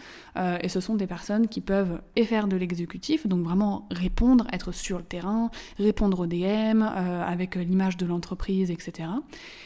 et 0.63 0.69
ce 0.69 0.81
sont 0.81 0.95
des 0.95 1.07
personnes 1.07 1.49
qui 1.49 1.61
peuvent 1.61 2.01
et 2.17 2.25
faire 2.25 2.49
de 2.49 2.57
l'exécutif, 2.57 3.27
donc 3.27 3.45
vraiment 3.45 3.87
répondre, 3.91 4.47
être 4.53 4.73
sur 4.73 4.99
le 4.99 5.05
terrain, 5.05 5.51
répondre 5.79 6.21
aux 6.21 6.27
DM, 6.27 6.83
avec 6.83 7.57
l'image 7.57 7.97
de 7.97 8.07
l'entreprise, 8.07 8.71
etc 8.71 9.09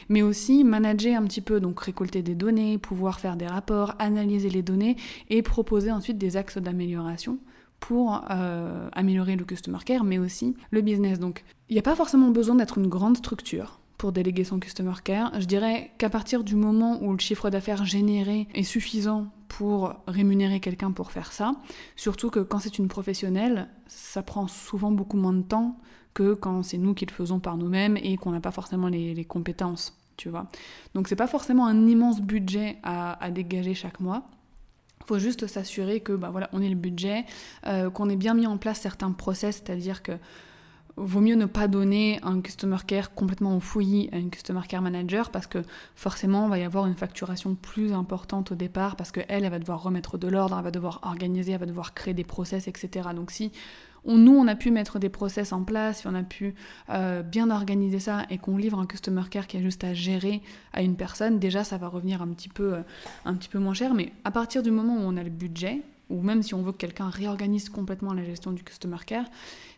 mais 0.08 0.22
aussi 0.22 0.64
manager 0.64 1.20
un 1.20 1.24
petit 1.24 1.40
peu, 1.40 1.60
donc 1.60 1.80
récolter 1.80 2.22
des 2.22 2.34
données, 2.34 2.78
pouvoir 2.78 3.20
faire 3.20 3.36
des 3.36 3.46
rapports, 3.46 3.94
analyser 3.98 4.50
les 4.50 4.62
données 4.62 4.96
et 5.30 5.42
proposer 5.42 5.90
ensuite 5.90 6.18
des 6.18 6.36
axes 6.36 6.58
d'amélioration 6.58 7.38
pour 7.80 8.24
euh, 8.30 8.88
améliorer 8.92 9.36
le 9.36 9.44
customer 9.44 9.78
care, 9.84 10.04
mais 10.04 10.18
aussi 10.18 10.54
le 10.70 10.80
business. 10.82 11.18
Donc 11.18 11.44
il 11.68 11.74
n'y 11.74 11.80
a 11.80 11.82
pas 11.82 11.96
forcément 11.96 12.30
besoin 12.30 12.54
d'être 12.54 12.78
une 12.78 12.86
grande 12.86 13.16
structure 13.16 13.80
pour 13.98 14.12
déléguer 14.12 14.44
son 14.44 14.58
customer 14.58 14.94
care. 15.04 15.32
Je 15.38 15.46
dirais 15.46 15.92
qu'à 15.98 16.10
partir 16.10 16.44
du 16.44 16.54
moment 16.54 17.02
où 17.02 17.12
le 17.12 17.18
chiffre 17.18 17.50
d'affaires 17.50 17.84
généré 17.84 18.48
est 18.54 18.62
suffisant 18.62 19.28
pour 19.48 19.94
rémunérer 20.06 20.60
quelqu'un 20.60 20.92
pour 20.92 21.12
faire 21.12 21.32
ça, 21.32 21.52
surtout 21.94 22.30
que 22.30 22.40
quand 22.40 22.58
c'est 22.58 22.78
une 22.78 22.88
professionnelle, 22.88 23.68
ça 23.86 24.22
prend 24.22 24.48
souvent 24.48 24.90
beaucoup 24.90 25.16
moins 25.16 25.34
de 25.34 25.42
temps 25.42 25.78
que 26.14 26.34
quand 26.34 26.62
c'est 26.62 26.78
nous 26.78 26.94
qui 26.94 27.06
le 27.06 27.12
faisons 27.12 27.40
par 27.40 27.56
nous-mêmes 27.56 27.96
et 27.96 28.16
qu'on 28.16 28.32
n'a 28.32 28.40
pas 28.40 28.50
forcément 28.50 28.88
les, 28.88 29.24
compétences, 29.24 29.96
tu 30.16 30.28
vois. 30.28 30.46
Donc 30.94 31.08
c'est 31.08 31.16
pas 31.16 31.26
forcément 31.26 31.66
un 31.66 31.86
immense 31.86 32.20
budget 32.20 32.76
à, 32.82 33.30
dégager 33.30 33.74
chaque 33.74 34.00
mois. 34.00 34.24
Il 35.00 35.06
faut 35.06 35.18
juste 35.18 35.46
s'assurer 35.46 36.00
que 36.00 36.12
bah 36.12 36.30
voilà, 36.30 36.48
on 36.52 36.62
ait 36.62 36.68
le 36.68 36.76
budget, 36.76 37.24
euh, 37.66 37.90
qu'on 37.90 38.08
ait 38.08 38.16
bien 38.16 38.34
mis 38.34 38.46
en 38.46 38.56
place 38.56 38.80
certains 38.80 39.10
process, 39.10 39.56
c'est-à-dire 39.56 40.02
que 40.02 40.12
vaut 40.96 41.20
mieux 41.20 41.34
ne 41.34 41.46
pas 41.46 41.68
donner 41.68 42.20
un 42.22 42.40
customer 42.40 42.76
care 42.86 43.14
complètement 43.14 43.58
fouillis 43.60 44.08
à 44.12 44.18
une 44.18 44.30
customer 44.30 44.60
care 44.68 44.82
manager 44.82 45.30
parce 45.30 45.46
que 45.46 45.62
forcément 45.94 46.46
il 46.46 46.50
va 46.50 46.58
y 46.58 46.62
avoir 46.62 46.86
une 46.86 46.94
facturation 46.94 47.54
plus 47.54 47.92
importante 47.92 48.52
au 48.52 48.54
départ 48.54 48.96
parce 48.96 49.10
qu'elle, 49.10 49.26
elle 49.28 49.50
va 49.50 49.58
devoir 49.58 49.82
remettre 49.82 50.18
de 50.18 50.28
l'ordre, 50.28 50.56
elle 50.56 50.64
va 50.64 50.70
devoir 50.70 51.00
organiser, 51.02 51.52
elle 51.52 51.60
va 51.60 51.66
devoir 51.66 51.94
créer 51.94 52.14
des 52.14 52.24
process, 52.24 52.68
etc. 52.68 53.08
Donc 53.14 53.30
si 53.30 53.52
nous, 54.06 54.36
on 54.36 54.48
a 54.48 54.54
pu 54.54 54.70
mettre 54.70 54.98
des 54.98 55.08
process 55.08 55.52
en 55.52 55.62
place, 55.62 56.04
on 56.06 56.14
a 56.14 56.22
pu 56.22 56.54
euh, 56.90 57.22
bien 57.22 57.50
organiser 57.50 58.00
ça 58.00 58.24
et 58.30 58.38
qu'on 58.38 58.56
livre 58.56 58.78
un 58.78 58.86
customer 58.86 59.22
care 59.30 59.46
qui 59.46 59.56
a 59.56 59.60
juste 59.60 59.84
à 59.84 59.94
gérer 59.94 60.42
à 60.72 60.82
une 60.82 60.96
personne, 60.96 61.38
déjà 61.38 61.64
ça 61.64 61.78
va 61.78 61.88
revenir 61.88 62.22
un 62.22 62.28
petit 62.28 62.48
peu, 62.48 62.74
euh, 62.74 62.82
un 63.24 63.34
petit 63.34 63.48
peu 63.48 63.58
moins 63.58 63.74
cher. 63.74 63.94
Mais 63.94 64.12
à 64.24 64.30
partir 64.30 64.62
du 64.62 64.70
moment 64.70 64.94
où 64.96 65.02
on 65.02 65.16
a 65.16 65.22
le 65.22 65.30
budget, 65.30 65.82
ou 66.10 66.20
même 66.20 66.42
si 66.42 66.54
on 66.54 66.62
veut 66.62 66.72
que 66.72 66.78
quelqu'un 66.78 67.08
réorganise 67.08 67.68
complètement 67.68 68.12
la 68.12 68.24
gestion 68.24 68.52
du 68.52 68.62
customer 68.62 68.98
care, 69.06 69.24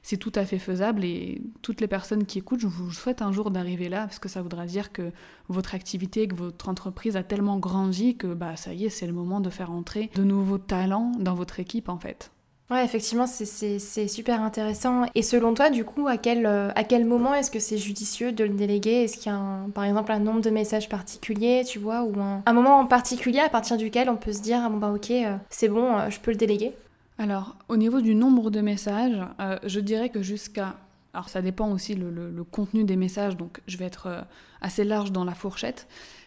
c'est 0.02 0.16
tout 0.16 0.32
à 0.34 0.44
fait 0.44 0.58
faisable 0.58 1.04
et 1.04 1.40
toutes 1.62 1.80
les 1.80 1.86
personnes 1.86 2.26
qui 2.26 2.38
écoutent, 2.38 2.60
je 2.60 2.66
vous 2.66 2.90
souhaite 2.92 3.22
un 3.22 3.30
jour 3.30 3.50
d'arriver 3.50 3.88
là 3.88 4.02
parce 4.02 4.18
que 4.18 4.28
ça 4.28 4.42
voudra 4.42 4.66
dire 4.66 4.92
que 4.92 5.12
votre 5.48 5.74
activité, 5.74 6.26
que 6.26 6.34
votre 6.34 6.68
entreprise 6.68 7.16
a 7.16 7.22
tellement 7.22 7.58
grandi 7.58 8.16
que 8.16 8.26
bah 8.26 8.56
ça 8.56 8.74
y 8.74 8.86
est, 8.86 8.90
c'est 8.90 9.06
le 9.06 9.12
moment 9.12 9.40
de 9.40 9.50
faire 9.50 9.70
entrer 9.70 10.10
de 10.14 10.24
nouveaux 10.24 10.58
talents 10.58 11.12
dans 11.18 11.34
votre 11.34 11.60
équipe 11.60 11.88
en 11.88 11.98
fait. 11.98 12.33
Ouais, 12.70 12.82
effectivement, 12.82 13.26
c'est 13.26 14.08
super 14.08 14.40
intéressant. 14.40 15.04
Et 15.14 15.22
selon 15.22 15.52
toi, 15.52 15.68
du 15.68 15.84
coup, 15.84 16.08
à 16.08 16.16
quel, 16.16 16.46
euh, 16.46 16.70
à 16.74 16.82
quel 16.82 17.04
moment 17.04 17.34
est-ce 17.34 17.50
que 17.50 17.58
c'est 17.58 17.76
judicieux 17.76 18.32
de 18.32 18.42
le 18.42 18.54
déléguer? 18.54 19.04
Est-ce 19.04 19.18
qu'il 19.18 19.30
y 19.30 19.34
a, 19.34 19.66
par 19.74 19.84
exemple, 19.84 20.10
un 20.12 20.18
nombre 20.18 20.40
de 20.40 20.48
messages 20.48 20.88
particulier, 20.88 21.62
tu 21.66 21.78
vois, 21.78 22.02
ou 22.04 22.14
un, 22.18 22.52
moment 22.54 22.78
en 22.78 22.86
particulier 22.86 23.40
à 23.40 23.50
partir 23.50 23.76
duquel 23.76 24.08
on 24.08 24.16
peut 24.16 24.32
se 24.32 24.40
dire, 24.40 24.62
ah 24.64 24.70
bon 24.70 24.78
bah 24.78 24.92
ok, 24.94 25.10
euh, 25.10 25.36
c'est 25.50 25.68
bon, 25.68 25.98
euh, 25.98 26.08
je 26.08 26.18
peux 26.20 26.30
le 26.30 26.38
déléguer? 26.38 26.72
Alors, 27.18 27.54
au 27.68 27.76
niveau 27.76 28.00
du 28.00 28.14
nombre 28.14 28.50
de 28.50 28.60
messages, 28.60 29.20
je 29.64 29.80
dirais 29.80 30.08
que 30.08 30.22
jusqu'à... 30.22 30.74
Alors 31.12 31.28
ça 31.28 31.42
dépend 31.42 31.70
aussi 31.70 31.94
le, 31.94 32.10
le, 32.10 32.44
contenu 32.44 32.82
des 32.82 32.96
messages, 32.96 33.36
donc 33.36 33.60
je 33.68 33.76
vais 33.76 33.84
être 33.84 34.24
assez 34.60 34.82
large 34.82 35.12
dans 35.12 35.24
la 35.24 35.34
fourchette 35.34 35.86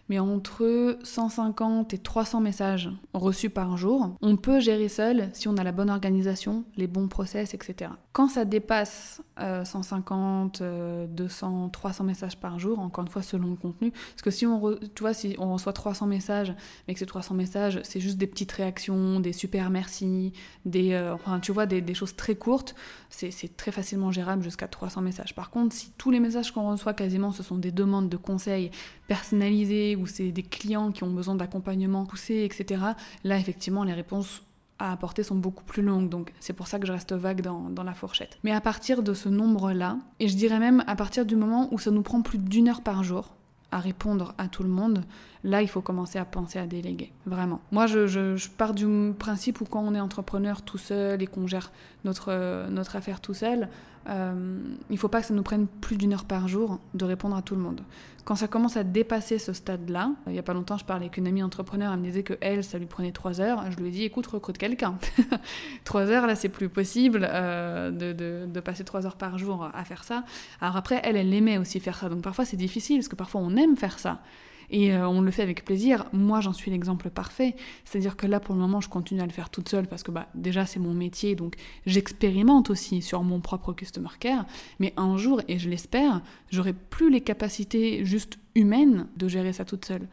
mais 0.10 0.20
entre 0.20 0.98
150 1.04 1.94
et 1.94 1.98
300 1.98 2.42
messages 2.42 2.90
reçus 3.14 3.50
par 3.50 3.78
jour, 3.78 4.16
on 4.22 4.38
peut 4.38 4.60
gérer 4.60 4.90
seul 4.90 5.30
si 5.34 5.48
on 5.48 5.58
a 5.58 5.64
la 5.64 5.72
bonne 5.72 5.90
organisation, 5.90 6.64
les 6.76 6.88
bons 6.88 7.08
process, 7.08 7.54
etc. 7.54 7.92
Quand 8.14 8.28
ça 8.28 8.46
dépasse 8.46 9.22
150, 9.64 10.62
200, 11.10 11.70
300 11.70 12.04
messages 12.04 12.38
par 12.38 12.60
jour, 12.60 12.80
encore 12.80 13.04
une 13.04 13.10
fois 13.10 13.22
selon 13.22 13.52
le 13.52 13.56
contenu, 13.56 13.92
parce 13.92 14.22
que 14.22 14.32
si 14.32 14.46
on, 14.46 14.76
tu 14.96 15.02
vois, 15.02 15.14
si 15.14 15.36
on 15.40 15.54
reçoit 15.54 15.74
300 15.74 16.08
messages, 16.08 16.54
mais 16.88 16.94
que 16.94 17.00
ces 17.00 17.06
300 17.06 17.36
messages, 17.36 17.80
c'est 17.84 18.00
juste 18.00 18.18
des 18.18 18.28
petites 18.28 18.52
réactions, 18.52 19.20
des 19.20 19.34
super 19.34 19.70
merci, 19.70 20.34
des, 20.66 20.94
euh, 20.94 21.14
enfin, 21.14 21.40
tu 21.40 21.52
vois, 21.52 21.66
des, 21.66 21.82
des 21.82 21.94
choses 21.94 22.16
très 22.16 22.36
courtes, 22.36 22.76
c'est 23.10 23.58
très 23.58 23.72
facilement 23.72 24.12
gérable 24.12 24.44
jusqu'à 24.44 24.68
300 24.68 25.02
messages. 25.02 25.34
Par 25.34 25.50
contre, 25.50 25.76
si 25.76 25.92
tous 25.98 26.12
les 26.12 26.20
messages 26.20 26.52
qu'on 26.52 26.70
reçoit 26.70 26.94
quasiment, 26.94 27.32
ce 27.32 27.44
sont 27.44 27.58
des 27.58 27.72
demandes 27.72 28.10
de 28.10 28.18
conseils 28.18 28.72
personnalisés 29.08 29.96
ou 29.96 30.08
c'est 30.08 30.32
des 30.32 30.44
clients 30.44 30.92
qui 30.92 31.04
ont 31.04 31.12
besoin 31.12 31.36
d'accompagnement 31.36 32.06
poussé, 32.06 32.44
etc., 32.44 32.82
là, 33.24 33.38
effectivement, 33.38 33.84
les 33.84 33.94
réponses 33.94 34.42
à 34.80 34.92
apporter 34.92 35.24
sont 35.24 35.36
beaucoup 35.36 35.64
plus 35.64 35.82
longues. 35.82 36.10
Donc 36.10 36.34
c'est 36.40 36.54
pour 36.54 36.68
ça 36.68 36.80
que 36.80 36.88
je 36.88 36.92
reste 36.92 37.14
vague 37.14 37.42
dans, 37.42 37.70
dans, 37.70 37.84
la 37.84 37.94
fourchette. 37.94 38.38
Mais 38.44 38.52
à 38.52 38.62
partir 38.62 39.04
de 39.04 39.14
ce 39.14 39.30
nombre-là, 39.30 39.98
et 40.20 40.28
je 40.28 40.36
dirais 40.36 40.60
même 40.60 40.84
à 40.88 40.96
partir 40.96 41.26
du 41.26 41.36
moment 41.36 41.68
où 41.72 41.80
ça 41.80 41.92
nous 41.92 42.04
prend 42.04 42.22
plus 42.22 42.38
d'une 42.38 42.70
heure 42.70 42.82
par 42.82 43.04
jour 43.04 43.36
à 43.72 43.80
répondre 43.80 44.34
à 44.38 44.48
tout 44.48 44.64
le 44.64 44.70
monde, 44.70 45.04
là 45.44 45.62
il 45.62 45.68
faut 45.68 45.82
commencer 45.82 46.18
à 46.20 46.26
penser 46.26 46.58
à 46.58 46.66
déléguer. 46.68 47.12
Vraiment. 47.26 47.60
Moi 47.72 47.86
je, 47.88 48.08
je, 48.08 48.50
pars 48.50 48.74
du 48.74 49.14
principe 49.18 49.60
où 49.62 49.66
quand 49.66 49.82
on 49.82 49.94
est 49.94 50.00
entrepreneur 50.00 50.62
tout 50.62 50.78
seul 50.78 51.22
et 51.22 51.28
qu'on 51.28 51.48
gère 51.48 51.72
notre, 52.06 52.70
notre 52.70 52.96
affaire 52.96 53.20
tout 53.20 53.34
seul, 53.34 53.68
euh, 54.10 54.60
il 54.90 54.94
ne 54.94 54.98
faut 54.98 55.08
pas 55.08 55.22
que 55.22 55.28
ça 55.28 55.34
nous 55.34 55.44
prenne 55.44 55.68
plus 55.68 55.98
d'une 55.98 56.14
heure 56.14 56.26
par 56.26 56.48
jour 56.48 56.80
de 56.94 57.06
répondre 57.06 57.36
à 57.36 57.42
tout 57.42 57.56
le 57.56 57.62
monde. 57.62 57.82
Quand 58.24 58.36
ça 58.36 58.48
commence 58.48 58.76
à 58.76 58.84
dépasser 58.84 59.40
ce 59.40 59.54
stade-là, 59.54 60.12
il 60.28 60.34
n'y 60.34 60.40
a 60.40 60.44
pas 60.44 60.54
longtemps, 60.54 60.78
je 60.78 60.86
parlais 60.86 61.06
avec 61.06 61.18
une 61.18 61.28
amie 61.28 61.44
entrepreneur, 61.44 61.94
elle 61.94 62.00
me 62.00 62.06
disait 62.06 62.24
que 62.24 62.34
elle, 62.42 62.64
ça 62.64 62.78
lui 62.78 62.86
prenait 62.86 63.12
trois 63.12 63.40
heures. 63.40 63.64
Je 63.72 63.78
lui 63.78 63.88
ai 63.88 63.92
dit, 63.92 64.04
écoute, 64.04 64.28
recrute 64.28 64.58
quelqu'un. 64.58 64.98
trois 65.86 66.08
heures, 66.08 66.28
là, 66.28 66.36
c'est 66.36 66.50
plus 66.50 66.68
possible 66.68 67.28
euh, 67.30 67.92
de, 67.92 68.14
de, 68.14 68.46
de, 68.46 68.60
passer 68.60 68.84
trois 68.84 69.06
heures 69.06 69.16
par 69.16 69.38
jour 69.38 69.70
à 69.74 69.84
faire 69.86 70.04
ça. 70.04 70.24
Alors 70.60 70.76
après, 70.76 71.00
elle, 71.04 71.16
elle 71.16 71.34
aimait 71.34 71.58
aussi 71.58 71.80
faire 71.80 71.98
ça. 71.98 72.10
Donc 72.10 72.22
parfois, 72.22 72.44
c'est 72.44 72.58
difficile, 72.58 72.98
parce 72.98 73.08
que 73.08 73.16
parfois, 73.16 73.42
on 73.42 73.56
aime 73.56 73.78
faire 73.78 73.98
ça 73.98 74.20
et 74.70 74.94
euh, 74.94 75.08
on 75.08 75.22
le 75.22 75.32
fait 75.32 75.42
avec 75.42 75.64
plaisir. 75.64 76.06
Moi, 76.14 76.42
j'en 76.42 76.54
suis 76.54 76.72
l'exemple 76.72 77.10
parfait. 77.10 77.56
C'est-à-dire 77.86 78.18
que 78.18 78.28
là, 78.28 78.40
pour 78.40 78.56
le 78.56 78.62
moment, 78.62 78.82
je 78.82 78.90
continue 78.90 79.22
à 79.22 79.26
le 79.26 79.32
faire 79.32 79.50
toute 79.50 79.70
seule 79.70 79.88
parce 79.88 80.04
que 80.04 80.12
bah, 80.12 80.28
déjà, 80.36 80.66
c'est 80.66 80.80
mon 80.80 80.94
métier, 80.94 81.36
donc 81.36 81.56
j'expérimente 81.86 82.70
aussi 82.70 83.02
sur 83.02 83.24
mon 83.24 83.40
propre 83.40 83.74
customer 83.74 84.10
care. 84.20 84.46
Mais 84.80 84.94
un 84.98 85.18
jour, 85.18 85.42
et 85.48 85.60
je 85.60 85.70
l'espère, 85.70 86.22
j'aurai 86.52 86.74
plus 86.74 87.10
les 87.10 87.22
capacités 87.22 88.04
juste 88.06 88.40
humaines 88.56 89.08
de 89.16 89.28
gérer 89.28 89.54
ça 89.54 89.66
toute 89.66 89.86
seule. 89.86 90.08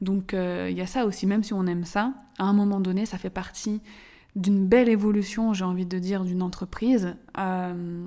Donc 0.00 0.34
euh, 0.34 0.68
il 0.70 0.76
y 0.76 0.80
a 0.80 0.86
ça 0.86 1.06
aussi, 1.06 1.26
même 1.26 1.44
si 1.44 1.52
on 1.52 1.66
aime 1.66 1.84
ça, 1.84 2.12
à 2.38 2.44
un 2.44 2.52
moment 2.52 2.80
donné, 2.80 3.06
ça 3.06 3.18
fait 3.18 3.30
partie 3.30 3.80
d'une 4.34 4.66
belle 4.66 4.88
évolution, 4.88 5.52
j'ai 5.52 5.64
envie 5.64 5.86
de 5.86 5.98
dire, 5.98 6.24
d'une 6.24 6.42
entreprise. 6.42 7.14
Euh, 7.38 8.04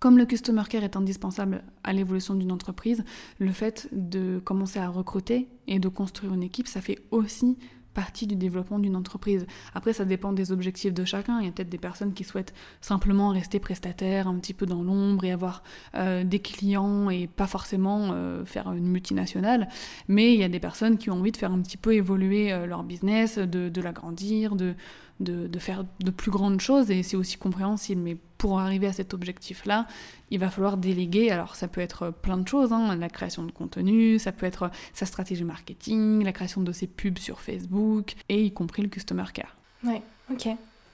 comme 0.00 0.18
le 0.18 0.26
customer 0.26 0.62
care 0.68 0.84
est 0.84 0.96
indispensable 0.96 1.64
à 1.82 1.92
l'évolution 1.92 2.34
d'une 2.34 2.52
entreprise, 2.52 3.04
le 3.38 3.52
fait 3.52 3.88
de 3.92 4.38
commencer 4.38 4.78
à 4.78 4.88
recruter 4.88 5.48
et 5.66 5.78
de 5.78 5.88
construire 5.88 6.34
une 6.34 6.42
équipe, 6.42 6.68
ça 6.68 6.80
fait 6.80 6.98
aussi 7.10 7.58
partie 7.94 8.26
du 8.26 8.36
développement 8.36 8.78
d'une 8.78 8.96
entreprise. 8.96 9.46
Après, 9.74 9.92
ça 9.92 10.04
dépend 10.04 10.32
des 10.32 10.52
objectifs 10.52 10.94
de 10.94 11.04
chacun. 11.04 11.40
Il 11.40 11.46
y 11.46 11.48
a 11.48 11.52
peut-être 11.52 11.68
des 11.68 11.78
personnes 11.78 12.12
qui 12.12 12.24
souhaitent 12.24 12.54
simplement 12.80 13.30
rester 13.30 13.58
prestataires 13.58 14.28
un 14.28 14.36
petit 14.36 14.54
peu 14.54 14.66
dans 14.66 14.82
l'ombre 14.82 15.24
et 15.24 15.32
avoir 15.32 15.62
euh, 15.94 16.24
des 16.24 16.38
clients 16.38 17.10
et 17.10 17.26
pas 17.26 17.46
forcément 17.46 18.10
euh, 18.12 18.44
faire 18.44 18.70
une 18.72 18.86
multinationale. 18.86 19.68
Mais 20.06 20.32
il 20.34 20.40
y 20.40 20.44
a 20.44 20.48
des 20.48 20.60
personnes 20.60 20.98
qui 20.98 21.10
ont 21.10 21.14
envie 21.14 21.32
de 21.32 21.36
faire 21.36 21.52
un 21.52 21.60
petit 21.60 21.76
peu 21.76 21.94
évoluer 21.94 22.52
euh, 22.52 22.66
leur 22.66 22.84
business, 22.84 23.38
de, 23.38 23.68
de 23.68 23.80
l'agrandir, 23.80 24.54
de, 24.54 24.74
de, 25.20 25.58
faire 25.58 25.84
de 26.00 26.10
plus 26.10 26.30
grandes 26.30 26.60
choses 26.60 26.90
et 26.90 27.02
c'est 27.02 27.16
aussi 27.16 27.36
compréhensible. 27.36 28.00
Mais 28.00 28.16
pour 28.38 28.60
arriver 28.60 28.86
à 28.86 28.92
cet 28.92 29.14
objectif-là, 29.14 29.86
il 30.30 30.38
va 30.38 30.50
falloir 30.50 30.76
déléguer. 30.76 31.30
Alors 31.30 31.56
ça 31.56 31.68
peut 31.68 31.80
être 31.80 32.10
plein 32.10 32.38
de 32.38 32.46
choses, 32.46 32.72
hein. 32.72 32.96
la 32.96 33.08
création 33.08 33.42
de 33.42 33.52
contenu, 33.52 34.18
ça 34.18 34.32
peut 34.32 34.46
être 34.46 34.70
sa 34.92 35.06
stratégie 35.06 35.44
marketing, 35.44 36.24
la 36.24 36.32
création 36.32 36.62
de 36.62 36.72
ses 36.72 36.86
pubs 36.86 37.18
sur 37.18 37.40
Facebook 37.40 38.14
et 38.28 38.44
y 38.44 38.52
compris 38.52 38.82
le 38.82 38.88
customer 38.88 39.24
care. 39.32 39.56
Ouais, 39.84 40.02
ok. 40.30 40.48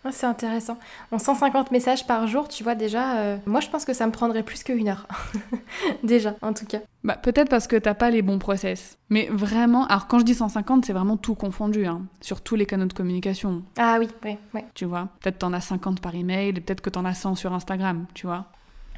Ah, 0.06 0.12
c'est 0.12 0.26
intéressant. 0.26 0.78
En 1.12 1.18
150 1.18 1.70
messages 1.70 2.06
par 2.06 2.26
jour, 2.26 2.46
tu 2.48 2.62
vois 2.62 2.74
déjà, 2.74 3.16
euh, 3.16 3.38
moi 3.46 3.60
je 3.60 3.70
pense 3.70 3.86
que 3.86 3.94
ça 3.94 4.06
me 4.06 4.12
prendrait 4.12 4.42
plus 4.42 4.62
qu'une 4.62 4.88
heure. 4.88 5.08
déjà, 6.02 6.34
en 6.42 6.52
tout 6.52 6.66
cas. 6.66 6.80
Bah, 7.04 7.16
peut-être 7.16 7.48
parce 7.48 7.66
que 7.66 7.76
t'as 7.76 7.94
pas 7.94 8.10
les 8.10 8.20
bons 8.20 8.38
process. 8.38 8.98
Mais 9.08 9.28
vraiment, 9.32 9.86
alors 9.86 10.06
quand 10.06 10.18
je 10.18 10.24
dis 10.24 10.34
150, 10.34 10.84
c'est 10.84 10.92
vraiment 10.92 11.16
tout 11.16 11.34
confondu, 11.34 11.86
hein, 11.86 12.02
sur 12.20 12.42
tous 12.42 12.54
les 12.54 12.66
canaux 12.66 12.84
de 12.84 12.92
communication. 12.92 13.62
Ah 13.78 13.96
oui, 13.98 14.08
oui, 14.24 14.36
oui. 14.52 14.60
Tu 14.74 14.84
vois, 14.84 15.08
peut-être 15.20 15.38
t'en 15.38 15.54
as 15.54 15.62
50 15.62 16.02
par 16.02 16.14
email, 16.14 16.52
peut-être 16.52 16.82
que 16.82 16.90
t'en 16.90 17.06
as 17.06 17.14
100 17.14 17.36
sur 17.36 17.54
Instagram, 17.54 18.04
tu 18.12 18.26
vois. 18.26 18.48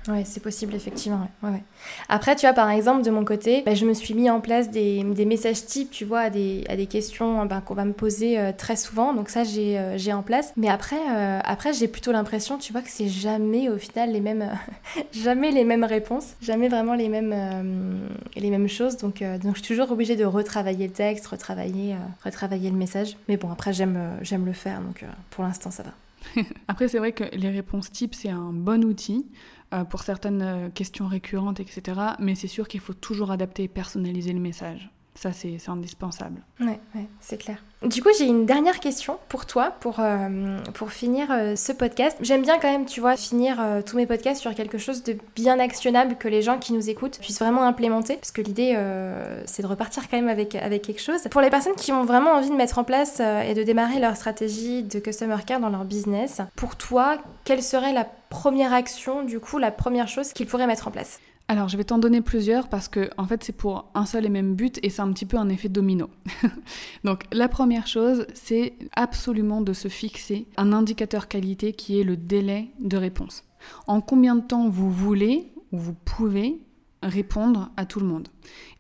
Ouais, 0.09 0.23
c'est 0.25 0.41
possible, 0.41 0.75
effectivement. 0.75 1.29
Après, 2.09 2.37
tu 2.37 2.47
vois, 2.47 2.53
par 2.53 2.71
exemple, 2.71 3.03
de 3.03 3.11
mon 3.11 3.25
côté, 3.25 3.63
bah, 3.67 3.75
je 3.75 3.85
me 3.85 3.93
suis 3.93 4.15
mis 4.15 4.31
en 4.31 4.41
place 4.41 4.71
des, 4.71 5.03
messages 5.03 5.67
types, 5.67 5.91
tu 5.91 6.05
vois, 6.05 6.21
à 6.21 6.31
des, 6.31 6.65
à 6.69 6.77
des 6.77 6.87
questions 6.87 7.45
bah, 7.47 7.61
qu'on 7.65 7.75
va 7.75 7.85
me 7.85 7.93
poser 7.93 8.39
euh, 8.39 8.53
très 8.57 8.77
souvent. 8.77 9.15
Donc 9.15 9.29
ça, 9.29 9.43
j'ai 9.43 9.79
euh, 9.79 10.13
en 10.13 10.23
place. 10.23 10.53
Mais 10.57 10.69
après, 10.69 11.01
euh, 11.11 11.41
après 11.45 11.73
j'ai 11.73 11.89
plutôt 11.89 12.13
l'impression, 12.13 12.59
tu 12.59 12.73
vois, 12.73 12.83
que 12.83 12.91
c'est 12.91 13.09
jamais, 13.09 13.69
au 13.69 13.79
final, 13.79 14.13
les 14.13 14.21
mêmes, 14.21 14.49
jamais 15.13 15.51
les 15.51 15.65
mêmes 15.65 15.85
réponses, 15.85 16.35
jamais 16.41 16.69
vraiment 16.69 16.95
les 16.95 17.09
mêmes, 17.09 18.09
les 18.37 18.51
mêmes 18.51 18.69
choses. 18.69 18.97
Donc, 18.97 19.23
donc, 19.43 19.57
je 19.57 19.63
suis 19.63 19.75
toujours 19.75 19.91
obligée 19.91 20.17
de 20.17 20.25
retravailler 20.25 20.87
le 20.87 20.93
texte, 20.93 21.27
retravailler, 21.27 21.97
retravailler 22.25 22.71
le 22.71 22.77
message. 22.77 23.17
Mais 23.29 23.37
bon, 23.37 23.51
après, 23.51 23.73
j'aime 23.73 23.99
j'aime 24.23 24.47
le 24.47 24.53
faire. 24.53 24.81
Donc, 24.81 25.05
pour 25.31 25.43
l'instant, 25.43 25.71
ça 25.71 25.83
va. 25.83 25.91
après, 26.69 26.89
c'est 26.89 26.99
vrai 26.99 27.13
que 27.13 27.25
les 27.35 27.51
réponses 27.51 27.91
types, 27.91 28.15
c'est 28.15 28.31
un 28.31 28.53
bon 28.53 28.85
outil. 28.85 29.27
Euh, 29.75 29.83
pour 29.83 30.03
certaines 30.03 30.43
euh, 30.43 30.69
questions 30.71 31.09
récurrentes, 31.09 31.59
etc. 31.59 32.01
Mais 32.21 32.37
c'est 32.37 32.47
sûr 32.47 32.69
qu'il 32.69 32.79
faut 32.79 32.95
toujours 32.95 33.33
adapter 33.33 33.65
et 33.65 33.69
personnaliser 33.69 34.33
le 34.33 34.39
message. 34.39 34.91
Ça, 35.17 35.33
c'est 35.33 35.59
indispensable. 35.69 36.41
Ouais, 36.61 36.79
ouais 36.95 37.07
c'est 37.21 37.39
clair. 37.39 37.65
Du 37.83 38.03
coup, 38.03 38.11
j'ai 38.19 38.27
une 38.27 38.47
dernière 38.47 38.81
question 38.81 39.19
pour 39.29 39.47
toi, 39.47 39.73
pour, 39.81 40.01
euh, 40.01 40.59
pour 40.75 40.93
finir 40.93 41.29
ce 41.57 41.73
podcast. 41.73 42.17
J'aime 42.21 42.43
bien 42.43 42.59
quand 42.59 42.71
même, 42.71 42.87
tu 42.87 43.01
vois, 43.01 43.17
finir 43.17 43.59
tous 43.85 43.97
mes 43.97 44.07
podcasts 44.07 44.41
sur 44.41 44.55
quelque 44.55 44.79
chose 44.79 45.03
de 45.05 45.17
bien 45.35 45.59
actionnable 45.59 46.17
que 46.17 46.29
les 46.29 46.43
gens 46.43 46.59
qui 46.59 46.73
nous 46.73 46.91
écoutent 46.91 47.19
puissent 47.19 47.39
vraiment 47.39 47.65
implémenter, 47.65 48.17
parce 48.17 48.31
que 48.31 48.43
l'idée, 48.43 48.79
c'est 49.47 49.63
de 49.63 49.67
repartir 49.67 50.09
quand 50.09 50.17
même 50.17 50.29
avec, 50.29 50.55
avec 50.55 50.83
quelque 50.83 51.01
chose. 51.01 51.23
Pour 51.31 51.41
les 51.41 51.51
personnes 51.51 51.75
qui 51.75 51.93
ont 51.93 52.05
vraiment 52.05 52.33
envie 52.33 52.51
de 52.51 52.57
mettre 52.57 52.79
en 52.79 52.85
place 52.85 53.21
et 53.21 53.55
de 53.55 53.63
démarrer 53.63 54.01
leur 54.01 54.17
stratégie 54.17 54.83
de 54.83 54.99
customer 54.99 55.37
care 55.47 55.61
dans 55.61 55.71
leur 55.71 55.85
business, 55.85 56.41
pour 56.57 56.77
toi, 56.77 57.17
quelle 57.45 57.63
serait 57.63 57.93
la 57.93 58.07
première 58.29 58.73
action, 58.73 59.23
du 59.23 59.41
coup, 59.41 59.59
la 59.59 59.71
première 59.71 60.09
chose 60.09 60.33
qu'ils 60.33 60.47
pourraient 60.47 60.67
mettre 60.67 60.89
en 60.89 60.91
place? 60.91 61.21
Alors, 61.49 61.69
je 61.69 61.77
vais 61.77 61.85
t'en 61.85 61.99
donner 61.99 62.23
plusieurs 62.23 62.69
parce 62.69 62.89
que, 62.89 63.09
en 63.19 63.25
fait, 63.25 63.45
c'est 63.45 63.53
pour 63.53 63.89
un 63.95 64.05
seul 64.05 64.27
et 64.27 64.29
même 64.29 64.57
but 64.57 64.81
et 64.83 64.91
c'est 64.91 65.03
un 65.03 65.13
petit 65.13 65.27
peu 65.27 65.37
un 65.37 65.49
effet 65.49 65.69
domino. 65.69 66.11
Donc, 67.05 67.23
la 67.31 67.49
première 67.49 67.87
chose, 67.87 68.27
c'est 68.35 68.75
absolument 68.97 69.61
de 69.61 69.73
se 69.73 69.87
fixer 69.87 70.49
un 70.57 70.73
indicateur 70.73 71.29
qualité 71.29 71.73
qui 71.73 72.01
est 72.01 72.05
le 72.05 72.17
délai 72.17 72.71
de 72.81 72.97
réponse. 72.97 73.45
En 73.87 74.01
combien 74.01 74.35
de 74.35 74.41
temps 74.41 74.69
vous 74.69 74.91
voulez 74.91 75.53
ou 75.71 75.79
vous 75.79 75.95
pouvez 75.95 76.61
répondre 77.05 77.71
à 77.77 77.87
tout 77.87 78.01
le 78.01 78.07
monde? 78.07 78.27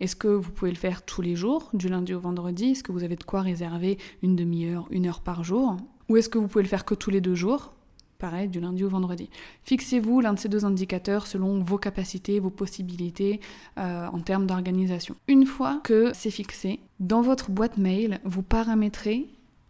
Est-ce 0.00 0.16
que 0.16 0.28
vous 0.28 0.50
pouvez 0.50 0.72
le 0.72 0.76
faire 0.76 1.04
tous 1.04 1.22
les 1.22 1.36
jours, 1.36 1.70
du 1.72 1.88
lundi 1.88 2.14
au 2.14 2.20
vendredi? 2.20 2.72
Est-ce 2.72 2.82
que 2.82 2.90
vous 2.90 3.04
avez 3.04 3.16
de 3.16 3.24
quoi 3.24 3.42
réserver 3.42 3.96
une 4.22 4.34
demi-heure, 4.34 4.88
une 4.90 5.06
heure 5.06 5.20
par 5.20 5.44
jour? 5.44 5.76
Ou 6.08 6.16
est-ce 6.16 6.28
que 6.28 6.38
vous 6.38 6.48
pouvez 6.48 6.64
le 6.64 6.68
faire 6.68 6.84
que 6.84 6.96
tous 6.96 7.10
les 7.10 7.20
deux 7.20 7.36
jours? 7.36 7.75
Pareil, 8.18 8.48
du 8.48 8.60
lundi 8.60 8.84
au 8.84 8.88
vendredi. 8.88 9.28
Fixez-vous 9.64 10.20
l'un 10.20 10.34
de 10.34 10.38
ces 10.38 10.48
deux 10.48 10.64
indicateurs 10.64 11.26
selon 11.26 11.60
vos 11.60 11.78
capacités, 11.78 12.40
vos 12.40 12.50
possibilités 12.50 13.40
euh, 13.78 14.06
en 14.06 14.20
termes 14.20 14.46
d'organisation. 14.46 15.16
Une 15.28 15.46
fois 15.46 15.80
que 15.84 16.12
c'est 16.14 16.30
fixé, 16.30 16.80
dans 17.00 17.22
votre 17.22 17.50
boîte 17.50 17.78
mail, 17.78 18.20
vous 18.24 18.42
paramétrez 18.42 19.26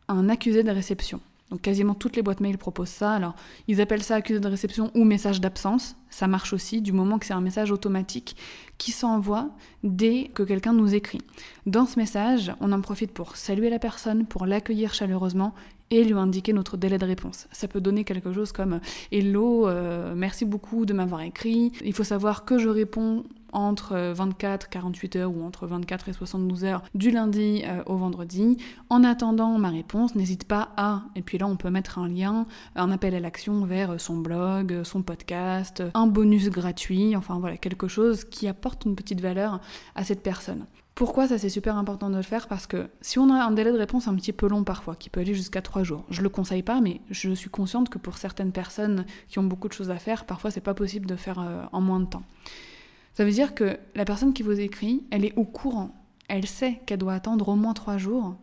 un 0.09 0.29
accusé 0.29 0.63
de 0.63 0.71
réception. 0.71 1.21
Donc 1.51 1.61
quasiment 1.61 1.95
toutes 1.95 2.17
les 2.17 2.23
boîtes 2.23 2.41
mail 2.41 2.59
proposent 2.59 2.89
ça. 2.89 3.13
Alors 3.13 3.37
ils 3.69 3.81
appellent 3.81 4.03
ça 4.03 4.17
accusé 4.17 4.41
de 4.41 4.49
réception 4.49 4.91
ou 4.95 5.05
message 5.05 5.41
d'absence. 5.41 5.97
Ça 6.11 6.27
marche 6.27 6.53
aussi 6.53 6.83
du 6.83 6.93
moment 6.93 7.19
que 7.19 7.27
c'est 7.27 7.35
un 7.35 7.41
message 7.41 7.71
automatique 7.71 8.37
qui 8.79 8.91
s'envoie 8.91 9.51
dès 9.85 10.25
que 10.35 10.43
quelqu'un 10.43 10.73
nous 10.73 10.95
écrit. 10.95 11.21
Dans 11.65 11.87
ce 11.87 11.99
message, 11.99 12.53
on 12.61 12.73
en 12.73 12.81
profite 12.81 13.13
pour 13.13 13.37
saluer 13.37 13.71
la 13.71 13.79
personne, 13.79 14.27
pour 14.27 14.47
l'accueillir 14.47 14.93
chaleureusement 14.93 15.55
et 15.91 16.05
lui 16.05 16.15
indiquer 16.15 16.53
notre 16.53 16.77
délai 16.77 16.99
de 16.99 17.07
réponse. 17.07 17.47
Ça 17.53 17.69
peut 17.69 17.81
donner 17.81 18.05
quelque 18.05 18.33
chose 18.33 18.53
comme 18.53 18.81
Hello, 19.13 19.69
euh, 19.69 20.15
merci 20.17 20.45
beaucoup 20.45 20.87
de 20.87 20.93
m'avoir 20.93 21.21
écrit. 21.23 21.73
Il 21.85 21.93
faut 21.93 22.05
savoir 22.05 22.45
que 22.45 22.59
je 22.59 22.69
réponds 22.69 23.25
entre 23.53 23.97
24 23.97 24.69
48 24.69 25.17
heures 25.17 25.35
ou 25.35 25.43
entre 25.43 25.67
24 25.67 26.09
et 26.09 26.13
72 26.13 26.65
heures 26.65 26.83
du 26.95 27.11
lundi 27.11 27.63
euh, 27.65 27.83
au 27.87 27.97
vendredi. 27.97 28.59
En 28.91 29.05
attendant 29.05 29.57
ma 29.59 29.71
réponse, 29.71 30.15
n'hésite 30.15 30.45
pas 30.45 30.71
à, 30.77 31.03
et 31.15 31.23
puis 31.23 31.39
là 31.39 31.47
on 31.47 31.57
peut 31.57 31.71
mettre 31.71 31.99
un 31.99 32.09
lien, 32.09 32.47
un 32.75 32.91
appel 32.91 33.15
à 33.15 33.21
l'action 33.21 33.65
vers 33.65 34.01
son 34.01 34.17
blog, 34.17 34.83
son 34.83 35.03
podcast, 35.03 35.83
un 35.95 36.07
bonus 36.07 36.51
gratuit, 36.51 37.17
enfin 37.17 37.39
voilà, 37.39 37.57
quelque 37.57 37.89
chose 37.89 38.25
qui 38.25 38.49
apporte 38.49 38.85
une 38.85 38.97
petite 38.97 39.21
valeur 39.21 39.61
à 39.95 40.05
cette 40.05 40.23
personne. 40.23 40.67
Pourquoi 40.97 41.29
ça 41.29 41.37
c'est 41.37 41.51
super 41.51 41.77
important 41.77 42.09
de 42.09 42.17
le 42.17 42.23
faire 42.23 42.49
Parce 42.49 42.67
que 42.67 42.89
si 43.03 43.19
on 43.19 43.29
a 43.31 43.45
un 43.45 43.51
délai 43.51 43.71
de 43.71 43.77
réponse 43.77 44.09
un 44.09 44.15
petit 44.15 44.33
peu 44.33 44.49
long 44.49 44.65
parfois, 44.65 44.97
qui 44.97 45.11
peut 45.11 45.21
aller 45.21 45.35
jusqu'à 45.35 45.61
3 45.61 45.83
jours, 45.83 46.07
je 46.09 46.23
le 46.23 46.31
conseille 46.31 46.63
pas, 46.63 46.81
mais 46.81 47.03
je 47.11 47.35
suis 47.35 47.51
consciente 47.51 47.91
que 47.91 47.99
pour 47.99 48.17
certaines 48.17 48.51
personnes 48.51 49.05
qui 49.29 49.39
ont 49.39 49.43
beaucoup 49.43 49.69
de 49.69 49.75
choses 49.75 49.91
à 49.91 49.99
faire, 49.99 50.25
parfois 50.25 50.51
c'est 50.51 50.63
pas 50.63 50.73
possible 50.73 51.05
de 51.05 51.15
faire 51.15 51.39
euh, 51.39 51.65
en 51.71 51.83
moins 51.83 52.01
de 52.01 52.07
temps. 52.07 52.23
Ça 53.13 53.27
veut 53.27 53.31
dire 53.31 53.55
que 53.55 53.79
la 53.95 54.07
personne 54.07 54.33
qui 54.33 54.43
vous 54.43 54.59
écrit, 54.59 55.05
elle 55.11 55.27
est 55.27 55.37
au 55.37 55.45
courant. 55.45 55.95
Elle 56.29 56.47
sait 56.47 56.81
qu'elle 56.87 56.99
doit 56.99 57.13
attendre 57.13 57.47
au 57.51 57.57
moins 57.57 57.75
trois 57.75 57.99
jours 57.99 58.35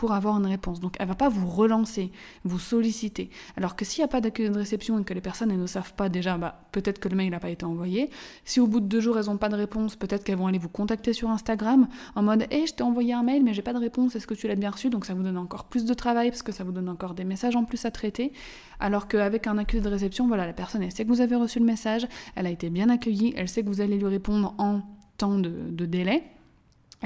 pour 0.00 0.12
avoir 0.12 0.38
une 0.38 0.46
réponse. 0.46 0.80
Donc 0.80 0.96
elle 0.98 1.08
va 1.08 1.14
pas 1.14 1.28
vous 1.28 1.46
relancer, 1.46 2.10
vous 2.44 2.58
solliciter. 2.58 3.28
Alors 3.58 3.76
que 3.76 3.84
s'il 3.84 4.00
n'y 4.00 4.06
a 4.06 4.08
pas 4.08 4.22
d'accueil 4.22 4.48
de 4.48 4.56
réception 4.56 4.98
et 4.98 5.04
que 5.04 5.12
les 5.12 5.20
personnes 5.20 5.54
ne 5.54 5.66
savent 5.66 5.92
pas 5.92 6.08
déjà, 6.08 6.38
bah, 6.38 6.58
peut-être 6.72 6.98
que 7.00 7.10
le 7.10 7.16
mail 7.16 7.30
n'a 7.30 7.38
pas 7.38 7.50
été 7.50 7.66
envoyé. 7.66 8.08
Si 8.46 8.60
au 8.60 8.66
bout 8.66 8.80
de 8.80 8.86
deux 8.86 9.00
jours 9.00 9.18
elles 9.18 9.26
n'ont 9.26 9.36
pas 9.36 9.50
de 9.50 9.56
réponse, 9.56 9.96
peut-être 9.96 10.24
qu'elles 10.24 10.38
vont 10.38 10.46
aller 10.46 10.56
vous 10.56 10.70
contacter 10.70 11.12
sur 11.12 11.28
Instagram 11.28 11.86
en 12.14 12.22
mode 12.22 12.46
Hé, 12.50 12.66
je 12.66 12.72
t'ai 12.72 12.82
envoyé 12.82 13.12
un 13.12 13.22
mail 13.22 13.44
mais 13.44 13.52
j'ai 13.52 13.60
pas 13.60 13.74
de 13.74 13.78
réponse, 13.78 14.16
est-ce 14.16 14.26
que 14.26 14.32
tu 14.32 14.48
l'as 14.48 14.54
bien 14.54 14.70
reçu? 14.70 14.88
Donc 14.88 15.04
ça 15.04 15.12
vous 15.12 15.22
donne 15.22 15.36
encore 15.36 15.64
plus 15.64 15.84
de 15.84 15.92
travail 15.92 16.30
parce 16.30 16.42
que 16.42 16.52
ça 16.52 16.64
vous 16.64 16.72
donne 16.72 16.88
encore 16.88 17.12
des 17.12 17.24
messages 17.24 17.54
en 17.54 17.64
plus 17.64 17.84
à 17.84 17.90
traiter. 17.90 18.32
Alors 18.78 19.06
qu'avec 19.06 19.46
un 19.48 19.58
accusé 19.58 19.82
de 19.82 19.90
réception, 19.90 20.26
voilà, 20.28 20.46
la 20.46 20.54
personne 20.54 20.82
elle 20.82 20.92
sait 20.92 21.04
que 21.04 21.10
vous 21.10 21.20
avez 21.20 21.36
reçu 21.36 21.58
le 21.58 21.66
message, 21.66 22.06
elle 22.36 22.46
a 22.46 22.50
été 22.50 22.70
bien 22.70 22.88
accueillie, 22.88 23.34
elle 23.36 23.50
sait 23.50 23.62
que 23.62 23.68
vous 23.68 23.82
allez 23.82 23.98
lui 23.98 24.06
répondre 24.06 24.54
en 24.56 24.80
temps 25.18 25.38
de 25.38 25.84
délai. 25.84 26.22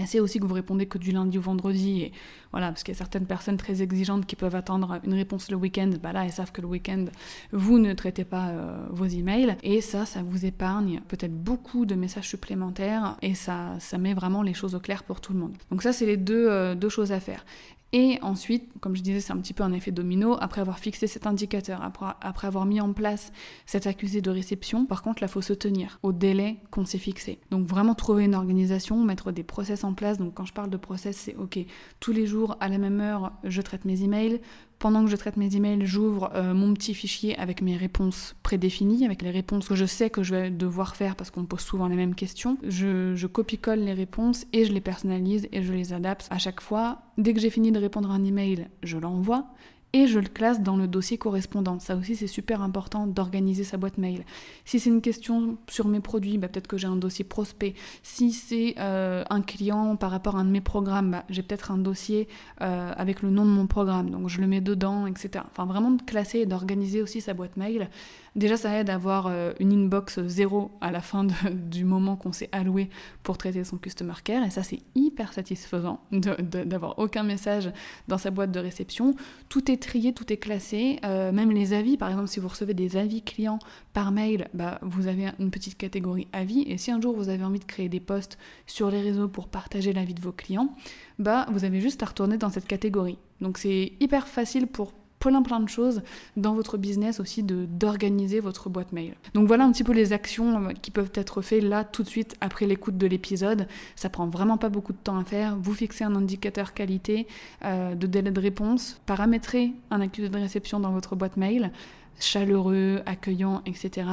Sait 0.06 0.20
aussi 0.20 0.40
que 0.40 0.46
vous 0.46 0.54
répondez 0.54 0.86
que 0.86 0.98
du 0.98 1.12
lundi 1.12 1.38
au 1.38 1.40
vendredi, 1.40 2.12
voilà, 2.50 2.68
parce 2.68 2.82
qu'il 2.82 2.92
y 2.92 2.96
a 2.96 2.98
certaines 2.98 3.26
personnes 3.26 3.56
très 3.56 3.80
exigeantes 3.80 4.26
qui 4.26 4.36
peuvent 4.36 4.54
attendre 4.56 5.00
une 5.04 5.14
réponse 5.14 5.50
le 5.50 5.56
week-end. 5.56 5.90
Bah 6.02 6.12
là, 6.12 6.24
elles 6.24 6.32
savent 6.32 6.52
que 6.52 6.60
le 6.60 6.66
week-end, 6.66 7.06
vous 7.52 7.78
ne 7.78 7.92
traitez 7.94 8.24
pas 8.24 8.48
euh, 8.48 8.86
vos 8.90 9.06
emails, 9.06 9.56
et 9.62 9.80
ça, 9.80 10.04
ça 10.04 10.22
vous 10.22 10.46
épargne 10.46 11.00
peut-être 11.08 11.34
beaucoup 11.34 11.86
de 11.86 11.94
messages 11.94 12.28
supplémentaires, 12.28 13.16
et 13.22 13.34
ça, 13.34 13.76
ça 13.78 13.96
met 13.96 14.14
vraiment 14.14 14.42
les 14.42 14.54
choses 14.54 14.74
au 14.74 14.80
clair 14.80 15.04
pour 15.04 15.20
tout 15.20 15.32
le 15.32 15.38
monde. 15.38 15.54
Donc 15.70 15.82
ça, 15.82 15.92
c'est 15.92 16.06
les 16.06 16.16
deux, 16.16 16.48
euh, 16.50 16.74
deux 16.74 16.88
choses 16.88 17.12
à 17.12 17.20
faire. 17.20 17.44
Et 17.92 18.18
ensuite, 18.22 18.68
comme 18.80 18.96
je 18.96 19.02
disais, 19.02 19.20
c'est 19.20 19.32
un 19.32 19.38
petit 19.38 19.54
peu 19.54 19.62
un 19.62 19.72
effet 19.72 19.92
domino. 19.92 20.36
Après 20.40 20.60
avoir 20.60 20.80
fixé 20.80 21.06
cet 21.06 21.28
indicateur, 21.28 21.80
après, 22.20 22.46
avoir 22.46 22.66
mis 22.66 22.80
en 22.80 22.92
place 22.92 23.32
cet 23.66 23.86
accusé 23.86 24.20
de 24.20 24.30
réception, 24.30 24.84
par 24.84 25.02
contre, 25.02 25.22
là, 25.22 25.28
il 25.28 25.30
faut 25.30 25.42
se 25.42 25.52
tenir 25.52 26.00
au 26.02 26.12
délai 26.12 26.56
qu'on 26.72 26.84
s'est 26.84 26.98
fixé. 26.98 27.38
Donc 27.52 27.66
vraiment 27.66 27.94
trouver 27.94 28.24
une 28.24 28.34
organisation, 28.34 29.02
mettre 29.04 29.30
des 29.30 29.44
process 29.44 29.84
en 29.84 29.94
place. 29.94 30.18
Donc 30.18 30.34
quand 30.34 30.44
je 30.44 30.52
parle 30.52 30.70
de 30.70 30.76
process, 30.76 31.16
c'est 31.16 31.36
OK, 31.36 31.58
tous 32.00 32.12
les 32.12 32.26
jours, 32.26 32.56
à 32.58 32.68
la 32.68 32.78
même 32.78 33.00
heure, 33.00 33.32
je 33.44 33.62
traite 33.62 33.84
mes 33.84 34.02
emails. 34.02 34.40
Pendant 34.78 35.04
que 35.04 35.10
je 35.10 35.16
traite 35.16 35.36
mes 35.36 35.56
emails, 35.56 35.86
j'ouvre 35.86 36.30
euh, 36.34 36.52
mon 36.52 36.74
petit 36.74 36.94
fichier 36.94 37.38
avec 37.38 37.62
mes 37.62 37.76
réponses 37.76 38.34
prédéfinies, 38.42 39.04
avec 39.04 39.22
les 39.22 39.30
réponses 39.30 39.68
que 39.68 39.74
je 39.74 39.86
sais 39.86 40.10
que 40.10 40.22
je 40.22 40.34
vais 40.34 40.50
devoir 40.50 40.94
faire 40.94 41.16
parce 41.16 41.30
qu'on 41.30 41.42
me 41.42 41.46
pose 41.46 41.60
souvent 41.60 41.88
les 41.88 41.96
mêmes 41.96 42.14
questions. 42.14 42.58
Je, 42.62 43.14
je 43.14 43.26
copie-colle 43.26 43.80
les 43.80 43.94
réponses 43.94 44.44
et 44.52 44.64
je 44.64 44.72
les 44.72 44.80
personnalise 44.80 45.48
et 45.52 45.62
je 45.62 45.72
les 45.72 45.92
adapte 45.92 46.28
à 46.30 46.38
chaque 46.38 46.60
fois. 46.60 46.98
Dès 47.16 47.32
que 47.32 47.40
j'ai 47.40 47.50
fini 47.50 47.72
de 47.72 47.78
répondre 47.78 48.10
à 48.10 48.14
un 48.14 48.24
email, 48.24 48.68
je 48.82 48.98
l'envoie. 48.98 49.46
Et 49.94 50.08
je 50.08 50.18
le 50.18 50.26
classe 50.26 50.60
dans 50.60 50.76
le 50.76 50.88
dossier 50.88 51.18
correspondant. 51.18 51.78
Ça 51.78 51.94
aussi, 51.94 52.16
c'est 52.16 52.26
super 52.26 52.62
important 52.62 53.06
d'organiser 53.06 53.62
sa 53.62 53.76
boîte 53.76 53.96
mail. 53.96 54.24
Si 54.64 54.80
c'est 54.80 54.90
une 54.90 55.00
question 55.00 55.56
sur 55.70 55.86
mes 55.86 56.00
produits, 56.00 56.36
bah, 56.36 56.48
peut-être 56.48 56.66
que 56.66 56.76
j'ai 56.76 56.88
un 56.88 56.96
dossier 56.96 57.24
prospect. 57.24 57.74
Si 58.02 58.32
c'est 58.32 58.74
euh, 58.78 59.22
un 59.30 59.40
client 59.40 59.94
par 59.94 60.10
rapport 60.10 60.34
à 60.34 60.40
un 60.40 60.44
de 60.44 60.50
mes 60.50 60.60
programmes, 60.60 61.12
bah, 61.12 61.24
j'ai 61.30 61.44
peut-être 61.44 61.70
un 61.70 61.78
dossier 61.78 62.26
euh, 62.60 62.92
avec 62.96 63.22
le 63.22 63.30
nom 63.30 63.44
de 63.44 63.50
mon 63.50 63.68
programme, 63.68 64.10
donc 64.10 64.28
je 64.28 64.40
le 64.40 64.48
mets 64.48 64.60
dedans, 64.60 65.06
etc. 65.06 65.44
Enfin, 65.52 65.64
vraiment 65.64 65.92
de 65.92 66.02
classer 66.02 66.40
et 66.40 66.46
d'organiser 66.46 67.00
aussi 67.00 67.20
sa 67.20 67.32
boîte 67.32 67.56
mail. 67.56 67.88
Déjà, 68.36 68.56
ça 68.56 68.76
aide 68.76 68.90
à 68.90 68.94
avoir 68.94 69.28
euh, 69.28 69.52
une 69.60 69.72
inbox 69.72 70.20
zéro 70.26 70.72
à 70.80 70.90
la 70.90 71.00
fin 71.00 71.24
du 71.52 71.84
moment 71.84 72.16
qu'on 72.16 72.32
s'est 72.32 72.48
alloué 72.50 72.90
pour 73.22 73.38
traiter 73.38 73.62
son 73.62 73.78
customer 73.78 74.14
care. 74.24 74.44
Et 74.44 74.50
ça, 74.50 74.64
c'est 74.64 74.80
hyper 74.96 75.32
satisfaisant 75.32 76.00
d'avoir 76.10 76.98
aucun 76.98 77.22
message 77.22 77.70
dans 78.08 78.18
sa 78.18 78.32
boîte 78.32 78.50
de 78.50 78.58
réception. 78.58 79.14
Tout 79.48 79.70
est 79.70 79.80
trié, 79.80 80.12
tout 80.12 80.32
est 80.32 80.36
classé. 80.36 80.98
Euh, 81.04 81.30
même 81.30 81.52
les 81.52 81.72
avis, 81.74 81.96
par 81.96 82.10
exemple, 82.10 82.28
si 82.28 82.40
vous 82.40 82.48
recevez 82.48 82.74
des 82.74 82.96
avis 82.96 83.22
clients 83.22 83.60
par 83.92 84.10
mail, 84.10 84.48
bah, 84.52 84.80
vous 84.82 85.06
avez 85.06 85.28
une 85.38 85.52
petite 85.52 85.78
catégorie 85.78 86.26
avis. 86.32 86.62
Et 86.62 86.76
si 86.76 86.90
un 86.90 87.00
jour 87.00 87.14
vous 87.14 87.28
avez 87.28 87.44
envie 87.44 87.60
de 87.60 87.64
créer 87.64 87.88
des 87.88 88.00
posts 88.00 88.36
sur 88.66 88.90
les 88.90 89.00
réseaux 89.00 89.28
pour 89.28 89.46
partager 89.46 89.92
l'avis 89.92 90.14
de 90.14 90.20
vos 90.20 90.32
clients, 90.32 90.74
bah, 91.20 91.46
vous 91.52 91.64
avez 91.64 91.80
juste 91.80 92.02
à 92.02 92.06
retourner 92.06 92.36
dans 92.36 92.50
cette 92.50 92.66
catégorie. 92.66 93.18
Donc 93.40 93.58
c'est 93.58 93.92
hyper 94.00 94.26
facile 94.26 94.66
pour 94.66 94.92
plein 95.28 95.42
plein 95.42 95.60
de 95.60 95.68
choses 95.68 96.02
dans 96.36 96.54
votre 96.54 96.76
business 96.76 97.18
aussi 97.18 97.42
de 97.42 97.64
d'organiser 97.64 98.40
votre 98.40 98.68
boîte 98.68 98.92
mail. 98.92 99.14
Donc 99.32 99.46
voilà 99.46 99.64
un 99.64 99.72
petit 99.72 99.84
peu 99.84 99.92
les 99.92 100.12
actions 100.12 100.68
euh, 100.68 100.72
qui 100.72 100.90
peuvent 100.90 101.12
être 101.14 101.40
faites 101.40 101.62
là 101.62 101.82
tout 101.84 102.02
de 102.02 102.08
suite 102.08 102.36
après 102.40 102.66
l'écoute 102.66 102.98
de 102.98 103.06
l'épisode. 103.06 103.66
Ça 103.96 104.10
prend 104.10 104.26
vraiment 104.26 104.58
pas 104.58 104.68
beaucoup 104.68 104.92
de 104.92 104.98
temps 104.98 105.18
à 105.18 105.24
faire. 105.24 105.56
Vous 105.60 105.72
fixez 105.72 106.04
un 106.04 106.14
indicateur 106.14 106.74
qualité 106.74 107.26
euh, 107.64 107.94
de 107.94 108.06
délai 108.06 108.30
de 108.30 108.40
réponse, 108.40 109.00
paramétrez 109.06 109.72
un 109.90 110.00
accusé 110.00 110.28
de 110.28 110.38
réception 110.38 110.80
dans 110.80 110.92
votre 110.92 111.16
boîte 111.16 111.36
mail 111.36 111.72
chaleureux, 112.20 113.02
accueillant, 113.06 113.62
etc. 113.66 114.06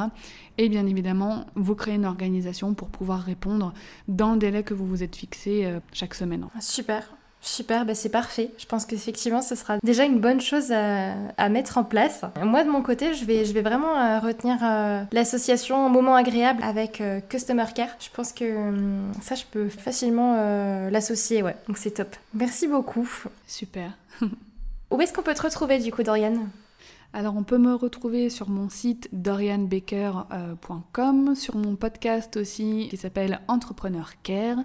Et 0.58 0.70
bien 0.70 0.88
évidemment, 0.88 1.46
vous 1.56 1.76
créez 1.76 1.96
une 1.96 2.06
organisation 2.06 2.74
pour 2.74 2.90
pouvoir 2.90 3.22
répondre 3.22 3.74
dans 4.08 4.34
le 4.34 4.40
délai 4.40 4.64
que 4.64 4.74
vous 4.74 4.88
vous 4.88 5.04
êtes 5.04 5.16
fixé 5.16 5.66
euh, 5.66 5.80
chaque 5.94 6.16
semaine. 6.16 6.48
Super, 6.60 7.14
Super, 7.42 7.86
bah 7.86 7.96
c'est 7.96 8.10
parfait. 8.10 8.52
Je 8.60 8.66
pense 8.68 8.86
qu'effectivement, 8.86 9.42
ce 9.42 9.56
sera 9.56 9.78
déjà 9.82 10.06
une 10.06 10.20
bonne 10.20 10.42
chose 10.42 10.72
à, 10.72 11.50
mettre 11.50 11.80
en 11.80 11.84
place. 11.84 12.22
Moi, 12.42 12.64
de 12.64 12.70
mon 12.70 12.84
côté, 12.84 13.16
je 13.16 13.26
vais, 13.26 13.46
je 13.46 13.54
vais 13.54 13.62
vraiment 13.62 13.98
euh, 13.98 14.20
retenir 14.20 14.58
euh, 14.64 15.04
l'association 15.12 15.90
Moment 15.90 16.16
agréable 16.16 16.62
avec 16.64 17.02
euh, 17.02 17.20
Customer 17.30 17.66
Care. 17.74 17.90
Je 18.00 18.10
pense 18.14 18.32
que 18.32 18.56
hum, 18.56 19.12
ça, 19.22 19.36
je 19.36 19.44
peux 19.50 19.70
facilement 19.70 20.36
l'associer, 20.90 21.42
ouais. 21.42 21.56
Donc 21.68 21.78
c'est 21.78 21.92
top. 21.92 22.16
Merci 22.34 22.68
beaucoup. 22.68 23.10
Super. 23.48 23.92
Où 24.92 25.02
est-ce 25.02 25.12
qu'on 25.14 25.24
peut 25.24 25.34
te 25.34 25.42
retrouver 25.42 25.80
du 25.80 25.92
coup, 25.92 26.04
Dorian 26.04 26.36
alors 27.14 27.36
on 27.36 27.44
peut 27.44 27.58
me 27.58 27.76
retrouver 27.76 28.30
sur 28.30 28.50
mon 28.50 28.70
site 28.70 29.10
dorianbaker.com, 29.12 31.36
sur 31.36 31.58
mon 31.58 31.76
podcast 31.76 32.38
aussi 32.38 32.88
qui 32.90 32.96
s'appelle 32.96 33.42
Entrepreneur 33.50 34.14
Care 34.24 34.60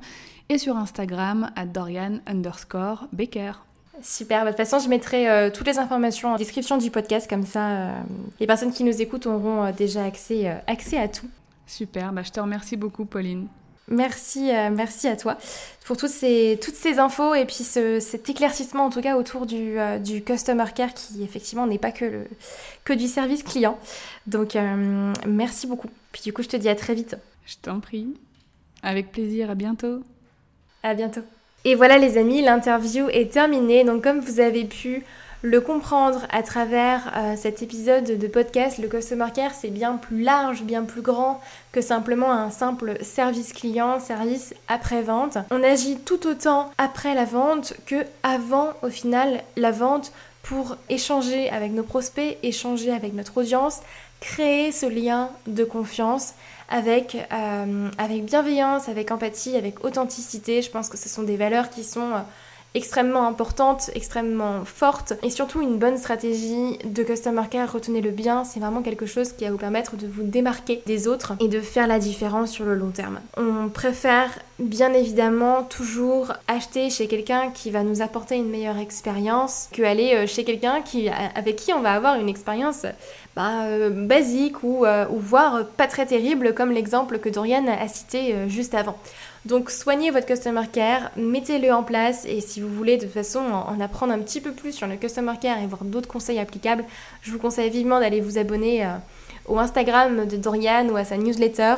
et 0.48 0.58
sur 0.58 0.76
Instagram 0.76 1.50
à 1.56 1.66
Dorian 1.66 2.20
underscore 2.26 3.08
Baker. 3.12 3.54
Super, 4.02 4.44
bah, 4.44 4.52
de 4.52 4.56
toute 4.56 4.64
façon 4.64 4.78
je 4.78 4.88
mettrai 4.88 5.28
euh, 5.28 5.50
toutes 5.50 5.66
les 5.66 5.78
informations 5.78 6.34
en 6.34 6.36
description 6.36 6.78
du 6.78 6.92
podcast, 6.92 7.28
comme 7.28 7.44
ça 7.44 7.70
euh, 7.70 8.00
les 8.38 8.46
personnes 8.46 8.72
qui 8.72 8.84
nous 8.84 9.02
écoutent 9.02 9.26
auront 9.26 9.64
euh, 9.64 9.72
déjà 9.72 10.04
accès, 10.04 10.46
accès 10.68 10.98
à 10.98 11.08
tout. 11.08 11.28
Super, 11.66 12.12
bah, 12.12 12.22
je 12.22 12.30
te 12.30 12.38
remercie 12.38 12.76
beaucoup 12.76 13.06
Pauline. 13.06 13.48
Merci, 13.88 14.50
merci 14.72 15.06
à 15.06 15.16
toi 15.16 15.38
pour 15.84 15.96
toutes 15.96 16.10
ces, 16.10 16.58
toutes 16.60 16.74
ces 16.74 16.98
infos 16.98 17.34
et 17.34 17.44
puis 17.44 17.62
cet 17.62 18.28
éclaircissement 18.28 18.86
en 18.86 18.90
tout 18.90 19.00
cas 19.00 19.16
autour 19.16 19.46
du, 19.46 19.76
du 20.02 20.24
customer 20.24 20.64
care 20.74 20.92
qui 20.92 21.22
effectivement 21.22 21.68
n'est 21.68 21.78
pas 21.78 21.92
que, 21.92 22.04
le, 22.04 22.24
que 22.82 22.92
du 22.92 23.06
service 23.06 23.44
client. 23.44 23.78
Donc 24.26 24.56
merci 25.26 25.68
beaucoup. 25.68 25.88
Puis 26.10 26.22
du 26.22 26.32
coup 26.32 26.42
je 26.42 26.48
te 26.48 26.56
dis 26.56 26.68
à 26.68 26.74
très 26.74 26.94
vite. 26.94 27.16
Je 27.46 27.54
t'en 27.62 27.78
prie. 27.78 28.08
Avec 28.82 29.12
plaisir, 29.12 29.50
à 29.50 29.54
bientôt. 29.54 30.00
À 30.82 30.94
bientôt. 30.94 31.22
Et 31.64 31.74
voilà 31.74 31.98
les 31.98 32.18
amis, 32.18 32.42
l'interview 32.42 33.08
est 33.08 33.32
terminée. 33.32 33.84
Donc 33.84 34.02
comme 34.02 34.20
vous 34.20 34.40
avez 34.40 34.64
pu 34.64 35.04
le 35.46 35.60
comprendre 35.60 36.26
à 36.30 36.42
travers 36.42 37.12
euh, 37.16 37.36
cet 37.36 37.62
épisode 37.62 38.18
de 38.18 38.26
podcast, 38.26 38.78
le 38.78 38.88
Customer 38.88 39.26
Care, 39.32 39.52
c'est 39.54 39.70
bien 39.70 39.96
plus 39.96 40.22
large, 40.22 40.64
bien 40.64 40.82
plus 40.82 41.02
grand 41.02 41.40
que 41.70 41.80
simplement 41.80 42.32
un 42.32 42.50
simple 42.50 42.98
service 43.04 43.52
client, 43.52 44.00
service 44.00 44.54
après-vente. 44.66 45.38
On 45.52 45.62
agit 45.62 45.98
tout 45.98 46.26
autant 46.26 46.72
après 46.78 47.14
la 47.14 47.24
vente 47.24 47.74
que 47.86 48.04
avant 48.24 48.72
au 48.82 48.88
final 48.88 49.40
la 49.56 49.70
vente 49.70 50.10
pour 50.42 50.76
échanger 50.88 51.48
avec 51.50 51.70
nos 51.70 51.84
prospects, 51.84 52.38
échanger 52.42 52.90
avec 52.90 53.14
notre 53.14 53.36
audience, 53.38 53.82
créer 54.18 54.72
ce 54.72 54.86
lien 54.86 55.30
de 55.46 55.62
confiance 55.62 56.34
avec, 56.68 57.16
euh, 57.32 57.88
bienveillance, 58.22 58.88
avec 58.88 59.12
empathie, 59.12 59.56
avec 59.56 59.84
authenticité. 59.84 60.60
Je 60.62 60.70
pense 60.72 60.88
que 60.88 60.96
ce 60.96 61.08
sont 61.08 61.22
des 61.22 61.36
valeurs 61.36 61.70
qui 61.70 61.84
sont 61.84 62.10
euh, 62.14 62.20
extrêmement 62.74 63.26
importante, 63.26 63.90
extrêmement 63.94 64.64
forte 64.64 65.14
et 65.22 65.30
surtout 65.30 65.62
une 65.62 65.78
bonne 65.78 65.96
stratégie 65.96 66.78
de 66.84 67.02
customer 67.02 67.42
care, 67.50 67.72
retenez-le 67.72 68.10
bien, 68.10 68.44
c'est 68.44 68.60
vraiment 68.60 68.82
quelque 68.82 69.06
chose 69.06 69.32
qui 69.32 69.44
va 69.44 69.50
vous 69.50 69.56
permettre 69.56 69.96
de 69.96 70.06
vous 70.06 70.22
démarquer 70.22 70.82
des 70.86 71.08
autres 71.08 71.32
et 71.40 71.48
de 71.48 71.60
faire 71.60 71.86
la 71.86 71.98
différence 71.98 72.50
sur 72.50 72.64
le 72.66 72.74
long 72.74 72.90
terme. 72.90 73.20
On 73.36 73.68
préfère 73.68 74.30
bien 74.58 74.92
évidemment 74.92 75.62
toujours 75.62 76.32
acheter 76.48 76.90
chez 76.90 77.08
quelqu'un 77.08 77.50
qui 77.50 77.70
va 77.70 77.82
nous 77.82 78.02
apporter 78.02 78.36
une 78.36 78.48
meilleure 78.48 78.78
expérience 78.78 79.68
que 79.72 79.82
aller 79.82 80.14
euh, 80.14 80.26
chez 80.26 80.44
quelqu'un 80.44 80.82
qui, 80.82 81.08
avec 81.08 81.56
qui 81.56 81.72
on 81.72 81.80
va 81.80 81.92
avoir 81.92 82.18
une 82.18 82.28
expérience 82.28 82.86
bah, 83.34 83.64
euh, 83.64 83.90
basique 83.90 84.62
ou, 84.62 84.84
euh, 84.84 85.06
ou 85.10 85.18
voire 85.18 85.66
pas 85.76 85.86
très 85.86 86.06
terrible 86.06 86.54
comme 86.54 86.72
l'exemple 86.72 87.18
que 87.18 87.28
Dorian 87.28 87.66
a 87.66 87.88
cité 87.88 88.34
juste 88.48 88.74
avant. 88.74 88.98
Donc 89.46 89.70
soignez 89.70 90.10
votre 90.10 90.26
customer 90.26 90.66
care, 90.72 91.12
mettez-le 91.16 91.72
en 91.72 91.84
place 91.84 92.24
et 92.24 92.40
si 92.40 92.60
vous 92.60 92.68
voulez 92.68 92.96
de 92.96 93.06
façon 93.06 93.38
en, 93.38 93.80
apprendre 93.80 94.12
un 94.12 94.18
petit 94.18 94.40
peu 94.40 94.50
plus 94.50 94.72
sur 94.72 94.88
le 94.88 94.96
customer 94.96 95.34
care 95.40 95.62
et 95.62 95.66
voir 95.68 95.84
d'autres 95.84 96.08
conseils 96.08 96.40
applicables, 96.40 96.84
je 97.22 97.30
vous 97.30 97.38
conseille 97.38 97.70
vivement 97.70 98.00
d'aller 98.00 98.20
vous 98.20 98.38
abonner 98.38 98.84
euh, 98.84 98.88
au 99.46 99.60
Instagram 99.60 100.26
de 100.26 100.36
Dorian 100.36 100.88
ou 100.88 100.96
à 100.96 101.04
sa 101.04 101.16
newsletter. 101.16 101.76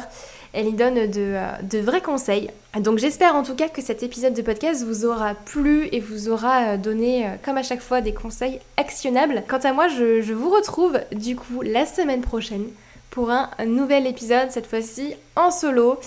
Elle 0.55 0.69
y 0.69 0.73
donne 0.73 1.11
de, 1.11 1.35
euh, 1.37 1.83
vrais 1.83 2.01
conseils. 2.01 2.49
Donc 2.81 2.97
j'espère 2.97 3.35
en 3.35 3.43
tout 3.43 3.55
cas 3.55 3.69
que 3.69 3.83
cet 3.83 4.03
épisode 4.03 4.33
de 4.33 4.41
podcast 4.41 4.83
vous 4.87 5.05
aura 5.05 5.35
plu 5.35 5.91
et 5.93 6.01
vous 6.01 6.31
aura 6.31 6.61
euh, 6.61 6.77
donné, 6.79 7.29
comme 7.45 7.59
à 7.59 7.63
chaque 7.63 7.83
fois, 7.83 8.01
des 8.01 8.15
conseils 8.15 8.61
actionnables. 8.79 9.45
Quant 9.47 9.59
à 9.59 9.75
moi, 9.75 9.89
je, 9.89 10.23
je 10.23 10.33
vous 10.33 10.49
retrouve 10.49 10.99
du 11.13 11.37
coup 11.37 11.61
la 11.61 11.85
semaine 11.85 12.23
prochaine 12.23 12.65
pour 13.11 13.31
un 13.31 13.51
nouvel 13.67 14.07
épisode, 14.07 14.51
cette 14.51 14.67
fois-ci 14.67 15.15
en 15.37 15.51
solo. 15.51 15.99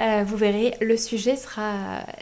Euh, 0.00 0.22
vous 0.26 0.36
verrez, 0.36 0.74
le 0.80 0.96
sujet 0.96 1.36
sera, 1.36 1.74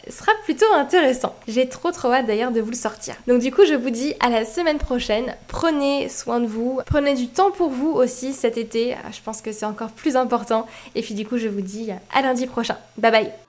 sera 0.09 0.31
plutôt 0.43 0.71
intéressant. 0.73 1.35
J'ai 1.47 1.69
trop 1.69 1.91
trop 1.91 2.11
hâte 2.11 2.25
d'ailleurs 2.25 2.51
de 2.51 2.61
vous 2.61 2.71
le 2.71 2.75
sortir. 2.75 3.15
Donc 3.27 3.41
du 3.41 3.51
coup, 3.51 3.65
je 3.65 3.75
vous 3.75 3.89
dis 3.89 4.15
à 4.19 4.29
la 4.29 4.45
semaine 4.45 4.77
prochaine. 4.77 5.35
Prenez 5.47 6.09
soin 6.09 6.39
de 6.39 6.47
vous, 6.47 6.79
prenez 6.85 7.13
du 7.13 7.27
temps 7.27 7.51
pour 7.51 7.69
vous 7.69 7.91
aussi 7.91 8.33
cet 8.33 8.57
été. 8.57 8.95
Je 9.11 9.21
pense 9.23 9.41
que 9.41 9.51
c'est 9.51 9.65
encore 9.65 9.91
plus 9.91 10.15
important. 10.15 10.65
Et 10.95 11.01
puis 11.01 11.13
du 11.13 11.25
coup, 11.25 11.37
je 11.37 11.47
vous 11.47 11.61
dis 11.61 11.91
à 12.13 12.21
lundi 12.21 12.47
prochain. 12.47 12.77
Bye 12.97 13.11
bye 13.11 13.46